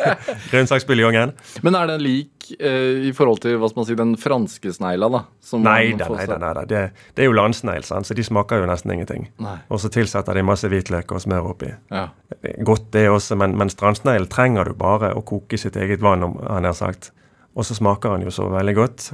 Grønnsaksbuljongen. 0.53 1.35
Men 1.67 1.79
er 1.79 1.91
den 1.91 2.05
lik 2.05 2.53
eh, 2.59 3.09
i 3.09 3.13
forhold 3.17 3.43
til 3.43 3.59
hva 3.59 3.71
skal 3.71 3.83
man 3.83 3.89
si, 3.89 3.97
den 3.99 4.15
franske 4.21 4.75
snegla, 4.77 5.11
da? 5.11 5.25
Nei 5.65 5.95
da, 5.99 6.09
nei 6.15 6.29
da. 6.31 6.39
Nei, 6.39 6.53
da. 6.61 6.65
Det, 6.71 6.85
det 7.17 7.27
er 7.27 7.31
jo 7.31 7.37
landsnegl, 7.37 7.85
så 7.85 8.17
de 8.17 8.27
smaker 8.27 8.63
jo 8.63 8.71
nesten 8.71 8.95
ingenting. 8.95 9.29
Nei. 9.43 9.59
Og 9.75 9.83
så 9.83 9.91
tilsetter 9.93 10.39
de 10.39 10.47
masse 10.47 10.71
hvitløk 10.71 11.17
og 11.17 11.25
smør 11.27 11.51
oppi. 11.55 11.73
Ja. 11.91 12.07
Godt 12.65 12.93
det 12.95 13.09
også, 13.11 13.39
men, 13.41 13.59
men 13.59 13.73
strandsnegl 13.73 14.31
trenger 14.33 14.71
du 14.71 14.79
bare 14.79 15.13
å 15.19 15.27
koke 15.27 15.59
i 15.59 15.63
sitt 15.67 15.77
eget 15.81 16.05
vann, 16.05 16.27
om 16.27 16.39
han 16.47 16.71
har 16.71 16.79
sagt. 16.79 17.11
Og 17.55 17.67
så 17.67 17.77
smaker 17.77 18.17
han 18.17 18.25
jo 18.27 18.33
så 18.35 18.49
veldig 18.51 18.75
godt. 18.79 19.13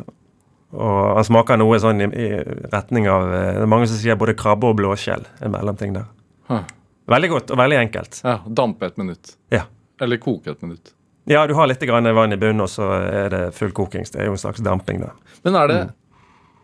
Og 0.72 1.16
han 1.16 1.24
smaker 1.26 1.58
noe 1.58 1.78
sånn 1.82 2.00
i, 2.04 2.06
i 2.14 2.28
retning 2.70 3.08
av 3.10 3.24
eh, 3.34 3.52
Det 3.58 3.64
er 3.64 3.70
mange 3.72 3.88
som 3.90 3.98
sier 3.98 4.16
både 4.20 4.36
krabbe 4.38 4.68
og 4.70 4.76
blåskjell. 4.78 5.24
En 5.42 5.50
mellomting 5.56 5.96
der. 5.96 6.06
Huh. 6.50 6.62
Veldig 7.10 7.30
godt 7.32 7.50
og 7.50 7.58
veldig 7.58 7.78
enkelt. 7.80 8.20
ja. 8.24 8.36
Dampe 8.46 8.86
et 8.86 8.96
minutt. 9.00 9.34
Ja. 9.50 9.64
Eller 10.00 10.16
koke 10.22 10.50
et 10.54 10.62
minutt. 10.62 10.92
Ja, 11.28 11.42
du 11.46 11.54
har 11.54 11.66
litt 11.68 11.82
grann 11.86 12.06
vann 12.14 12.32
i 12.32 12.36
bunnen, 12.40 12.62
og 12.64 12.70
så 12.72 12.86
er 13.06 13.28
det 13.30 13.40
full 13.54 13.70
kokings. 13.76 14.10
Det 14.14 14.22
er 14.22 14.30
jo 14.30 14.32
en 14.38 14.40
slags 14.40 14.62
damping, 14.64 15.02
da. 15.02 15.10
Men 15.44 15.54
er 15.58 15.68
det 15.68 15.80
Mm. 15.84 15.90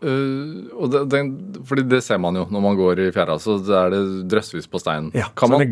Øh, 0.01 0.67
og 0.77 0.91
det, 0.93 1.05
den, 1.13 1.31
fordi 1.67 1.87
det 1.89 2.03
ser 2.05 2.19
man 2.21 2.35
jo 2.37 2.45
når 2.51 2.61
man 2.63 2.77
går 2.77 3.01
i 3.07 3.09
fjæra, 3.15 3.39
så 3.41 3.57
er 3.85 3.95
det 3.95 4.03
drøssevis 4.31 4.69
på 4.69 4.81
steinen. 4.81 5.09
Ja, 5.17 5.29
kan, 5.37 5.49
man, 5.51 5.63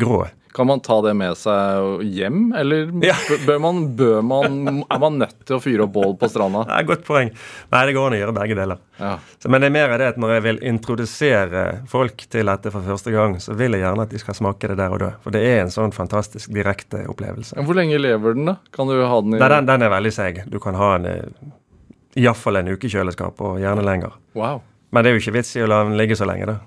kan 0.56 0.66
man 0.70 0.80
ta 0.80 0.96
det 1.04 1.12
med 1.18 1.36
seg 1.38 2.02
hjem, 2.16 2.52
eller 2.56 2.90
Ja. 3.06 3.14
bør 3.46 3.58
man, 3.62 3.82
bør 3.98 4.22
man, 4.24 4.58
er 4.88 5.02
man 5.02 5.18
nødt 5.22 5.36
til 5.46 5.58
å 5.58 5.62
fyre 5.62 5.84
opp 5.86 5.92
bål 5.96 6.16
på 6.20 6.30
stranda? 6.32 6.64
Det 6.68 6.78
er 6.80 6.88
godt 6.88 7.04
poeng. 7.06 7.32
Nei, 7.74 7.82
det 7.88 7.96
går 7.96 8.08
an 8.08 8.16
å 8.16 8.20
gjøre 8.22 8.36
begge 8.40 8.58
deler. 8.58 8.80
Ja. 9.00 9.12
Så, 9.42 9.50
men 9.52 9.60
det 9.62 9.68
er 9.70 9.76
mer 9.76 9.96
det 10.00 10.10
at 10.14 10.20
når 10.22 10.36
jeg 10.38 10.46
vil 10.46 10.62
introdusere 10.72 11.64
folk 11.92 12.24
til 12.32 12.48
dette 12.48 12.72
for 12.72 12.86
første 12.86 13.12
gang, 13.14 13.36
så 13.42 13.54
vil 13.58 13.76
jeg 13.76 13.84
gjerne 13.84 14.06
at 14.08 14.14
de 14.14 14.22
skal 14.22 14.38
smake 14.38 14.72
det 14.72 14.78
der 14.80 14.96
og 14.96 15.02
da. 15.04 15.12
For 15.24 15.34
det 15.36 15.44
er 15.44 15.60
en 15.66 15.74
sånn 15.74 15.92
fantastisk 15.96 16.50
direkte 16.56 17.04
opplevelse. 17.10 17.58
Men 17.60 17.68
Hvor 17.68 17.78
lenge 17.78 18.00
lever 18.00 18.34
den, 18.38 18.48
da? 18.48 18.56
Kan 18.74 18.88
du 18.90 18.96
ha 18.98 19.20
den 19.22 19.36
i 19.36 19.42
Nei, 19.42 19.52
den, 19.52 19.68
den 19.68 19.86
er 19.86 19.92
veldig 19.92 20.14
seig. 20.16 20.42
Du 20.50 20.58
kan 20.62 20.78
ha 20.78 20.94
den 20.96 21.10
eh, 21.12 21.52
iallfall 22.16 22.60
en 22.60 22.72
uke 22.72 22.88
i 22.88 22.92
kjøleskap, 22.92 23.42
og 23.44 23.60
gjerne 23.62 23.84
lenger. 23.86 24.16
Wow. 24.38 24.62
Men 24.94 25.04
det 25.04 25.10
er 25.10 25.16
jo 25.16 25.22
ikke 25.24 25.36
vits 25.38 25.52
i 25.58 25.64
å 25.64 25.68
la 25.70 25.82
den 25.84 25.98
ligge 25.98 26.16
så 26.18 26.28
lenge, 26.28 26.48
da. 26.54 26.58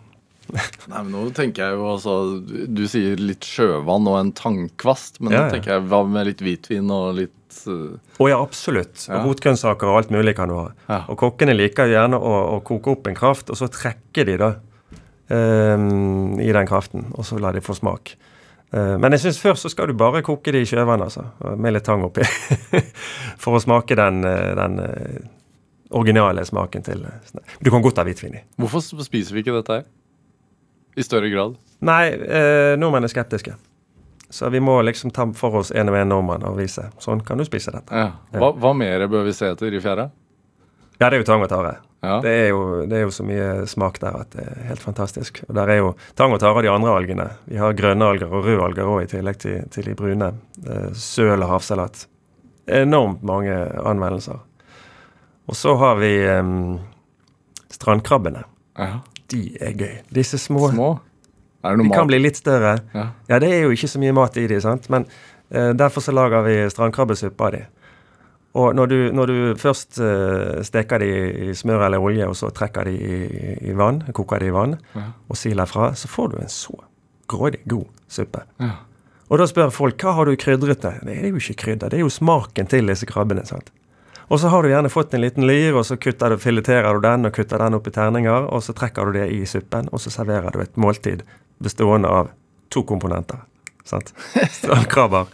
Nei, 0.90 1.02
men 1.04 1.12
nå 1.14 1.28
tenker 1.38 1.62
jeg 1.62 1.76
jo 1.78 1.84
altså 1.92 2.14
Du 2.42 2.80
sier 2.90 3.20
litt 3.22 3.46
sjøvann 3.46 4.08
og 4.10 4.16
en 4.18 4.32
tangkvast, 4.34 5.20
men 5.22 5.36
Ja, 5.36 5.44
nå 5.44 5.46
ja. 5.46 5.52
tenker 5.54 5.76
jeg 5.76 5.84
hva 5.92 6.00
med 6.10 6.26
litt 6.26 6.42
hvitvin 6.42 6.90
og 6.90 7.20
litt 7.20 7.60
øh, 7.70 8.00
Å 8.18 8.30
ja, 8.32 8.40
absolutt. 8.42 9.04
Ja. 9.06 9.20
Og 9.20 9.30
rotgrønnsaker 9.30 9.92
og 9.92 10.00
alt 10.00 10.16
mulig 10.16 10.34
kan 10.40 10.50
du 10.50 10.56
ha. 10.58 10.66
Ja. 10.88 11.04
Og 11.06 11.20
kokkene 11.22 11.54
liker 11.54 11.92
gjerne 11.92 12.18
å, 12.18 12.34
å 12.56 12.58
koke 12.66 12.96
opp 12.96 13.12
en 13.12 13.20
kraft, 13.20 13.54
og 13.54 13.62
så 13.62 13.70
trekker 13.70 14.26
de 14.32 14.40
da 14.42 14.50
um, 15.30 16.42
i 16.42 16.50
den 16.50 16.70
kraften, 16.70 17.12
og 17.14 17.30
så 17.30 17.38
lar 17.38 17.54
de 17.54 17.62
få 17.62 17.78
smak. 17.78 18.16
Eh, 18.72 18.96
men 19.02 19.16
jeg 19.16 19.24
syns 19.24 19.42
først 19.42 19.66
så 19.66 19.72
skal 19.74 19.90
du 19.90 19.98
bare 19.98 20.22
koke 20.26 20.54
de 20.54 20.62
i 20.62 20.70
sjøvann, 20.70 21.02
altså, 21.02 21.26
med 21.58 21.74
litt 21.74 21.88
tang 21.88 22.06
oppi. 22.06 22.26
For 23.42 23.58
å 23.58 23.64
smake 23.64 23.98
den, 23.98 24.22
eh, 24.28 24.52
den 24.60 24.80
eh, 24.84 25.20
originale 25.90 26.46
smaken 26.46 26.86
til 26.86 27.08
Du 27.60 27.72
kan 27.72 27.82
godt 27.82 27.98
ha 27.98 28.06
hvitvin 28.08 28.36
i. 28.36 28.44
Hvorfor 28.58 28.84
spiser 29.04 29.36
vi 29.36 29.44
ikke 29.44 29.56
dette 29.56 29.80
her? 29.80 29.88
I 30.98 31.06
større 31.06 31.30
grad? 31.32 31.58
Nei, 31.86 32.06
eh, 32.12 32.76
nordmenn 32.78 33.08
er 33.08 33.12
skeptiske. 33.12 33.56
Så 34.30 34.50
vi 34.50 34.60
må 34.62 34.82
liksom 34.86 35.12
ta 35.12 35.26
for 35.34 35.62
oss 35.62 35.72
en 35.72 35.90
og 35.90 35.98
en 35.98 36.12
nordmann 36.12 36.46
og 36.46 36.60
vise. 36.60 36.86
Sånn 37.02 37.24
kan 37.26 37.40
du 37.40 37.46
spise 37.48 37.74
dette. 37.74 37.90
Ja. 37.90 38.12
Hva, 38.36 38.52
hva 38.54 38.74
mer 38.78 39.08
bør 39.10 39.26
vi 39.26 39.34
se 39.34 39.50
etter 39.50 39.74
i 39.74 39.82
fjæra? 39.82 40.10
Ja, 41.00 41.08
det 41.08 41.16
er 41.16 41.22
jo 41.24 41.30
tang 41.30 41.46
og 41.46 41.50
tare. 41.50 41.78
Ja. 42.04 42.20
Det, 42.24 42.32
er 42.32 42.50
jo, 42.52 42.60
det 42.88 42.98
er 42.98 43.02
jo 43.08 43.14
så 43.16 43.26
mye 43.28 43.48
smak 43.68 43.98
der 44.04 44.20
at 44.22 44.36
det 44.36 44.44
er 44.46 44.68
helt 44.70 44.84
fantastisk. 44.84 45.42
Og 45.48 45.56
der 45.58 45.72
er 45.74 45.80
jo 45.82 45.94
tang 46.20 46.36
og 46.36 46.42
tare 46.44 46.60
og 46.60 46.68
de 46.68 46.72
andre 46.72 46.94
algene. 46.96 47.26
Vi 47.50 47.58
har 47.60 47.76
grønne 47.76 48.12
alger 48.14 48.30
og 48.30 48.46
røde 48.46 48.68
alger 48.68 48.92
òg, 48.92 49.02
i 49.04 49.10
tillegg 49.16 49.40
til, 49.42 49.64
til 49.74 49.90
de 49.90 49.96
brune. 49.98 50.30
Eh, 50.68 50.92
søl 50.94 51.40
og 51.40 51.50
havsalat. 51.56 52.06
Enormt 52.70 53.24
mange 53.26 53.56
anvendelser. 53.82 54.44
Og 55.50 55.58
så 55.58 55.74
har 55.82 55.98
vi 55.98 56.12
um, 56.30 56.78
strandkrabbene. 57.74 58.44
Ja. 58.78 59.00
De 59.30 59.42
er 59.62 59.74
gøy. 59.78 59.96
Disse 60.14 60.38
små. 60.42 60.70
Små. 60.74 60.92
De 61.66 61.90
kan 61.92 62.08
bli 62.08 62.20
litt 62.22 62.38
større. 62.40 62.78
Ja. 62.96 63.08
Ja, 63.30 63.40
det 63.42 63.50
er 63.52 63.66
jo 63.66 63.74
ikke 63.76 63.90
så 63.92 64.00
mye 64.02 64.14
mat 64.16 64.38
i 64.40 64.46
de, 64.50 64.60
sant. 64.64 64.88
Men 64.94 65.06
uh, 65.52 65.72
derfor 65.78 66.06
så 66.06 66.14
lager 66.16 66.46
vi 66.48 66.56
strandkrabbesuppe 66.72 67.50
av 67.50 67.56
de. 67.58 67.64
Og 68.60 68.74
når 68.74 68.90
du, 68.90 68.98
når 69.14 69.30
du 69.30 69.40
først 69.62 70.00
uh, 70.02 70.62
steker 70.66 71.04
de 71.04 71.10
i 71.50 71.56
smør 71.58 71.84
eller 71.86 72.02
olje, 72.02 72.26
og 72.30 72.38
så 72.40 72.50
trekker 72.56 72.90
de 72.90 72.94
i, 72.98 73.18
i 73.70 73.76
vann, 73.78 74.02
koker 74.18 74.42
de 74.42 74.50
i 74.50 74.56
vann, 74.56 74.78
Ja. 74.98 75.10
og 75.30 75.38
siler 75.38 75.70
fra, 75.70 75.92
så 75.96 76.10
får 76.10 76.32
du 76.34 76.38
en 76.42 76.50
så 76.54 76.78
grådig 77.30 77.62
god 77.70 77.86
suppe. 78.10 78.42
Ja. 78.62 78.72
Og 79.30 79.38
da 79.38 79.46
spør 79.46 79.70
folk 79.70 80.02
hva 80.02 80.16
har 80.18 80.26
du 80.26 80.34
krydret 80.42 80.82
det? 80.82 80.96
Det 81.06 81.18
er 81.20 81.28
jo 81.30 81.38
ikke 81.38 81.60
krydder, 81.62 81.92
det 81.94 82.00
er 82.00 82.06
jo 82.08 82.10
smaken 82.10 82.66
til 82.72 82.90
disse 82.90 83.06
krabbene. 83.06 83.44
sant? 83.46 83.70
Og 84.30 84.40
så 84.40 84.50
har 84.54 84.64
du 84.64 84.70
gjerne 84.70 84.92
fått 84.94 85.14
en 85.14 85.24
liten 85.24 85.48
lyr, 85.50 85.74
og 85.80 85.86
så 85.88 85.98
kutter 85.98 86.36
du, 86.36 86.38
fileterer 86.42 86.94
du 86.94 87.02
den 87.02 87.26
og 87.26 87.34
kutter 87.34 87.62
den 87.64 87.78
opp 87.80 87.88
i 87.90 87.94
terninger, 87.94 88.46
og 88.54 88.62
så 88.62 88.76
trekker 88.78 89.10
du 89.10 89.18
det 89.18 89.26
i 89.34 89.42
suppen, 89.50 89.90
og 89.90 90.02
så 90.04 90.14
serverer 90.14 90.54
du 90.54 90.62
et 90.62 90.78
måltid 90.78 91.24
bestående 91.64 92.12
av 92.14 92.30
to 92.70 92.84
komponenter. 92.86 93.42
sant? 93.90 94.14
Strandkrabber, 94.60 95.32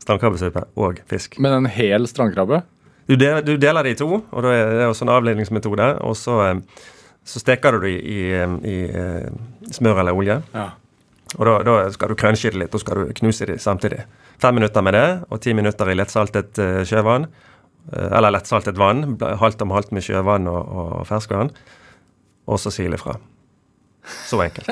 strandkrabbesuppe 0.00 0.64
og 0.80 1.02
fisk. 1.12 1.36
Men 1.44 1.58
en 1.60 1.68
hel 1.68 2.08
strandkrabbe? 2.08 2.62
Du 3.10 3.18
deler, 3.20 3.44
du 3.44 3.58
deler 3.60 3.84
det 3.84 3.96
i 3.96 4.00
to, 4.00 4.08
og 4.22 4.44
da 4.46 4.56
er 4.56 4.76
det 4.78 4.88
også 4.88 5.04
en 5.04 5.12
avledningsmetode, 5.12 5.88
og 6.00 6.16
så, 6.16 6.38
eh, 6.46 6.88
så 7.28 7.42
steker 7.42 7.76
du 7.76 7.84
det 7.84 7.96
i, 7.98 8.16
i, 8.16 8.22
i 8.64 8.78
eh, 8.88 9.28
smør 9.76 10.00
eller 10.00 10.16
olje. 10.16 10.40
Ja. 10.54 10.70
Og 11.38 11.48
da, 11.48 11.58
da 11.64 11.76
skal 11.92 12.12
du 12.12 12.18
crunche 12.18 12.52
det 12.52 12.60
litt, 12.60 12.74
og 12.74 12.80
skal 12.80 13.00
du 13.00 13.14
knuse 13.20 13.48
det 13.48 13.60
samtidig. 13.60 14.04
Fem 14.40 14.56
minutter 14.56 14.84
med 14.84 14.96
det, 14.96 15.06
og 15.28 15.40
ti 15.44 15.54
minutter 15.56 15.88
i 15.88 15.96
lettsaltet 15.96 16.60
uh, 16.60 16.82
sjøvann. 16.88 17.28
eh, 17.28 17.51
eller 17.90 18.32
lettsaltet 18.32 18.78
vann, 18.78 19.16
halvt 19.20 19.62
om 19.66 19.74
halvt 19.74 19.92
med 19.92 20.04
sjøvann 20.06 20.46
og, 20.50 20.62
og 20.72 21.06
ferskvann. 21.08 21.50
Og 22.50 22.58
så 22.62 22.72
sile 22.74 22.98
fra. 22.98 23.16
Så 24.26 24.40
enkelt. 24.42 24.66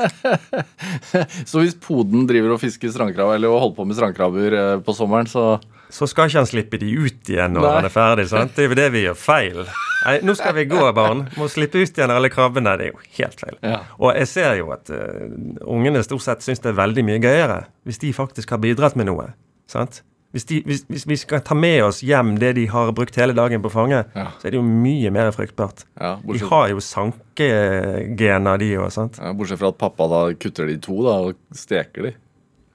Så 1.51 1.61
hvis 1.63 1.77
poden 1.79 2.25
driver 2.27 2.57
og 2.57 2.63
fisker 2.63 2.91
strandkrabber, 2.91 3.37
eller 3.39 3.53
holder 3.55 3.77
på 3.77 3.85
med 3.87 3.99
strandkrabber 3.99 4.57
eh, 4.59 4.73
på 4.83 4.95
sommeren, 4.97 5.29
så 5.31 5.61
Så 5.91 6.07
skal 6.11 6.27
ikke 6.27 6.39
han 6.41 6.49
slippe 6.51 6.79
de 6.79 6.89
ut 6.99 7.31
igjen 7.31 7.55
når 7.55 7.63
Nei. 7.63 7.71
han 7.77 7.87
er 7.87 7.95
ferdig. 7.95 8.27
sant? 8.31 8.57
Det 8.57 8.65
er 8.65 8.69
jo 8.71 8.79
det 8.79 8.89
vi 8.95 9.05
gjør 9.05 9.17
feil. 9.19 9.63
Nei, 10.07 10.17
nå 10.27 10.35
skal 10.39 10.55
vi 10.55 10.65
gå, 10.71 10.83
barn. 10.97 11.25
Må 11.39 11.47
slippe 11.51 11.79
ut 11.83 11.99
igjen 11.99 12.11
alle 12.15 12.31
krabbene. 12.31 12.77
Det 12.79 12.89
er 12.89 12.93
jo 12.93 13.01
helt 13.19 13.43
feil. 13.43 13.57
Ja. 13.63 13.81
Og 13.99 14.15
jeg 14.19 14.29
ser 14.31 14.55
jo 14.59 14.71
at 14.75 14.91
uh, 14.91 15.25
ungene 15.67 16.03
stort 16.07 16.23
sett 16.27 16.47
syns 16.47 16.63
det 16.63 16.71
er 16.73 16.79
veldig 16.79 17.05
mye 17.07 17.19
gøyere 17.23 17.59
hvis 17.87 17.99
de 18.03 18.13
faktisk 18.15 18.55
har 18.55 18.63
bidratt 18.63 18.97
med 18.99 19.11
noe. 19.11 19.33
sant? 19.71 20.03
Hvis, 20.31 20.45
de, 20.47 20.61
hvis, 20.63 20.85
hvis 20.87 21.05
vi 21.11 21.17
skal 21.19 21.41
ta 21.43 21.57
med 21.59 21.81
oss 21.83 22.05
hjem 22.07 22.37
det 22.39 22.53
de 22.55 22.67
har 22.71 22.93
brukt 22.95 23.17
hele 23.19 23.35
dagen 23.35 23.63
på 23.65 23.67
å 23.67 23.73
fange, 23.75 24.05
Ja. 24.15 24.29
så 24.39 24.47
er 24.47 24.51
det 24.55 24.61
jo 24.61 24.63
mye 24.63 25.11
mer 25.11 25.33
fruktbart. 25.35 25.83
ja, 25.99 26.13
De 26.23 26.39
har 26.39 26.69
jo 26.71 26.79
sankegener, 26.79 28.59
de 28.59 28.69
òg. 28.79 29.19
ja, 29.19 29.33
bortsett 29.35 29.59
fra 29.59 29.69
at 29.73 29.79
pappa 29.79 30.07
da 30.09 30.21
kutter 30.35 30.67
de 30.67 30.75
i 30.75 30.79
to 30.79 31.03
da, 31.03 31.17
og 31.27 31.35
steker 31.57 32.03
de. 32.11 32.13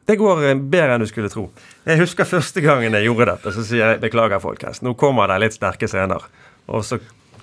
Det 0.05 0.17
går 0.19 0.43
eh, 0.51 0.53
bedre 0.59 0.95
enn 0.95 1.01
du 1.01 1.07
skulle 1.09 1.29
tro. 1.33 1.47
Jeg 1.87 1.97
husker 2.03 2.27
første 2.29 2.61
gangen 2.61 2.93
jeg 2.93 3.07
gjorde 3.07 3.25
dette. 3.31 3.53
Så 3.55 3.63
sier 3.65 3.87
jeg 3.95 4.01
beklager, 4.03 4.39
folkens. 4.43 4.83
Nå 4.85 4.93
kommer 4.99 5.27
det 5.31 5.39
litt 5.41 5.55
sterke 5.57 5.87
scener. 5.89 6.21
Og 6.69 6.83
så 6.85 6.99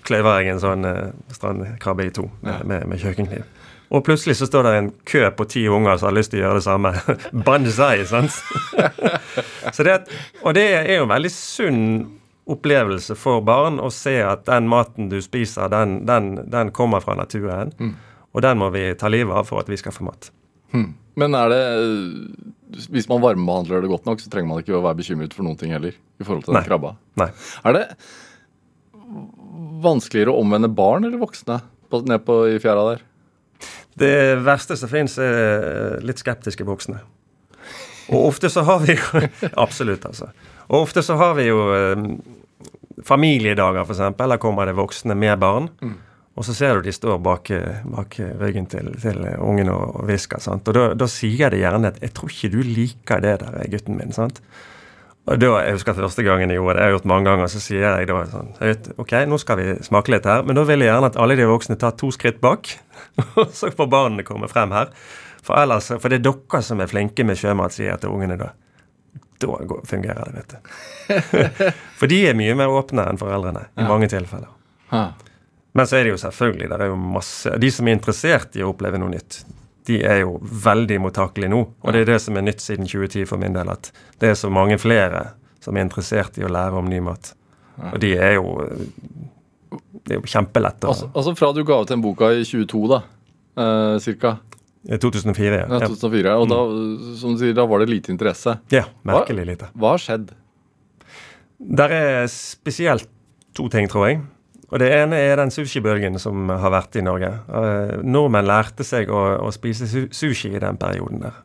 kløyver 0.07 0.43
jeg 0.45 0.53
en 0.55 0.61
sånn 0.63 0.85
eh, 0.87 1.11
strandkrabbe 1.35 2.07
i 2.07 2.11
to 2.15 2.29
med, 2.43 2.63
med, 2.69 2.87
med 2.87 3.03
kjøkkenkniv. 3.03 3.43
Og 3.93 4.01
plutselig 4.07 4.39
så 4.39 4.49
står 4.49 4.65
det 4.65 4.73
en 4.79 4.91
kø 5.09 5.27
på 5.37 5.45
ti 5.53 5.67
unger 5.69 5.99
som 6.01 6.09
har 6.09 6.17
lyst 6.17 6.33
til 6.33 6.41
å 6.41 6.47
gjøre 6.47 6.61
det 6.61 6.65
samme. 6.65 6.93
Banzai, 7.47 8.07
sant? 8.09 8.39
så 9.77 9.85
det, 9.85 9.99
og 10.41 10.57
det 10.57 10.67
er 10.79 10.95
jo 10.97 11.07
en 11.07 11.13
veldig 11.13 11.33
sunn 11.35 11.83
opplevelse 12.53 13.15
for 13.21 13.45
barn 13.47 13.79
å 13.79 13.91
se 13.95 14.17
at 14.25 14.47
den 14.49 14.67
maten 14.71 15.11
du 15.13 15.21
spiser, 15.23 15.69
den, 15.71 16.01
den, 16.09 16.35
den 16.51 16.73
kommer 16.75 17.05
fra 17.05 17.15
naturen. 17.19 17.71
Og 18.33 18.43
den 18.43 18.59
må 18.59 18.73
vi 18.75 18.89
ta 18.99 19.13
livet 19.13 19.37
av 19.37 19.47
for 19.49 19.63
at 19.63 19.69
vi 19.71 19.79
skal 19.79 19.95
få 19.95 20.09
mat. 20.09 20.33
Men 21.21 21.37
er 21.37 21.53
det 21.53 21.65
Hvis 22.89 23.09
man 23.11 23.21
varmebehandler 23.21 23.85
det 23.85 23.91
godt 23.93 24.07
nok, 24.09 24.23
så 24.23 24.31
trenger 24.33 24.49
man 24.49 24.63
ikke 24.63 24.79
å 24.79 24.85
være 24.85 25.03
bekymret 25.03 25.35
for 25.37 25.45
noen 25.45 25.59
ting 25.61 25.75
heller. 25.75 25.93
I 25.93 26.25
forhold 26.25 26.47
til 26.47 26.55
den 26.55 26.63
Nei. 26.63 26.69
krabba. 26.69 26.95
Nei. 27.21 27.29
Er 27.69 27.77
det 27.77 27.85
vanskeligere 29.85 30.33
å 30.33 30.41
omvende 30.41 30.71
barn 30.73 31.05
eller 31.05 31.21
voksne 31.21 31.59
på, 31.93 32.01
ned 32.09 32.25
på, 32.25 32.39
i 32.49 32.61
fjæra 32.63 32.87
der? 32.89 33.03
Det 33.99 34.15
verste 34.45 34.77
som 34.81 34.91
finnes, 34.91 35.19
er 35.21 35.99
litt 36.05 36.23
skeptiske 36.23 36.65
voksne. 36.65 37.01
Og 38.13 38.29
ofte 38.33 38.51
så 38.51 38.65
har 38.67 38.81
vi 38.85 38.97
jo 38.97 39.27
Absolutt, 39.65 40.07
altså. 40.09 40.31
Og 40.69 40.87
ofte 40.87 41.03
så 41.05 41.17
har 41.21 41.37
vi 41.39 41.49
jo 41.51 41.67
eh, 41.77 42.07
familiedager, 43.05 43.85
f.eks. 43.85 44.01
Eller 44.17 44.41
kommer 44.43 44.69
det 44.69 44.79
voksne 44.79 45.17
med 45.19 45.39
barn. 45.43 45.69
Og 46.33 46.47
så 46.49 46.55
ser 46.57 46.79
du 46.79 46.87
de 46.87 46.95
står 46.97 47.19
bak, 47.21 47.51
bak 47.85 48.17
ryggen 48.41 48.67
til, 48.73 48.89
til 49.03 49.21
ungen 49.37 49.69
og, 49.69 49.99
og 50.01 50.07
hvisker. 50.09 50.41
sant? 50.41 50.69
Og 50.69 50.77
da, 50.77 50.85
da 50.97 51.09
sier 51.11 51.53
de 51.53 51.61
gjerne 51.61 51.93
at 51.93 52.01
'Jeg 52.01 52.15
tror 52.17 52.33
ikke 52.33 52.53
du 52.55 52.61
liker 52.65 53.21
det 53.21 53.35
der, 53.43 53.59
gutten 53.69 54.01
min'. 54.01 54.17
sant? 54.17 54.41
Og 55.31 55.39
da, 55.39 55.51
Jeg 55.63 55.77
husker 55.77 55.95
første 55.95 56.25
gangen 56.27 56.51
jeg 56.51 56.59
gjorde 56.59 56.75
det, 56.75 56.83
jeg 56.83 56.91
har 56.91 56.97
gjort 56.97 57.11
mange 57.13 57.31
ganger, 57.31 57.51
så 57.51 57.61
sier 57.63 57.85
jeg 57.85 58.09
da 58.11 58.23
sånn 58.27 58.49
vet, 58.59 58.89
OK, 58.99 59.13
nå 59.31 59.39
skal 59.39 59.61
vi 59.61 59.67
smake 59.87 60.11
litt 60.11 60.27
her, 60.27 60.43
men 60.43 60.59
da 60.59 60.65
vil 60.67 60.83
jeg 60.83 60.91
gjerne 60.91 61.13
at 61.13 61.19
alle 61.23 61.37
de 61.39 61.47
voksne 61.47 61.79
tar 61.79 61.95
to 62.01 62.11
skritt 62.15 62.41
bak. 62.43 62.73
Og 63.39 63.53
så 63.55 63.71
får 63.71 63.91
barna 63.93 64.27
komme 64.27 64.51
frem 64.51 64.75
her. 64.75 64.91
For 65.47 65.59
ellers, 65.59 65.93
for 65.95 66.11
det 66.11 66.21
er 66.21 66.27
dere 66.27 66.63
som 66.67 66.83
er 66.83 66.91
flinke 66.91 67.27
med 67.27 67.39
sjømat, 67.39 67.75
sier 67.75 67.93
jeg 67.93 68.03
til 68.03 68.15
ungene 68.15 68.39
da. 68.41 68.51
Da 69.43 69.59
fungerer 69.87 70.27
det, 70.27 70.43
vet 70.43 70.53
du. 70.55 70.59
For 71.99 72.11
de 72.11 72.21
er 72.31 72.37
mye 72.39 72.55
mer 72.55 72.71
åpne 72.71 73.09
enn 73.11 73.19
foreldrene 73.19 73.65
i 73.75 73.87
mange 73.89 74.07
tilfeller. 74.11 74.53
Ha. 74.93 75.01
Men 75.75 75.89
så 75.89 75.99
er 75.99 76.07
det 76.07 76.13
jo 76.13 76.21
selvfølgelig 76.21 76.69
det 76.71 76.79
er 76.79 76.93
jo 76.93 76.99
masse, 77.01 77.51
De 77.59 77.71
som 77.75 77.89
er 77.89 77.97
interessert 77.97 78.55
i 78.55 78.63
å 78.63 78.71
oppleve 78.71 79.01
noe 79.03 79.11
nytt, 79.15 79.41
de 79.89 79.99
er 80.07 80.23
jo 80.23 80.37
veldig 80.43 80.99
mottakelige 81.03 81.51
nå. 81.51 81.61
Og 81.83 81.95
det 81.95 82.05
er 82.05 82.13
det 82.13 82.19
som 82.23 82.37
er 82.39 82.45
nytt 82.47 82.63
siden 82.63 82.87
2010 82.87 83.27
for 83.31 83.43
min 83.43 83.57
del, 83.57 83.71
at 83.73 83.91
det 84.23 84.33
er 84.33 84.39
så 84.39 84.51
mange 84.53 84.79
flere 84.79 85.33
som 85.63 85.77
er 85.77 85.87
interessert 85.87 86.39
i 86.39 86.47
å 86.47 86.51
lære 86.51 86.79
om 86.79 86.91
ny 86.91 87.01
mat. 87.03 87.33
Og 87.93 87.99
de 88.03 88.13
er 88.19 88.37
jo 88.37 88.47
Det 90.03 90.17
er 90.17 90.19
jo 90.19 90.29
kjempelett 90.29 90.85
Altså, 90.85 91.07
altså 91.15 91.33
fra 91.39 91.53
du 91.55 91.63
ga 91.65 91.79
ut 91.81 91.89
den 91.89 92.03
boka 92.03 92.33
i 92.35 92.43
22, 92.45 92.81
da, 92.91 92.99
eh, 93.57 93.99
cirka, 94.03 94.37
2004, 94.83 95.61
ja, 95.61 95.67
ja. 95.71 95.87
2004, 95.87 96.33
og 96.43 96.49
da, 96.51 96.59
som 97.21 97.37
du 97.37 97.43
sier, 97.45 97.55
da 97.55 97.65
var 97.71 97.85
det 97.85 97.91
lite 97.93 98.11
interesse. 98.11 98.57
Ja, 98.75 98.83
merkelig 99.07 99.45
lite. 99.47 99.69
Hva 99.79 99.95
har 99.95 100.03
skjedd? 100.03 100.33
Der 101.63 101.95
er 101.95 102.27
spesielt 102.33 103.07
to 103.55 103.69
ting, 103.71 103.87
tror 103.91 104.09
jeg. 104.09 104.23
Og 104.73 104.81
Det 104.81 104.89
ene 104.89 105.19
er 105.21 105.37
den 105.37 105.53
sushibølgen 105.53 106.17
som 106.21 106.49
har 106.49 106.73
vært 106.73 106.97
i 106.97 107.05
Norge. 107.05 107.29
Uh, 107.45 108.01
nordmenn 108.09 108.49
lærte 108.49 108.87
seg 108.89 109.13
å, 109.13 109.21
å 109.45 109.51
spise 109.53 109.89
su 109.91 110.07
sushi 110.09 110.55
i 110.57 110.63
den 110.63 110.81
perioden 110.81 111.21
der. 111.27 111.43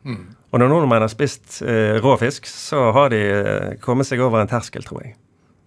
Og 0.48 0.62
når 0.62 0.72
nordmenn 0.72 1.04
har 1.04 1.12
spist 1.12 1.60
uh, 1.60 2.00
rå 2.00 2.16
fisk, 2.22 2.48
så 2.48 2.88
har 2.96 3.12
de 3.12 3.20
uh, 3.20 3.72
kommet 3.84 4.08
seg 4.08 4.24
over 4.24 4.40
en 4.40 4.48
terskel, 4.48 4.86
tror 4.88 5.04
jeg. 5.04 5.18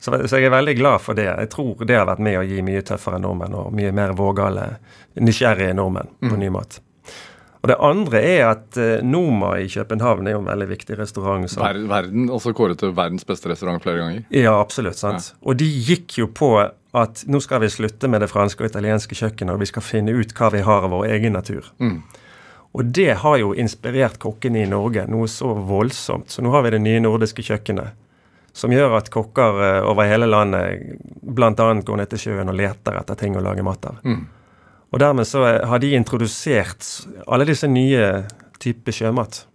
Så, 0.01 0.15
så 0.25 0.39
jeg 0.41 0.49
er 0.49 0.55
veldig 0.55 0.73
glad 0.79 1.03
for 1.05 1.17
det. 1.17 1.27
Jeg 1.29 1.51
tror 1.53 1.85
det 1.85 1.99
har 1.99 2.07
vært 2.09 2.23
med 2.25 2.39
å 2.39 2.45
gi 2.49 2.63
mye 2.65 2.81
tøffere 2.81 3.21
nordmenn 3.21 3.53
og 3.53 3.75
mye 3.77 3.91
mer 3.93 4.15
vågale, 4.17 4.71
nysgjerrige 5.21 5.75
nordmenn 5.77 6.09
på 6.25 6.39
ny 6.41 6.49
mat. 6.49 6.81
Og 7.61 7.69
det 7.69 7.77
andre 7.85 8.21
er 8.25 8.43
at 8.47 8.77
eh, 8.81 9.03
Noma 9.05 9.51
i 9.61 9.67
København 9.69 10.25
er 10.25 10.33
jo 10.33 10.41
en 10.41 10.49
veldig 10.49 10.67
viktig 10.71 10.97
restaurant. 10.97 11.45
Så. 11.49 11.61
Verden, 11.61 12.25
altså 12.33 12.53
kåret 12.57 12.81
til 12.81 12.95
verdens 12.97 13.27
beste 13.27 13.51
restaurant 13.51 13.83
flere 13.83 14.01
ganger. 14.01 14.23
ja, 14.33 14.55
absolutt. 14.57 14.97
sant? 14.97 15.35
Og 15.45 15.59
de 15.61 15.67
gikk 15.69 16.17
jo 16.23 16.31
på 16.33 16.55
at 16.91 17.23
nå 17.27 17.39
skal 17.39 17.61
vi 17.63 17.69
slutte 17.71 18.09
med 18.11 18.21
det 18.21 18.27
franske 18.31 18.63
og 18.63 18.69
italienske 18.69 19.15
kjøkkenet, 19.15 19.53
og 19.53 19.61
vi 19.61 19.69
skal 19.69 19.85
finne 19.85 20.15
ut 20.15 20.33
hva 20.35 20.49
vi 20.51 20.63
har 20.65 20.83
av 20.83 20.91
vår 20.91 21.07
egen 21.15 21.37
natur. 21.37 21.69
Og 22.71 22.85
det 22.85 23.13
har 23.19 23.37
jo 23.39 23.53
inspirert 23.53 24.19
kokkene 24.19 24.63
i 24.63 24.69
Norge 24.69 25.03
noe 25.11 25.27
så 25.27 25.53
voldsomt. 25.53 26.31
Så 26.31 26.43
nå 26.43 26.51
har 26.51 26.63
vi 26.63 26.71
det 26.71 26.81
nye 26.83 27.01
nordiske 27.03 27.43
kjøkkenet, 27.43 27.97
som 28.55 28.71
gjør 28.71 28.97
at 28.97 29.09
kokker 29.11 29.63
eh, 29.63 29.87
over 29.87 30.07
hele 30.07 30.27
landet 30.27 30.95
bl.a. 31.23 31.51
går 31.55 31.97
ned 32.01 32.11
til 32.11 32.19
sjøen 32.19 32.51
og 32.51 32.57
leter 32.59 32.97
etter 32.99 33.19
ting 33.19 33.35
å 33.39 33.43
lage 33.43 33.63
mat 33.63 33.85
av. 33.87 34.01
Og 34.91 34.99
dermed 34.99 35.27
så 35.27 35.45
eh, 35.47 35.67
har 35.67 35.79
de 35.79 35.93
introdusert 35.95 36.83
alle 37.27 37.47
disse 37.47 37.67
nye 37.71 38.25
typer 38.59 38.95
sjømat. 38.95 39.45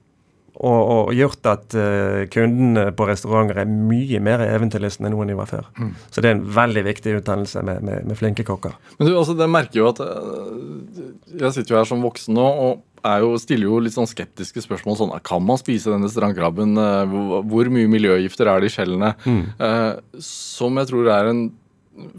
Og, 0.56 0.80
og 0.88 1.10
gjort 1.12 1.46
at 1.50 1.74
uh, 1.76 2.22
kundene 2.32 2.86
på 2.96 3.06
restauranter 3.10 3.58
er 3.60 3.68
mye 3.68 4.20
mer 4.24 4.40
eventyrlystne 4.46 5.10
enn 5.10 5.12
noen 5.16 5.28
de 5.28 5.36
var 5.36 5.50
før. 5.50 5.66
Så 6.08 6.24
det 6.24 6.30
er 6.30 6.38
en 6.38 6.46
veldig 6.56 6.84
viktig 6.86 7.18
utdannelse 7.18 7.60
med, 7.66 7.82
med, 7.84 8.06
med 8.08 8.16
flinke 8.16 8.46
kokker. 8.48 8.72
Men 8.96 9.10
du, 9.10 9.12
altså, 9.18 9.36
det 9.36 9.50
merker 9.52 9.82
jo 9.82 9.90
at 9.90 10.00
øh, 10.00 11.10
Jeg 11.42 11.52
sitter 11.52 11.74
jo 11.74 11.80
her 11.82 11.88
som 11.90 12.04
voksen 12.04 12.36
nå 12.38 12.46
og 12.46 12.84
jo, 13.22 13.34
stiller 13.38 13.68
jo 13.68 13.76
litt 13.84 13.94
sånn 13.94 14.08
skeptiske 14.08 14.64
spørsmål. 14.64 14.96
sånn, 14.98 15.12
Kan 15.26 15.44
man 15.46 15.60
spise 15.60 15.92
denne 15.92 16.08
strandkrabben? 16.10 16.72
Øh, 16.80 17.12
Hvor, 17.46 17.70
mye 17.70 17.90
miljøgifter 17.92 18.48
er 18.50 18.64
det 18.64 18.72
i 18.72 18.74
skjellene? 18.74 19.12
Eh, 19.28 19.92
som 20.24 20.80
jeg 20.80 20.90
tror 20.90 21.12
er 21.12 21.30
en 21.30 21.44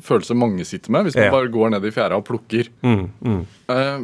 følelse 0.01 0.37
mange 0.37 0.65
sitter 0.65 0.93
med, 0.93 1.07
hvis 1.07 1.17
man 1.17 1.27
Ja. 1.27 1.33
bare 1.33 1.51
går 1.53 1.69
ned 1.73 1.85
i 1.85 1.91
fjæra 1.91 2.17
og 2.17 2.25
plukker. 2.25 2.69
Mm, 2.81 3.09
mm. 3.21 3.45
Eh, 3.69 3.99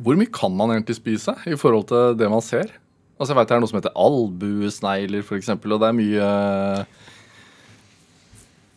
hvor 0.00 0.16
mye 0.16 0.32
kan 0.32 0.56
man 0.56 0.70
egentlig 0.70 0.96
spise 0.96 1.34
i 1.46 1.56
forhold 1.56 1.86
til 1.88 2.16
det 2.18 2.30
man 2.30 2.42
ser? 2.42 2.72
Altså 3.16 3.32
jeg 3.32 3.38
vet 3.38 3.48
Det 3.48 3.56
er 3.56 3.62
noe 3.62 3.70
som 3.70 3.78
heter 3.80 3.96
albuesnegler, 4.06 5.24
f.eks., 5.24 5.48
og 5.56 5.80
det 5.80 5.88
er 5.88 5.96
mye 5.96 6.30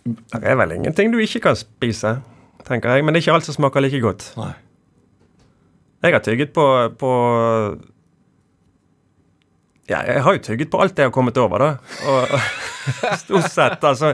Det 0.08 0.44
er 0.48 0.60
vel 0.62 0.76
ingenting 0.78 1.12
du 1.14 1.20
ikke 1.20 1.44
kan 1.50 1.60
spise, 1.60 2.16
tenker 2.68 2.96
jeg. 2.96 3.04
Men 3.06 3.14
det 3.14 3.20
er 3.20 3.28
ikke 3.28 3.38
alt 3.40 3.50
som 3.50 3.58
smaker 3.60 3.84
like 3.84 4.00
godt. 4.04 4.32
Nei. 4.40 4.54
Jeg 6.00 6.16
har 6.16 6.24
tygget 6.24 6.54
på, 6.56 6.66
på 7.00 7.12
Ja, 9.90 10.00
jeg 10.08 10.24
har 10.24 10.38
jo 10.38 10.44
tygget 10.46 10.70
på 10.72 10.80
alt 10.80 10.98
jeg 10.98 11.10
har 11.10 11.16
kommet 11.16 11.38
over, 11.38 11.60
da. 11.60 11.72
Og 12.08 12.40
stort 13.26 13.52
sett, 13.52 13.84
altså. 13.84 14.14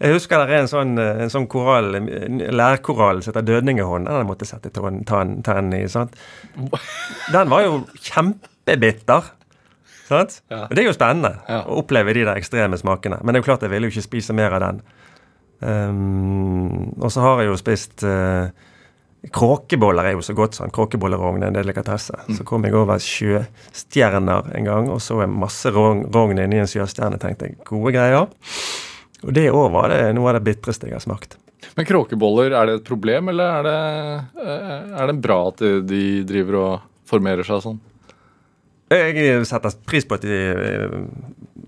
Jeg 0.00 0.16
husker 0.16 0.40
det 0.40 0.54
er 0.56 0.62
en 0.64 0.70
sånn, 0.70 0.94
en 0.96 1.30
sånn 1.30 1.46
koral, 1.52 1.92
en 1.98 2.38
lærkoral 2.56 3.20
som 3.20 3.34
heter 3.34 3.44
Dødningehånd. 3.44 4.08
Den 4.08 4.22
jeg 4.22 4.28
måtte 4.30 4.48
sette 4.48 4.72
tann, 4.72 5.02
tann, 5.04 5.34
tann 5.44 5.68
i. 5.76 5.82
sant? 5.92 6.16
Den 6.56 7.52
var 7.52 7.66
jo 7.66 7.82
kjempebitter. 8.00 9.28
Sant? 10.10 10.40
Ja. 10.50 10.64
Det 10.70 10.82
er 10.82 10.88
jo 10.90 10.96
spennende 10.96 11.36
Ja. 11.46 11.60
å 11.70 11.78
oppleve 11.84 12.12
de 12.16 12.24
der 12.26 12.40
ekstreme 12.40 12.78
smakene. 12.80 13.20
Men 13.22 13.32
det 13.32 13.40
er 13.40 13.44
jo 13.44 13.48
klart 13.52 13.62
jeg 13.66 13.70
ville 13.70 13.86
jo 13.88 13.94
ikke 13.94 14.08
spise 14.08 14.34
mer 14.34 14.56
av 14.58 14.64
den. 14.66 14.82
Um, 15.60 16.90
og 16.98 17.10
så 17.12 17.20
har 17.24 17.42
jeg 17.42 17.50
jo 17.50 17.56
spist 17.60 18.04
uh, 18.08 18.48
Kråkeboller 19.36 20.06
er 20.08 20.14
jo 20.16 20.22
så 20.24 20.32
godt 20.32 20.56
sånn. 20.56 20.70
Kråkeboller 20.72 21.20
og 21.20 21.26
rogn 21.34 21.42
er 21.44 21.50
en 21.50 21.58
delikatesse. 21.58 22.16
Så 22.38 22.44
kom 22.48 22.64
jeg 22.64 22.72
over 22.78 22.96
sjøstjerner 23.04 24.48
en 24.56 24.64
gang, 24.64 24.88
og 24.88 25.02
så 25.04 25.18
en 25.20 25.34
masse 25.42 25.68
rogn 25.74 26.06
rogn 26.14 26.40
inni 26.40 26.62
en 26.62 26.70
sjøstjerne. 26.70 27.18
tenkte 27.20 27.50
jeg, 27.50 27.58
gode 27.68 27.92
greier. 27.92 28.30
Og 29.20 29.34
det 29.36 29.50
òg 29.52 29.68
var 29.74 29.92
det 29.92 30.00
noe 30.16 30.32
av 30.32 30.38
det 30.38 30.46
bitreste 30.48 30.88
jeg 30.88 30.96
har 30.96 31.04
smakt. 31.04 31.36
Men 31.76 31.84
kråkeboller, 31.84 32.54
er 32.56 32.70
det 32.70 32.78
et 32.78 32.88
problem, 32.88 33.28
eller 33.28 33.58
er 33.58 33.68
det, 33.68 33.76
eh, 34.40 34.96
er 35.02 35.12
det 35.12 35.18
bra 35.20 35.36
at 35.50 35.60
de, 35.60 35.74
de 35.84 36.02
driver 36.24 36.56
og 36.62 36.72
formerer 37.12 37.44
seg 37.44 37.60
sånn? 37.66 37.80
Jeg 38.90 39.44
setter 39.46 39.74
pris 39.86 40.06
på 40.08 40.16
at 40.18 40.24
de 40.26 40.38
eh, 40.50 40.94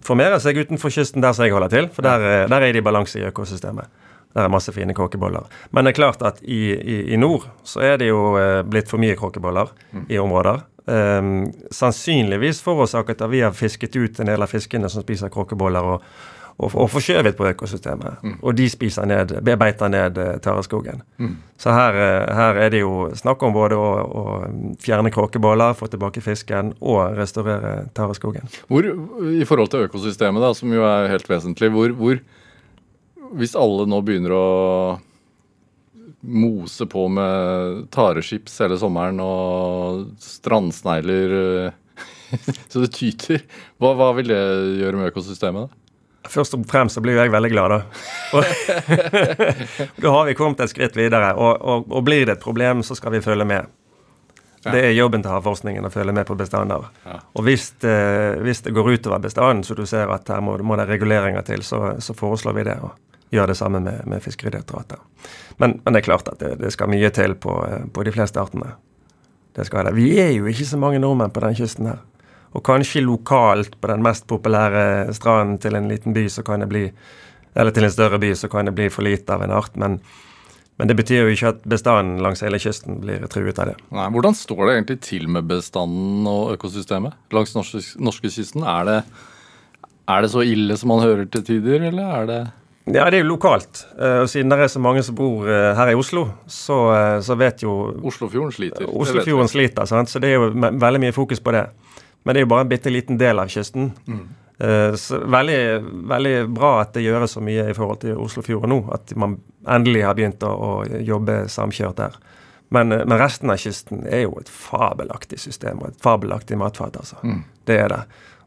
formerer 0.03 0.41
seg 0.43 0.59
utenfor 0.59 0.91
kysten 0.91 1.23
der 1.23 1.37
som 1.37 1.47
jeg 1.47 1.55
holder 1.55 1.71
til, 1.71 1.87
for 1.95 2.03
der, 2.03 2.25
eh, 2.27 2.49
der 2.51 2.67
er 2.67 2.75
de 2.75 2.83
i 2.83 2.85
balanse 2.85 3.21
i 3.21 3.29
økosystemet. 3.29 3.87
Der 4.33 4.47
er 4.47 4.51
masse 4.51 4.73
fine 4.73 4.95
kråkeboller. 4.97 5.47
Men 5.71 5.85
det 5.85 5.93
er 5.93 6.01
klart 6.01 6.23
at 6.27 6.41
i, 6.43 6.73
i, 6.73 6.97
i 7.15 7.21
nord 7.21 7.47
så 7.69 7.85
er 7.85 8.01
det 8.03 8.09
jo 8.09 8.35
eh, 8.41 8.65
blitt 8.67 8.91
for 8.91 8.99
mye 9.03 9.15
kråkeboller 9.19 9.71
i 10.09 10.19
områder. 10.19 10.65
Um, 10.83 11.53
sannsynligvis 11.71 12.59
forårsaket 12.65 13.21
av 13.23 13.31
vi 13.31 13.45
har 13.45 13.53
fisket 13.55 13.95
ut 13.95 14.19
en 14.19 14.27
del 14.33 14.43
av 14.43 14.51
fiskene 14.51 14.89
som 14.91 15.05
spiser 15.05 15.31
kråkeboller, 15.31 15.93
og, 15.95 16.03
og, 16.59 16.75
og 16.75 16.89
forskjøvet 16.93 17.37
på 17.39 17.47
økosystemet. 17.53 18.25
Og 18.43 18.57
de 18.57 18.69
spiser 18.71 19.07
ned, 19.09 19.35
bearbeider 19.45 19.93
ned 19.93 20.19
eh, 20.21 20.35
Mm. 21.19 21.37
Så 21.59 21.73
her, 21.75 21.97
eh, 21.97 22.35
her 22.37 22.61
er 22.61 22.71
det 22.75 22.83
jo 22.83 23.11
snakk 23.19 23.43
om 23.43 23.55
både 23.55 23.79
å, 23.79 23.89
å 24.03 24.25
fjerne 24.83 25.13
kråkeboller, 25.15 25.77
få 25.79 25.89
tilbake 25.93 26.23
fisken, 26.25 26.75
og 26.81 27.17
restaurere 27.19 27.89
tareskogen. 27.97 28.49
Hvor, 28.69 28.87
I 29.33 29.47
forhold 29.49 29.73
til 29.73 29.87
økosystemet, 29.89 30.43
da, 30.43 30.53
som 30.55 30.73
jo 30.73 30.85
er 30.87 31.11
helt 31.13 31.29
vesentlig, 31.31 31.73
hvor, 31.75 31.97
hvor 31.99 32.23
Hvis 33.33 33.55
alle 33.57 33.87
nå 33.89 34.03
begynner 34.05 34.35
å 34.37 34.47
mose 36.23 36.87
på 36.87 37.07
med 37.11 37.87
tareskips 37.91 38.61
hele 38.63 38.77
sommeren 38.79 39.19
og 39.25 40.11
strandsnegler 40.23 41.33
eh, 41.39 41.79
så 42.71 42.83
det 42.85 42.93
tyter, 42.95 43.43
hva, 43.81 43.95
hva 43.99 44.13
vil 44.17 44.31
det 44.31 44.43
gjøre 44.83 45.01
med 45.01 45.11
økosystemet? 45.11 45.67
da? 45.67 45.82
Først 46.29 46.55
og 46.55 46.65
fremst 46.71 46.95
så 46.95 47.03
blir 47.03 47.17
jo 47.17 47.25
jeg 47.25 47.33
veldig 47.35 47.51
glad, 47.51 47.73
da. 47.73 47.79
Da 50.03 50.13
har 50.15 50.27
vi 50.29 50.35
kommet 50.39 50.61
et 50.63 50.71
skritt 50.71 50.97
videre. 50.97 51.33
Og, 51.35 51.57
og, 51.59 51.89
og 51.91 52.05
blir 52.07 52.27
det 52.27 52.37
et 52.37 52.45
problem, 52.45 52.83
så 52.87 52.95
skal 52.99 53.17
vi 53.17 53.23
følge 53.25 53.47
med. 53.49 53.71
Det 54.63 54.79
er 54.79 54.93
jobben 54.95 55.25
til 55.25 55.33
havforskningen 55.35 55.89
å 55.89 55.91
følge 55.91 56.15
med 56.15 56.27
på 56.29 56.37
bestander. 56.39 56.85
Ja. 57.03 57.17
Og 57.35 57.47
hvis 57.49 57.73
det, 57.83 57.97
hvis 58.47 58.63
det 58.63 58.75
går 58.77 58.93
utover 58.95 59.19
bestanden, 59.25 59.65
så 59.67 59.75
du 59.75 59.83
ser 59.91 60.13
at 60.15 60.31
her 60.31 60.45
må, 60.45 60.55
må 60.63 60.79
det 60.79 60.87
reguleringer 60.87 61.43
til, 61.47 61.65
så, 61.67 61.97
så 61.99 62.15
foreslår 62.15 62.55
vi 62.61 62.67
det. 62.71 62.79
Og 62.87 62.95
gjør 63.33 63.51
det 63.51 63.57
samme 63.59 63.81
med, 63.81 64.07
med 64.07 64.23
Fiskeridirektoratet. 64.23 65.01
Men, 65.57 65.81
men 65.85 65.95
det 65.95 66.03
er 66.03 66.09
klart 66.13 66.29
at 66.29 66.39
det, 66.39 66.55
det 66.61 66.71
skal 66.75 66.91
mye 66.93 67.11
til 67.11 67.35
på, 67.35 67.57
eh, 67.67 67.87
på 67.93 68.05
de 68.05 68.13
fleste 68.15 68.41
artene. 68.41 68.75
Vi 69.93 70.09
er 70.21 70.31
jo 70.33 70.47
ikke 70.49 70.69
så 70.69 70.79
mange 70.81 71.01
nordmenn 71.01 71.33
på 71.33 71.43
den 71.45 71.57
kysten 71.57 71.91
her. 71.91 71.99
Og 72.53 72.63
kanskje 72.67 73.01
lokalt 73.05 73.79
på 73.81 73.89
den 73.89 74.03
mest 74.05 74.27
populære 74.29 75.13
stranden 75.17 75.59
til 75.63 75.77
en 75.79 75.89
liten 75.89 76.13
by, 76.17 76.27
så 76.29 76.45
kan 76.45 76.61
det 76.61 76.69
bli 76.73 76.91
Eller 77.55 77.71
til 77.71 77.85
en 77.85 77.91
større 77.93 78.17
by, 78.19 78.31
så 78.35 78.49
kan 78.49 78.65
det 78.65 78.73
bli 78.73 78.87
for 78.89 79.05
lite 79.05 79.29
av 79.35 79.43
en 79.45 79.51
art. 79.53 79.75
Men, 79.77 79.99
men 80.81 80.89
det 80.89 80.95
betyr 80.97 81.19
jo 81.27 81.33
ikke 81.35 81.51
at 81.51 81.67
bestanden 81.69 82.23
langs 82.25 82.41
hele 82.41 82.57
kysten 82.57 82.97
blir 83.03 83.27
truet 83.29 83.59
av 83.61 83.69
det. 83.69 83.75
Nei, 83.93 84.07
Hvordan 84.15 84.33
står 84.39 84.63
det 84.63 84.77
egentlig 84.79 84.97
til 85.05 85.29
med 85.29 85.45
bestanden 85.51 86.25
og 86.31 86.55
økosystemet 86.55 87.13
langs 87.37 87.53
norske, 87.53 87.83
norskekysten? 88.01 88.65
Er 88.65 88.89
det, 88.89 88.97
er 90.09 90.25
det 90.25 90.33
så 90.33 90.47
ille 90.49 90.79
som 90.81 90.95
man 90.95 91.05
hører 91.05 91.29
til 91.29 91.45
tider, 91.45 91.85
eller 91.91 92.17
er 92.23 92.27
det 92.31 92.41
Ja, 92.89 93.05
det 93.13 93.21
er 93.21 93.23
jo 93.23 93.29
lokalt. 93.35 93.85
Eh, 94.01 94.23
Og 94.25 94.33
siden 94.33 94.49
det 94.51 94.59
er 94.59 94.73
så 94.73 94.81
mange 94.81 95.05
som 95.05 95.15
bor 95.15 95.45
eh, 95.45 95.75
her 95.77 95.93
i 95.93 95.95
Oslo, 95.95 96.25
så, 96.49 96.79
eh, 96.97 97.21
så 97.21 97.37
vet 97.37 97.63
jo 97.63 97.77
Oslofjorden 98.01 98.57
sliter? 98.57 98.89
Oslofjorden 98.89 99.49
sliter, 99.53 99.85
sant? 99.87 100.09
så 100.09 100.19
det 100.19 100.33
er 100.33 100.41
jo 100.41 100.49
veldig 100.57 101.05
mye 101.05 101.13
fokus 101.13 101.39
på 101.45 101.53
det. 101.53 101.67
Men 102.25 102.35
det 102.35 102.41
er 102.41 102.47
jo 102.47 102.51
bare 102.55 102.61
en 102.67 102.69
bitte 102.71 102.91
liten 102.93 103.19
del 103.19 103.39
av 103.43 103.49
kysten. 103.51 103.93
Eh, 104.61 104.93
Så 104.95 105.19
veldig, 105.27 105.59
veldig 106.09 106.35
bra 106.55 106.81
at 106.81 106.93
det 106.95 107.03
gjøres 107.03 107.33
så 107.35 107.41
mye 107.43 107.65
i 107.71 107.75
forhold 107.75 108.01
til 108.05 108.17
Oslofjorden 108.17 108.69
nå. 108.71 108.93
At 108.95 109.15
man 109.17 109.41
endelig 109.67 110.05
har 110.07 110.15
begynt 110.15 110.43
å, 110.47 110.53
å 110.53 111.01
jobbe 111.03 111.49
samkjørt 111.49 111.97
der. 111.97 112.17
Men, 112.71 112.93
eh, 112.93 113.05
men 113.05 113.19
resten 113.19 113.51
av 113.51 113.57
kysten 113.59 114.07
er 114.07 114.23
jo 114.27 114.37
et 114.39 114.49
fabelaktig 114.49 115.39
system 115.39 115.81
og 115.83 115.89
et 115.89 115.99
fabelaktig 116.01 116.57
matfat. 116.59 116.97
altså. 116.97 117.17
Det 117.67 117.79
er 117.81 117.89
det. 117.89 118.03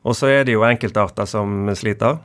Og 0.05 0.13
så 0.15 0.27
er 0.29 0.43
det 0.45 0.53
jo 0.53 0.61
enkeltarter 0.63 1.25
som 1.27 1.67
sliter. 1.75 2.19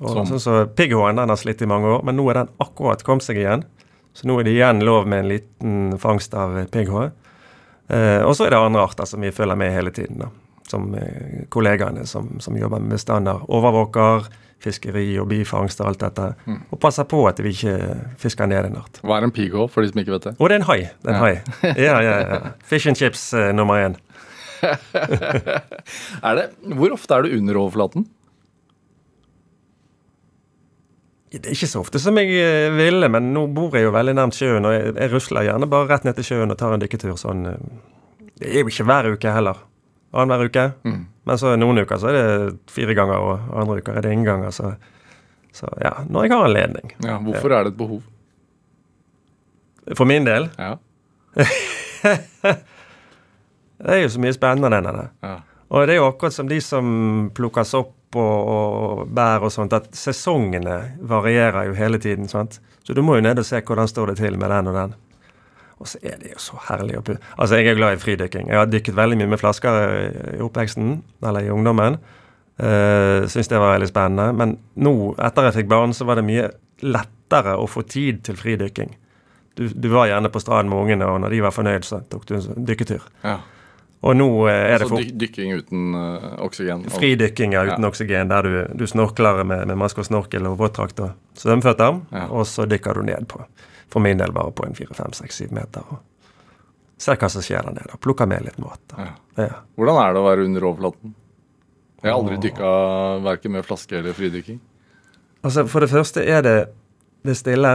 Og 0.00 0.08
Som? 0.10 0.26
Sånn 0.26 0.40
som 0.40 0.68
Pigghåen 0.74 1.16
den 1.16 1.28
har 1.28 1.36
slitt 1.36 1.62
i 1.62 1.66
mange 1.66 1.86
år, 1.86 2.02
men 2.04 2.16
nå 2.16 2.28
er 2.30 2.34
den 2.34 2.48
akkurat 2.60 3.02
kommet 3.04 3.22
seg 3.22 3.36
igjen. 3.36 3.64
Så 4.14 4.26
nå 4.26 4.38
er 4.40 4.44
det 4.44 4.52
igjen 4.56 4.80
lov 4.84 5.06
med 5.06 5.18
en 5.20 5.28
liten 5.28 5.98
fangst 5.98 6.34
av 6.34 6.56
pigghå. 6.72 7.10
Eh, 7.90 8.22
og 8.26 8.34
så 8.34 8.46
er 8.46 8.50
det 8.50 8.58
andre 8.58 8.82
arter 8.82 9.06
som 9.06 9.20
vi 9.20 9.30
følger 9.30 9.56
med 9.56 9.72
hele 9.72 9.90
tiden. 9.90 10.18
da. 10.18 10.28
Som 10.70 10.92
eh, 10.94 11.48
kollegaene 11.50 12.06
som, 12.06 12.36
som 12.42 12.56
jobber 12.58 12.82
med 12.82 12.94
bestander. 12.94 13.42
Overvåker, 13.50 14.28
fiskeri 14.60 15.06
og 15.18 15.30
bifangst 15.30 15.80
og 15.82 15.90
alt 15.90 16.02
dette. 16.04 16.28
Og 16.70 16.78
passer 16.82 17.08
på 17.10 17.22
at 17.30 17.40
vi 17.42 17.54
ikke 17.56 17.76
fisker 18.20 18.50
ned 18.50 18.70
en 18.70 18.78
art. 18.82 19.00
Hva 19.02 19.18
er 19.18 19.26
en 19.26 19.34
pigghå, 19.34 19.66
for 19.72 19.82
de 19.82 19.90
som 19.90 20.02
ikke 20.02 20.14
vet 20.14 20.28
det? 20.30 20.34
Å, 20.36 20.50
det 20.50 20.56
er 20.58 20.62
en 20.62 20.68
hai. 20.68 20.80
Det 21.00 21.10
er 21.10 21.16
en 21.16 21.24
hai. 21.24 21.34
Ja, 21.88 21.96
ja, 22.04 22.14
ja. 22.20 22.40
Fish 22.70 22.90
and 22.90 23.00
chips 23.00 23.30
eh, 23.34 23.50
nummer 23.56 23.80
én. 23.80 23.98
Det, 25.00 26.42
hvor 26.76 26.92
ofte 26.92 27.16
er 27.16 27.24
du 27.24 27.36
under 27.38 27.56
overflaten? 27.62 28.04
Det 31.30 31.46
er 31.46 31.54
ikke 31.54 31.68
så 31.70 31.80
ofte 31.84 32.00
som 32.02 32.18
jeg 32.18 32.34
eh, 32.42 32.72
ville, 32.74 33.06
men 33.12 33.30
nå 33.34 33.44
bor 33.54 33.76
jeg 33.78 33.86
jo 33.86 33.92
veldig 33.94 34.16
nærmt 34.18 34.34
sjøen, 34.34 34.66
og 34.66 34.74
jeg, 34.74 34.94
jeg 34.98 35.12
rusler 35.12 35.46
gjerne 35.46 35.68
bare 35.70 35.86
rett 35.92 36.06
ned 36.08 36.18
til 36.18 36.26
sjøen 36.26 36.50
og 36.50 36.58
tar 36.58 36.74
en 36.74 36.82
dykketur 36.82 37.14
sånn 37.20 37.44
eh, 37.46 37.60
Det 38.40 38.50
er 38.50 38.64
jo 38.64 38.72
ikke 38.72 38.86
hver 38.88 39.08
uke 39.14 39.34
heller. 39.36 39.60
Annenhver 40.12 40.48
uke. 40.50 40.64
Men 41.24 41.38
så 41.38 41.52
noen 41.60 41.78
uker 41.84 41.98
så 42.02 42.08
er 42.10 42.16
det 42.16 42.56
fire 42.72 42.94
ganger, 42.98 43.18
og 43.22 43.52
andre 43.60 43.76
uker 43.82 43.98
er 44.00 44.02
det 44.06 44.12
ingen 44.12 44.26
ganger. 44.26 44.50
Så, 44.56 44.72
så 45.54 45.68
ja, 45.82 45.92
når 46.08 46.26
jeg 46.26 46.32
har 46.34 46.48
anledning. 46.48 46.92
Ja, 47.04 47.18
hvorfor 47.22 47.52
er 47.54 47.64
det 47.68 47.74
et 47.74 47.78
behov? 47.78 48.02
For 49.96 50.04
min 50.06 50.24
del 50.26 50.48
Ja. 50.58 50.76
Det 53.80 53.94
er 53.94 54.02
jo 54.02 54.10
så 54.12 54.20
mye 54.20 54.34
spennende 54.36 54.76
enn 54.76 54.88
det. 54.92 55.06
ja. 55.24 55.36
Og 55.70 55.84
det 55.86 55.94
er 55.94 56.00
jo 56.00 56.08
akkurat 56.10 56.34
som 56.34 56.48
de 56.50 56.56
som 56.60 56.86
plukkes 57.34 57.70
opp 57.78 58.16
og, 58.18 58.48
og 58.50 59.02
bær 59.14 59.44
og 59.46 59.52
sånt, 59.54 59.72
at 59.72 59.86
sesongene 59.94 60.96
varierer 61.06 61.68
jo 61.68 61.76
hele 61.78 62.00
tiden. 62.02 62.26
sant? 62.28 62.58
Så 62.82 62.92
du 62.96 63.00
må 63.06 63.14
jo 63.16 63.22
ned 63.22 63.38
og 63.38 63.46
se 63.46 63.60
hvordan 63.62 63.86
står 63.88 64.10
det 64.10 64.16
til 64.18 64.34
med 64.40 64.50
den 64.50 64.66
og 64.72 64.74
den. 64.74 64.94
Og 65.80 65.88
så 65.88 65.98
er 66.04 66.18
det 66.20 66.34
jo 66.34 66.38
så 66.44 66.58
herlig 66.68 66.98
å 66.98 67.02
Altså, 67.38 67.56
jeg 67.56 67.66
er 67.70 67.78
glad 67.78 67.96
i 67.96 68.00
fridykking. 68.02 68.48
Jeg 68.52 68.58
har 68.60 68.66
dykket 68.68 68.94
veldig 68.98 69.16
mye 69.22 69.30
med 69.32 69.40
flasker 69.40 69.78
i- 70.36 70.40
oppveksten, 70.44 71.02
eller 71.24 71.40
i 71.46 71.48
ungdommen. 71.50 71.96
Uh, 72.60 73.24
Syns 73.32 73.48
det 73.48 73.58
var 73.58 73.72
veldig 73.78 73.88
spennende. 73.88 74.26
Men 74.36 74.58
nå, 74.76 75.14
etter 75.18 75.48
jeg 75.48 75.54
fikk 75.62 75.70
barn, 75.72 75.94
så 75.96 76.04
var 76.04 76.20
det 76.20 76.26
mye 76.28 76.50
lettere 76.84 77.56
å 77.56 77.64
få 77.68 77.82
tid 77.88 78.22
til 78.26 78.36
fridykking. 78.36 78.92
Du, 79.56 79.68
du 79.68 79.88
var 79.88 80.06
gjerne 80.10 80.28
på 80.32 80.40
stranden 80.40 80.68
med 80.72 80.82
ungene, 80.84 81.08
og 81.08 81.20
når 81.24 81.30
de 81.34 81.40
var 81.44 81.56
fornøyd, 81.56 81.84
så 81.88 82.02
tok 82.12 82.26
du 82.28 82.34
en 82.36 82.66
dykketur. 82.68 83.00
ja. 83.24 83.38
Og 84.00 84.14
nå 84.16 84.26
eh, 84.48 84.54
er 84.54 84.78
det 84.80 84.86
Altså 84.86 84.88
fort 84.94 85.02
altså 85.04 85.18
dykking 85.20 85.50
uten 85.58 85.94
eh, 85.98 86.28
oksygen? 86.46 86.84
Fridykking 86.94 87.52
ja, 87.52 87.64
uten 87.68 87.84
Ja. 87.84 87.88
oksygen, 87.90 88.30
der 88.32 88.42
du, 88.48 88.54
du 88.80 88.86
snorkler 88.88 89.42
med, 89.44 89.66
med 89.68 89.76
maske 89.76 90.00
og 90.00 90.08
snorkel 90.08 90.46
og 90.48 90.56
våtdrakt 90.60 91.02
og 91.04 91.10
svømmeføtter. 91.36 92.00
Ja. 92.16 92.22
Og 92.32 92.46
så 92.48 92.64
dykker 92.70 92.96
du 92.96 93.02
ned 93.10 93.28
på, 93.28 93.42
for 93.92 94.00
min 94.00 94.16
del 94.22 94.32
bare 94.32 94.54
på 94.56 94.64
en 94.64 94.72
4-5-6-7 94.78 95.52
meter. 95.52 95.84
Og 95.92 96.00
ser 97.00 97.20
hva 97.20 97.28
som 97.32 97.44
skjer 97.44 97.68
der 97.68 97.76
nede. 97.76 97.92
og 97.92 98.00
Plukker 98.00 98.28
med 98.28 98.44
litt 98.48 98.58
mat. 98.60 98.96
Hvordan 99.76 100.00
er 100.00 100.16
det 100.16 100.20
å 100.22 100.26
være 100.30 100.48
under 100.48 100.68
overflaten? 100.70 101.14
Jeg 102.00 102.08
har 102.08 102.16
aldri 102.16 102.36
dykka 102.40 102.68
verken 103.24 103.52
med 103.52 103.64
flaske 103.68 103.98
eller 103.98 104.16
fridykking. 104.16 104.60
Altså, 105.44 105.66
for 105.68 105.84
det 105.84 105.90
første 105.92 106.24
er 106.24 106.40
det, 106.44 106.58
det 107.28 107.36
stille. 107.36 107.74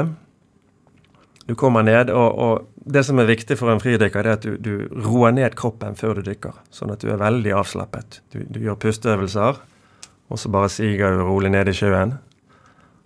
Du 1.45 1.53
kommer 1.55 1.85
ned, 1.85 2.09
og, 2.09 2.37
og 2.41 2.89
det 2.89 3.03
som 3.05 3.19
er 3.21 3.29
viktig 3.29 3.57
for 3.59 3.69
en 3.69 3.81
fridykker, 3.81 4.25
er 4.25 4.37
at 4.39 4.45
du, 4.45 4.55
du 4.57 5.01
roer 5.05 5.33
ned 5.35 5.53
kroppen 5.57 5.97
før 5.97 6.17
du 6.17 6.25
dykker. 6.25 6.55
Sånn 6.73 6.93
at 6.93 7.03
du 7.05 7.11
er 7.13 7.21
veldig 7.21 7.53
avslappet. 7.53 8.21
Du, 8.33 8.39
du 8.49 8.63
gjør 8.63 8.79
pusteøvelser, 8.81 9.59
og 10.25 10.41
så 10.41 10.49
bare 10.53 10.71
siger 10.73 11.13
du 11.13 11.25
rolig 11.27 11.53
ned 11.53 11.69
i 11.69 11.75
sjøen. 11.77 12.15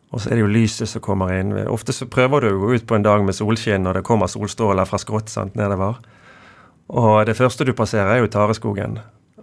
Og 0.09 0.21
så 0.21 0.31
er 0.31 0.39
det 0.39 0.45
jo 0.45 0.53
lyset 0.53 0.89
som 0.89 1.03
kommer 1.05 1.35
inn. 1.35 1.51
Ofte 1.69 1.93
så 1.93 2.07
prøver 2.09 2.45
du 2.45 2.53
å 2.53 2.61
gå 2.63 2.71
ut 2.79 2.87
på 2.89 2.97
en 2.97 3.05
dag 3.05 3.21
med 3.25 3.35
solskinn, 3.37 3.85
og 3.85 3.99
det 3.99 4.05
kommer 4.07 4.31
solstråler 4.31 4.87
fra 4.89 4.97
skrått 5.01 5.29
sant, 5.29 5.59
nedover. 5.59 5.99
Og 6.89 7.19
det 7.29 7.37
første 7.37 7.67
du 7.67 7.75
passerer, 7.77 8.15
er 8.15 8.23
jo 8.23 8.31
tareskogen. 8.33 8.97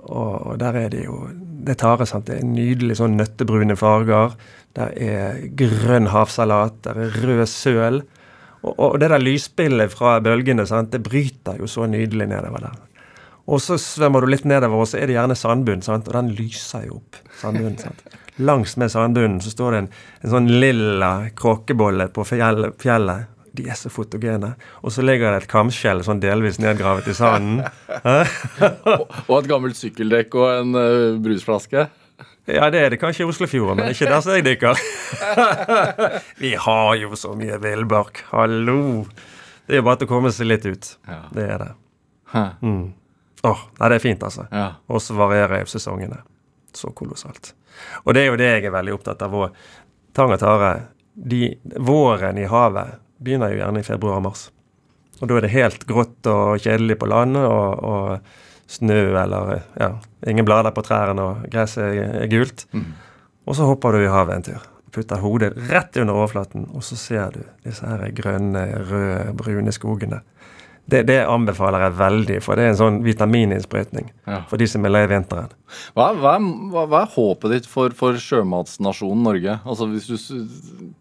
Og 0.06 0.56
der 0.58 0.78
er 0.86 0.88
det 0.94 1.04
jo 1.06 1.26
Det 1.66 1.72
er 1.74 1.78
tare, 1.80 2.06
sant. 2.06 2.28
Det 2.28 2.36
er 2.38 2.46
nydelig 2.46 2.94
sånn 3.00 3.16
nøttebrune 3.18 3.74
farger. 3.74 4.36
Der 4.78 4.92
er 5.02 5.40
grønn 5.58 6.06
havsalat. 6.12 6.76
Der 6.84 7.00
er 7.02 7.16
rød 7.24 7.42
søl. 7.50 8.04
Og, 8.66 8.74
og 8.74 8.98
det 9.00 9.10
der 9.12 9.22
lysspillet 9.22 9.94
fra 9.94 10.18
bølgene, 10.24 10.66
sant, 10.68 10.92
det 10.92 11.04
bryter 11.06 11.60
jo 11.62 11.70
så 11.70 11.86
nydelig 11.90 12.28
nedover 12.30 12.66
der. 12.66 12.82
Og 13.46 13.62
så 13.62 13.78
svømmer 13.78 14.24
du 14.24 14.32
litt 14.32 14.46
nedover, 14.48 14.82
og 14.82 14.88
så 14.90 14.98
er 14.98 15.06
det 15.06 15.14
gjerne 15.14 15.36
sandbunn, 15.38 15.84
sant? 15.86 16.08
og 16.10 16.16
den 16.18 16.32
lyser 16.34 16.88
jo 16.88 16.98
opp. 16.98 17.20
sandbunnen, 17.38 17.78
sant? 17.78 18.02
Langs 18.42 18.74
med 18.76 18.90
sandbunnen 18.92 19.38
så 19.40 19.52
står 19.54 19.72
det 19.72 19.78
en, 19.84 19.88
en 20.24 20.32
sånn 20.34 20.48
lilla 20.60 21.12
kråkebolle 21.38 22.10
på 22.12 22.26
fjell, 22.26 22.72
fjellet. 22.82 23.30
De 23.56 23.64
er 23.70 23.78
så 23.78 23.88
fotogene. 23.88 24.50
Og 24.84 24.92
så 24.92 25.04
ligger 25.06 25.32
det 25.32 25.44
et 25.44 25.48
kamskjell 25.48 26.02
sånn 26.04 26.20
delvis 26.20 26.58
nedgravet 26.60 27.06
i 27.08 27.14
sanden. 27.16 27.62
Og 29.30 29.38
et 29.38 29.48
gammelt 29.48 29.78
sykkeldekk 29.78 30.36
og 30.36 30.50
en 30.50 30.76
uh, 30.76 31.16
brusflaske. 31.24 31.86
Ja, 32.46 32.68
det 32.70 32.78
er 32.78 32.92
det 32.94 33.00
kanskje 33.02 33.24
i 33.24 33.26
Oslofjorden, 33.26 33.80
men 33.80 33.90
ikke 33.90 34.06
der 34.06 34.20
som 34.22 34.36
jeg 34.36 34.44
dykker. 34.46 34.78
Vi 36.42 36.52
har 36.62 36.92
jo 37.00 37.18
så 37.18 37.32
mye 37.34 37.58
villbark. 37.62 38.22
Hallo! 38.30 39.02
Det 39.66 39.74
er 39.74 39.80
jo 39.80 39.86
bare 39.88 39.98
til 39.98 40.06
å 40.06 40.12
komme 40.12 40.30
seg 40.34 40.46
litt 40.46 40.66
ut. 40.68 40.92
Ja. 41.10 41.18
Det 41.34 41.46
er 41.56 41.64
det. 41.64 41.72
Mm. 42.62 42.94
Åh, 43.50 43.64
nei, 43.80 43.88
det 43.90 43.98
er 43.98 44.04
fint, 44.04 44.22
altså. 44.22 44.46
Ja. 44.54 44.68
Og 44.86 45.02
så 45.02 45.18
varierer 45.18 45.64
jo 45.64 45.72
sesongene. 45.74 46.20
Så 46.76 46.92
kolossalt. 46.94 47.50
Og 48.04 48.14
det 48.14 48.22
er 48.22 48.30
jo 48.30 48.38
det 48.38 48.52
jeg 48.52 48.68
er 48.68 48.76
veldig 48.76 48.94
opptatt 48.94 49.26
av. 49.26 49.36
Tang 50.14 50.30
og 50.36 50.38
tare, 50.38 50.72
de, 51.18 51.48
våren 51.82 52.38
i 52.38 52.46
havet 52.46 53.00
begynner 53.18 53.50
jo 53.50 53.62
gjerne 53.64 53.82
i 53.82 53.90
februar-mars. 53.90 54.52
Og 55.18 55.26
da 55.26 55.40
er 55.40 55.48
det 55.48 55.54
helt 55.56 55.86
grått 55.88 56.30
og 56.30 56.60
kjedelig 56.62 57.00
på 57.02 57.10
landet. 57.10 57.42
og, 57.42 57.82
og 57.82 58.45
snø 58.66 59.00
eller 59.22 59.60
ja, 59.78 59.90
ingen 60.26 60.46
blader 60.46 60.74
på 60.74 60.84
trærne, 60.86 61.22
og 61.22 61.50
gresset 61.52 61.98
er, 62.02 62.26
gult. 62.30 62.66
Mm. 62.72 62.94
Og 63.46 63.56
så 63.58 63.68
hopper 63.68 63.94
du 63.94 64.02
i 64.02 64.10
havet 64.10 64.36
en 64.36 64.46
tur. 64.50 64.64
Putter 64.96 65.20
hodet 65.20 65.52
rett 65.70 65.98
under 66.00 66.16
overflaten, 66.16 66.66
og 66.74 66.84
så 66.86 66.96
ser 66.96 67.34
du 67.34 67.42
disse 67.66 67.86
her 67.86 68.08
grønne, 68.16 68.64
røde, 68.90 69.34
brune 69.36 69.74
skogene. 69.74 70.22
Det, 70.86 71.00
det 71.08 71.16
anbefaler 71.26 71.82
jeg 71.82 71.94
veldig, 71.98 72.36
for 72.44 72.54
det 72.54 72.62
er 72.62 72.68
en 72.70 72.78
sånn 72.78 72.98
vitamininnsprøytning 73.02 74.10
Ja. 74.26 74.42
for 74.46 74.56
de 74.60 74.68
som 74.70 74.84
er 74.86 74.92
lei 74.94 75.04
vinteren. 75.10 75.50
Hva, 75.96 76.12
hva, 76.14 76.36
hva, 76.70 76.84
hva 76.86 77.00
er 77.02 77.10
håpet 77.16 77.50
ditt 77.56 77.66
for, 77.66 77.90
for 77.90 78.14
sjømatsnasjonen 78.22 79.24
Norge? 79.26 79.56
Altså 79.66 79.88
Hvis 79.90 80.06
du 80.06 80.92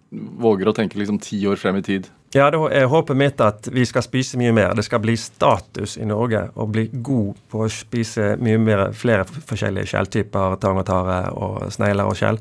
våger 0.41 0.69
å 0.69 0.73
tenke 0.73 0.97
liksom 0.97 1.19
ti 1.21 1.37
år 1.45 1.59
frem 1.61 1.77
i 1.77 1.83
tid. 1.85 2.07
Ja, 2.35 2.47
det 2.51 2.59
er 2.75 2.87
håpet 2.91 3.15
mitt 3.19 3.41
at 3.43 3.67
vi 3.71 3.83
skal 3.87 4.03
spise 4.03 4.39
mye 4.41 4.51
mer. 4.55 4.73
Det 4.75 4.83
skal 4.87 4.99
bli 5.03 5.13
status 5.19 5.97
i 6.01 6.07
Norge 6.09 6.47
å 6.55 6.65
bli 6.67 6.87
god 7.05 7.37
på 7.51 7.61
å 7.63 7.69
spise 7.71 8.33
mye 8.41 8.57
mer, 8.59 8.87
flere 8.97 9.23
forskjellige 9.27 9.91
skjelltyper, 9.93 10.57
tang 10.63 10.81
og 10.81 10.87
tare 10.89 11.19
og 11.35 11.69
snegler 11.75 12.09
og 12.09 12.17
skjell. 12.19 12.39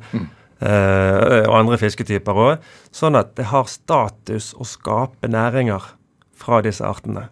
Eh, 0.64 1.44
og 1.44 1.54
andre 1.58 1.78
fisketyper 1.82 2.40
òg. 2.46 2.64
Sånn 2.94 3.18
at 3.20 3.34
det 3.38 3.50
har 3.52 3.68
status 3.70 4.52
å 4.56 4.64
skape 4.66 5.28
næringer 5.30 5.92
fra 6.34 6.58
disse 6.64 6.82
artene. 6.86 7.28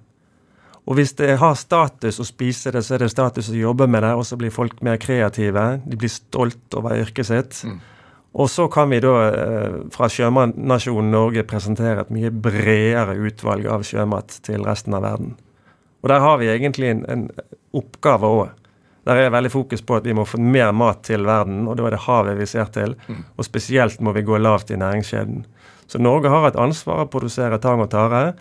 Og 0.82 0.98
hvis 0.98 1.14
det 1.18 1.36
har 1.38 1.54
status 1.58 2.18
å 2.18 2.26
spise 2.26 2.72
det, 2.74 2.82
så 2.82 2.96
er 2.96 3.04
det 3.04 3.12
status 3.12 3.52
å 3.52 3.58
jobbe 3.58 3.86
med 3.86 4.02
det, 4.02 4.12
og 4.18 4.26
så 4.26 4.38
blir 4.38 4.50
folk 4.54 4.80
mer 4.82 4.98
kreative. 5.02 5.66
De 5.86 5.98
blir 5.98 6.10
stolt 6.10 6.74
over 6.78 6.98
yrket 6.98 7.28
sitt. 7.28 7.60
Og 8.32 8.48
så 8.50 8.66
kan 8.72 8.90
vi 8.90 8.98
da 9.04 9.12
eh, 9.28 9.76
fra 9.92 10.08
sjømatnasjonen 10.10 11.12
Norge 11.12 11.44
presentere 11.46 12.02
et 12.02 12.12
mye 12.14 12.32
bredere 12.32 13.14
utvalg 13.28 13.68
av 13.68 13.84
sjømat 13.86 14.40
til 14.46 14.64
resten 14.66 14.96
av 14.96 15.04
verden. 15.04 15.36
Og 16.02 16.10
der 16.10 16.24
har 16.24 16.40
vi 16.40 16.48
egentlig 16.50 16.90
en, 16.90 17.04
en 17.12 17.26
oppgave 17.76 18.30
òg. 18.40 18.56
Der 19.06 19.18
er 19.18 19.34
veldig 19.34 19.50
fokus 19.52 19.82
på 19.84 19.98
at 19.98 20.06
vi 20.06 20.14
må 20.14 20.24
få 20.26 20.38
mer 20.40 20.72
mat 20.74 21.02
til 21.06 21.26
verden, 21.26 21.66
og 21.68 21.76
da 21.78 21.86
er 21.86 21.94
det 21.94 22.04
havet 22.06 22.38
vi 22.38 22.46
ser 22.48 22.70
til. 22.74 22.94
Og 23.36 23.46
spesielt 23.46 24.00
må 24.00 24.14
vi 24.16 24.24
gå 24.26 24.38
lavt 24.38 24.70
i 24.70 24.78
næringskjeden. 24.78 25.44
Så 25.90 26.00
Norge 26.00 26.30
har 26.32 26.48
et 26.48 26.58
ansvar 26.58 27.04
å 27.04 27.10
produsere 27.10 27.58
tang 27.62 27.82
og 27.84 27.90
tare 27.92 28.32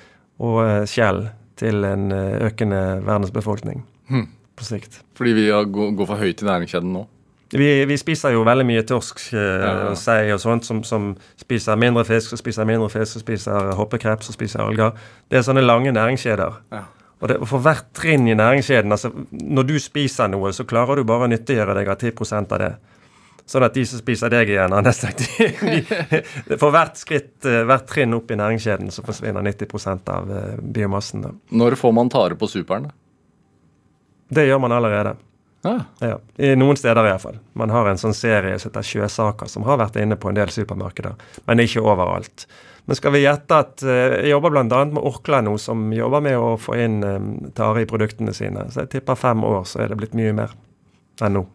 og 0.42 0.62
eh, 0.64 0.84
skjell 0.90 1.26
til 1.62 1.86
en 1.88 2.10
eh, 2.12 2.42
økende 2.50 2.82
verdensbefolkning 3.08 3.84
Hmm. 4.12 4.28
på 4.58 4.66
sikt. 4.68 5.02
Fordi 5.16 5.32
vi 5.38 5.48
går 5.48 6.06
for 6.10 6.20
høyt 6.20 6.42
i 6.44 6.46
næringskjeden 6.50 6.92
nå. 6.98 7.06
Vi, 7.52 7.68
vi 7.86 7.96
spiser 8.00 8.32
jo 8.32 8.46
veldig 8.48 8.64
mye 8.68 8.82
torsk 8.88 9.20
eh, 9.36 9.40
Ja. 9.60 9.72
og 9.92 9.98
sei 10.00 10.32
og 10.32 10.40
sånt, 10.40 10.64
som, 10.68 10.84
som 10.88 11.10
spiser 11.40 11.76
mindre 11.80 12.06
fisk, 12.08 12.32
og 12.34 12.40
spiser 12.40 12.68
mindre 12.68 12.88
fisk, 12.90 13.18
og 13.20 13.24
spiser 13.26 13.74
hoppekreps, 13.76 14.30
og 14.32 14.36
spiser 14.38 14.64
alger. 14.64 14.94
Det 15.30 15.40
er 15.40 15.44
sånne 15.48 15.64
lange 15.66 15.92
næringskjeder. 15.92 16.60
Ja. 16.72 16.84
Og 17.22 17.30
det, 17.30 17.38
for 17.46 17.60
hvert 17.62 17.90
trinn 17.94 18.24
i 18.28 18.34
næringskjeden 18.34 18.92
altså 18.96 19.12
Når 19.32 19.64
du 19.70 19.76
spiser 19.80 20.28
noe, 20.32 20.50
så 20.58 20.64
klarer 20.66 20.96
du 20.98 21.04
bare 21.06 21.28
å 21.28 21.30
nyttiggjøre 21.30 21.76
deg 21.78 21.92
av 21.92 22.00
10% 22.02 22.56
av 22.56 22.64
det. 22.64 22.72
Sånn 23.52 23.66
at 23.68 23.76
de 23.76 23.84
som 23.88 24.00
spiser 24.00 24.32
deg 24.32 24.54
igjen, 24.54 24.72
har 24.72 24.86
nesten 24.86 25.12
de, 25.20 26.22
For 26.56 26.72
hvert 26.72 27.00
skritt, 27.00 27.34
eh, 27.44 27.66
hvert 27.68 27.90
trinn 27.90 28.16
opp 28.16 28.32
i 28.32 28.38
næringskjeden, 28.40 28.94
så 28.96 29.04
forsvinner 29.04 29.44
90% 29.44 30.12
av 30.14 30.32
eh, 30.32 30.54
biomassen. 30.62 31.26
Da. 31.26 31.34
Når 31.60 31.76
får 31.82 31.98
man 31.98 32.12
tare 32.14 32.40
på 32.40 32.48
superen? 32.48 32.88
Det 34.32 34.48
gjør 34.48 34.64
man 34.64 34.78
allerede. 34.78 35.18
Ja. 35.68 35.76
Ja, 36.00 36.16
I 36.42 36.56
noen 36.56 36.80
steder 36.80 37.06
iallfall. 37.06 37.38
Man 37.60 37.70
har 37.76 37.92
en 37.92 38.00
sånn 38.00 38.16
serie 38.18 38.56
som 38.58 38.72
heter 38.72 38.88
Sjøsaker, 38.88 39.52
som 39.52 39.68
har 39.68 39.78
vært 39.84 40.00
inne 40.02 40.18
på 40.18 40.32
en 40.32 40.40
del 40.40 40.50
supermarkeder, 40.50 41.20
men 41.46 41.62
ikke 41.62 41.84
overalt. 41.84 42.48
Men 42.90 42.98
skal 42.98 43.14
vi 43.14 43.22
gjette 43.22 43.58
at 43.62 43.84
eh, 43.86 44.16
Jeg 44.24 44.32
jobber 44.32 44.56
bl.a. 44.56 44.84
med 44.90 45.04
Orkla 45.06 45.44
nå, 45.46 45.60
som 45.62 45.92
jobber 45.94 46.24
med 46.24 46.40
å 46.40 46.56
få 46.58 46.80
inn 46.82 47.02
um, 47.04 47.32
tare 47.54 47.84
i 47.84 47.90
produktene 47.90 48.34
sine. 48.34 48.70
Så 48.72 48.86
jeg 48.86 48.96
tipper 48.96 49.20
fem 49.20 49.44
år, 49.46 49.66
så 49.70 49.84
er 49.84 49.92
det 49.92 50.00
blitt 50.00 50.16
mye 50.18 50.34
mer 50.40 50.56
enn 51.22 51.38
nå. 51.38 51.50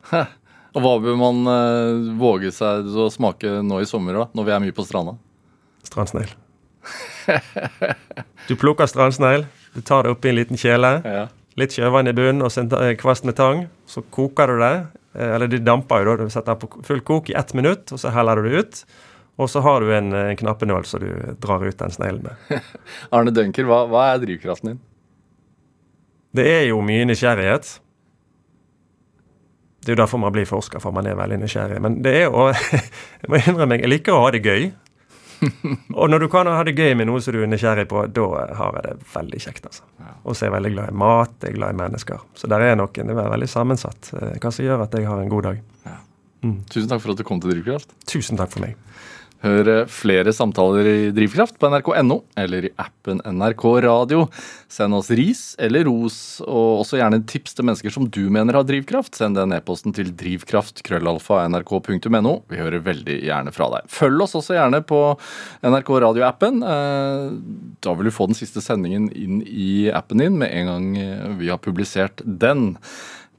Og 0.76 0.82
hva 0.84 0.94
bør 1.00 1.16
man 1.16 1.38
eh, 1.48 2.10
våge 2.20 2.50
seg 2.52 2.88
å 3.00 3.06
smake 3.12 3.62
nå 3.64 3.78
i 3.80 3.88
sommer, 3.88 4.18
da, 4.20 4.26
når 4.36 4.44
vi 4.48 4.52
er 4.56 4.60
mye 4.66 4.74
på 4.76 4.84
stranda? 4.84 5.14
Strandsnegl. 5.86 6.34
Du 8.46 8.54
plukker 8.60 8.86
strandsnegl, 8.90 9.46
du 9.74 9.80
tar 9.86 10.04
det 10.06 10.12
oppi 10.14 10.30
en 10.30 10.36
liten 10.38 10.60
kjele. 10.60 10.90
Ja. 11.04 11.24
Litt 11.56 11.72
sjøvann 11.72 12.10
i 12.10 12.14
bunnen 12.16 12.44
og 12.44 12.52
en 12.60 12.68
eh, 12.76 12.92
kvast 13.00 13.24
med 13.26 13.38
tang. 13.38 13.64
Så 13.88 14.02
koker 14.12 14.52
du 14.52 14.58
det. 14.60 14.74
eh, 15.16 15.30
Eller 15.38 15.48
de 15.48 15.62
damper 15.64 16.04
jo 16.04 16.12
da. 16.18 16.26
Du 16.28 16.32
setter 16.34 16.58
på 16.60 16.68
full 16.84 17.00
kok 17.00 17.30
i 17.32 17.36
ett 17.40 17.54
minutt, 17.56 17.88
og 17.96 18.02
så 18.02 18.12
heller 18.12 18.36
du 18.44 18.50
det 18.50 18.60
ut. 18.60 18.82
Og 19.40 19.48
så 19.52 19.60
har 19.64 19.80
du 19.84 19.88
en, 19.96 20.12
eh, 20.12 20.30
en 20.34 20.36
knappenål 20.42 20.84
som 20.88 21.00
du 21.00 21.08
drar 21.40 21.64
ut 21.64 21.78
den 21.80 21.90
sneglen 21.96 22.28
med. 22.28 22.60
Arne 23.16 23.32
Dunker, 23.32 23.64
hva, 23.68 23.86
hva 23.88 24.04
er 24.12 24.20
drivkraften 24.22 24.74
din? 24.74 24.82
Det 26.36 26.44
er 26.52 26.64
jo 26.68 26.82
mye 26.84 27.08
nysgjerrighet. 27.08 27.78
Det 29.86 29.92
er 29.92 29.94
jo 29.94 30.02
derfor 30.02 30.18
man 30.18 30.34
blir 30.34 30.48
forsker, 30.48 30.82
for 30.82 30.94
man 30.94 31.06
er 31.06 31.14
veldig 31.14 31.38
nysgjerrig. 31.44 31.78
Men 31.84 32.00
det 32.02 32.16
er 32.18 32.24
jo 32.26 32.48
Jeg 33.22 33.30
må 33.30 33.38
innrømme, 33.38 33.78
jeg 33.78 33.92
liker 33.92 34.16
å 34.16 34.24
ha 34.24 34.32
det 34.34 34.42
gøy. 34.42 34.66
Og 35.94 36.08
når 36.10 36.24
du 36.24 36.28
kan 36.32 36.48
ha 36.48 36.62
det 36.66 36.74
gøy 36.74 36.94
med 36.96 37.06
noe 37.10 37.20
som 37.22 37.36
du 37.36 37.42
er 37.44 37.50
nysgjerrig 37.50 37.86
på, 37.90 38.02
da 38.10 38.26
har 38.58 38.78
jeg 38.78 38.86
det 38.88 38.94
veldig 39.12 39.42
kjekt. 39.46 39.68
altså. 39.68 39.84
Og 40.24 40.34
så 40.34 40.46
er 40.46 40.50
jeg 40.50 40.56
veldig 40.56 40.72
glad 40.74 40.90
i 40.90 40.98
mat, 41.04 41.36
jeg 41.44 41.52
er 41.52 41.58
glad 41.60 41.76
i 41.76 41.80
mennesker. 41.84 42.24
Så 42.34 42.50
der 42.50 42.64
er 42.66 42.78
noen, 42.80 43.12
det 43.12 43.14
er 43.14 43.32
veldig 43.36 43.50
sammensatt, 43.52 44.10
eh, 44.16 44.36
hva 44.42 44.52
som 44.52 44.66
gjør 44.66 44.86
at 44.86 44.96
jeg 44.96 45.06
har 45.06 45.22
en 45.22 45.32
god 45.32 45.50
dag. 45.50 45.62
Tusen 46.70 46.90
takk 46.90 47.02
for 47.02 47.14
at 47.14 47.20
du 47.20 47.26
kom 47.26 47.40
til 47.42 47.52
Drivkraft. 47.54 47.94
Tusen 48.08 48.38
takk 48.38 48.52
for 48.52 48.64
meg. 48.64 48.76
Hør 49.44 49.68
eh, 49.68 49.82
flere 49.92 50.32
samtaler 50.32 50.86
i 50.88 51.10
Drivkraft 51.14 51.58
på 51.60 51.68
nrk.no 51.70 52.16
eller 52.40 52.64
i 52.68 52.70
appen 52.80 53.20
NRK 53.24 53.64
Radio. 53.84 54.26
Send 54.72 54.94
oss 54.96 55.10
ris 55.14 55.42
eller 55.62 55.84
ros, 55.86 56.16
og 56.42 56.80
også 56.82 56.98
gjerne 57.00 57.20
tips 57.28 57.54
til 57.58 57.64
mennesker 57.68 57.90
som 57.94 58.08
du 58.12 58.24
mener 58.32 58.54
har 58.58 58.64
drivkraft. 58.66 59.14
Send 59.18 59.36
den 59.38 59.52
e-posten 59.56 59.92
til 59.96 60.08
drivkraft.krøllalfa.nrk.no. 60.18 62.32
Vi 62.50 62.60
hører 62.60 62.84
veldig 62.86 63.16
gjerne 63.28 63.52
fra 63.54 63.66
deg. 63.76 63.82
Følg 63.92 64.18
oss 64.26 64.36
også 64.40 64.54
gjerne 64.56 64.80
på 64.88 65.00
NRK 65.66 65.90
Radio-appen. 66.06 66.54
Eh, 66.66 67.26
Da 67.86 67.90
vil 67.94 68.06
du 68.08 68.12
få 68.14 68.26
den 68.30 68.38
siste 68.38 68.60
sendingen 68.64 69.06
inn 69.14 69.42
i 69.46 69.90
appen 69.94 70.18
din 70.22 70.38
med 70.40 70.48
en 70.50 70.66
gang 70.72 70.86
eh, 70.98 71.28
vi 71.40 71.48
har 71.52 71.60
publisert 71.62 72.16
den. 72.24 72.60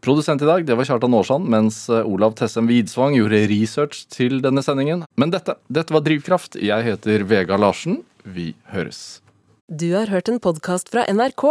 Produsent 0.05 0.41
i 0.41 0.47
dag 0.47 0.65
det 0.67 0.75
var 0.77 0.87
Kjartan 0.87 1.15
Aarsand, 1.17 1.47
mens 1.49 1.79
eh, 1.89 2.05
Olav 2.05 2.35
Tessem 2.37 2.67
Widsvang 2.69 3.17
gjorde 3.17 3.43
research 3.51 4.05
til 4.13 4.39
denne 4.43 4.63
sendingen. 4.65 5.03
Men 5.17 5.33
dette, 5.33 5.57
dette 5.73 5.93
var 5.95 6.05
Drivkraft. 6.05 6.59
Jeg 6.61 6.85
heter 6.85 7.25
Vega 7.27 7.57
Larsen. 7.59 8.03
Vi 8.23 8.51
høres. 8.73 9.21
Du 9.67 9.89
har 9.95 10.11
hørt 10.13 10.29
en 10.31 10.39
podkast 10.43 10.93
fra 10.93 11.03
NRK. 11.11 11.43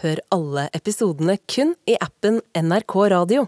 Hør 0.00 0.20
alle 0.32 0.68
episodene 0.74 1.36
kun 1.50 1.74
i 1.86 1.98
appen 2.00 2.40
NRK 2.56 2.96
Radio. 3.12 3.46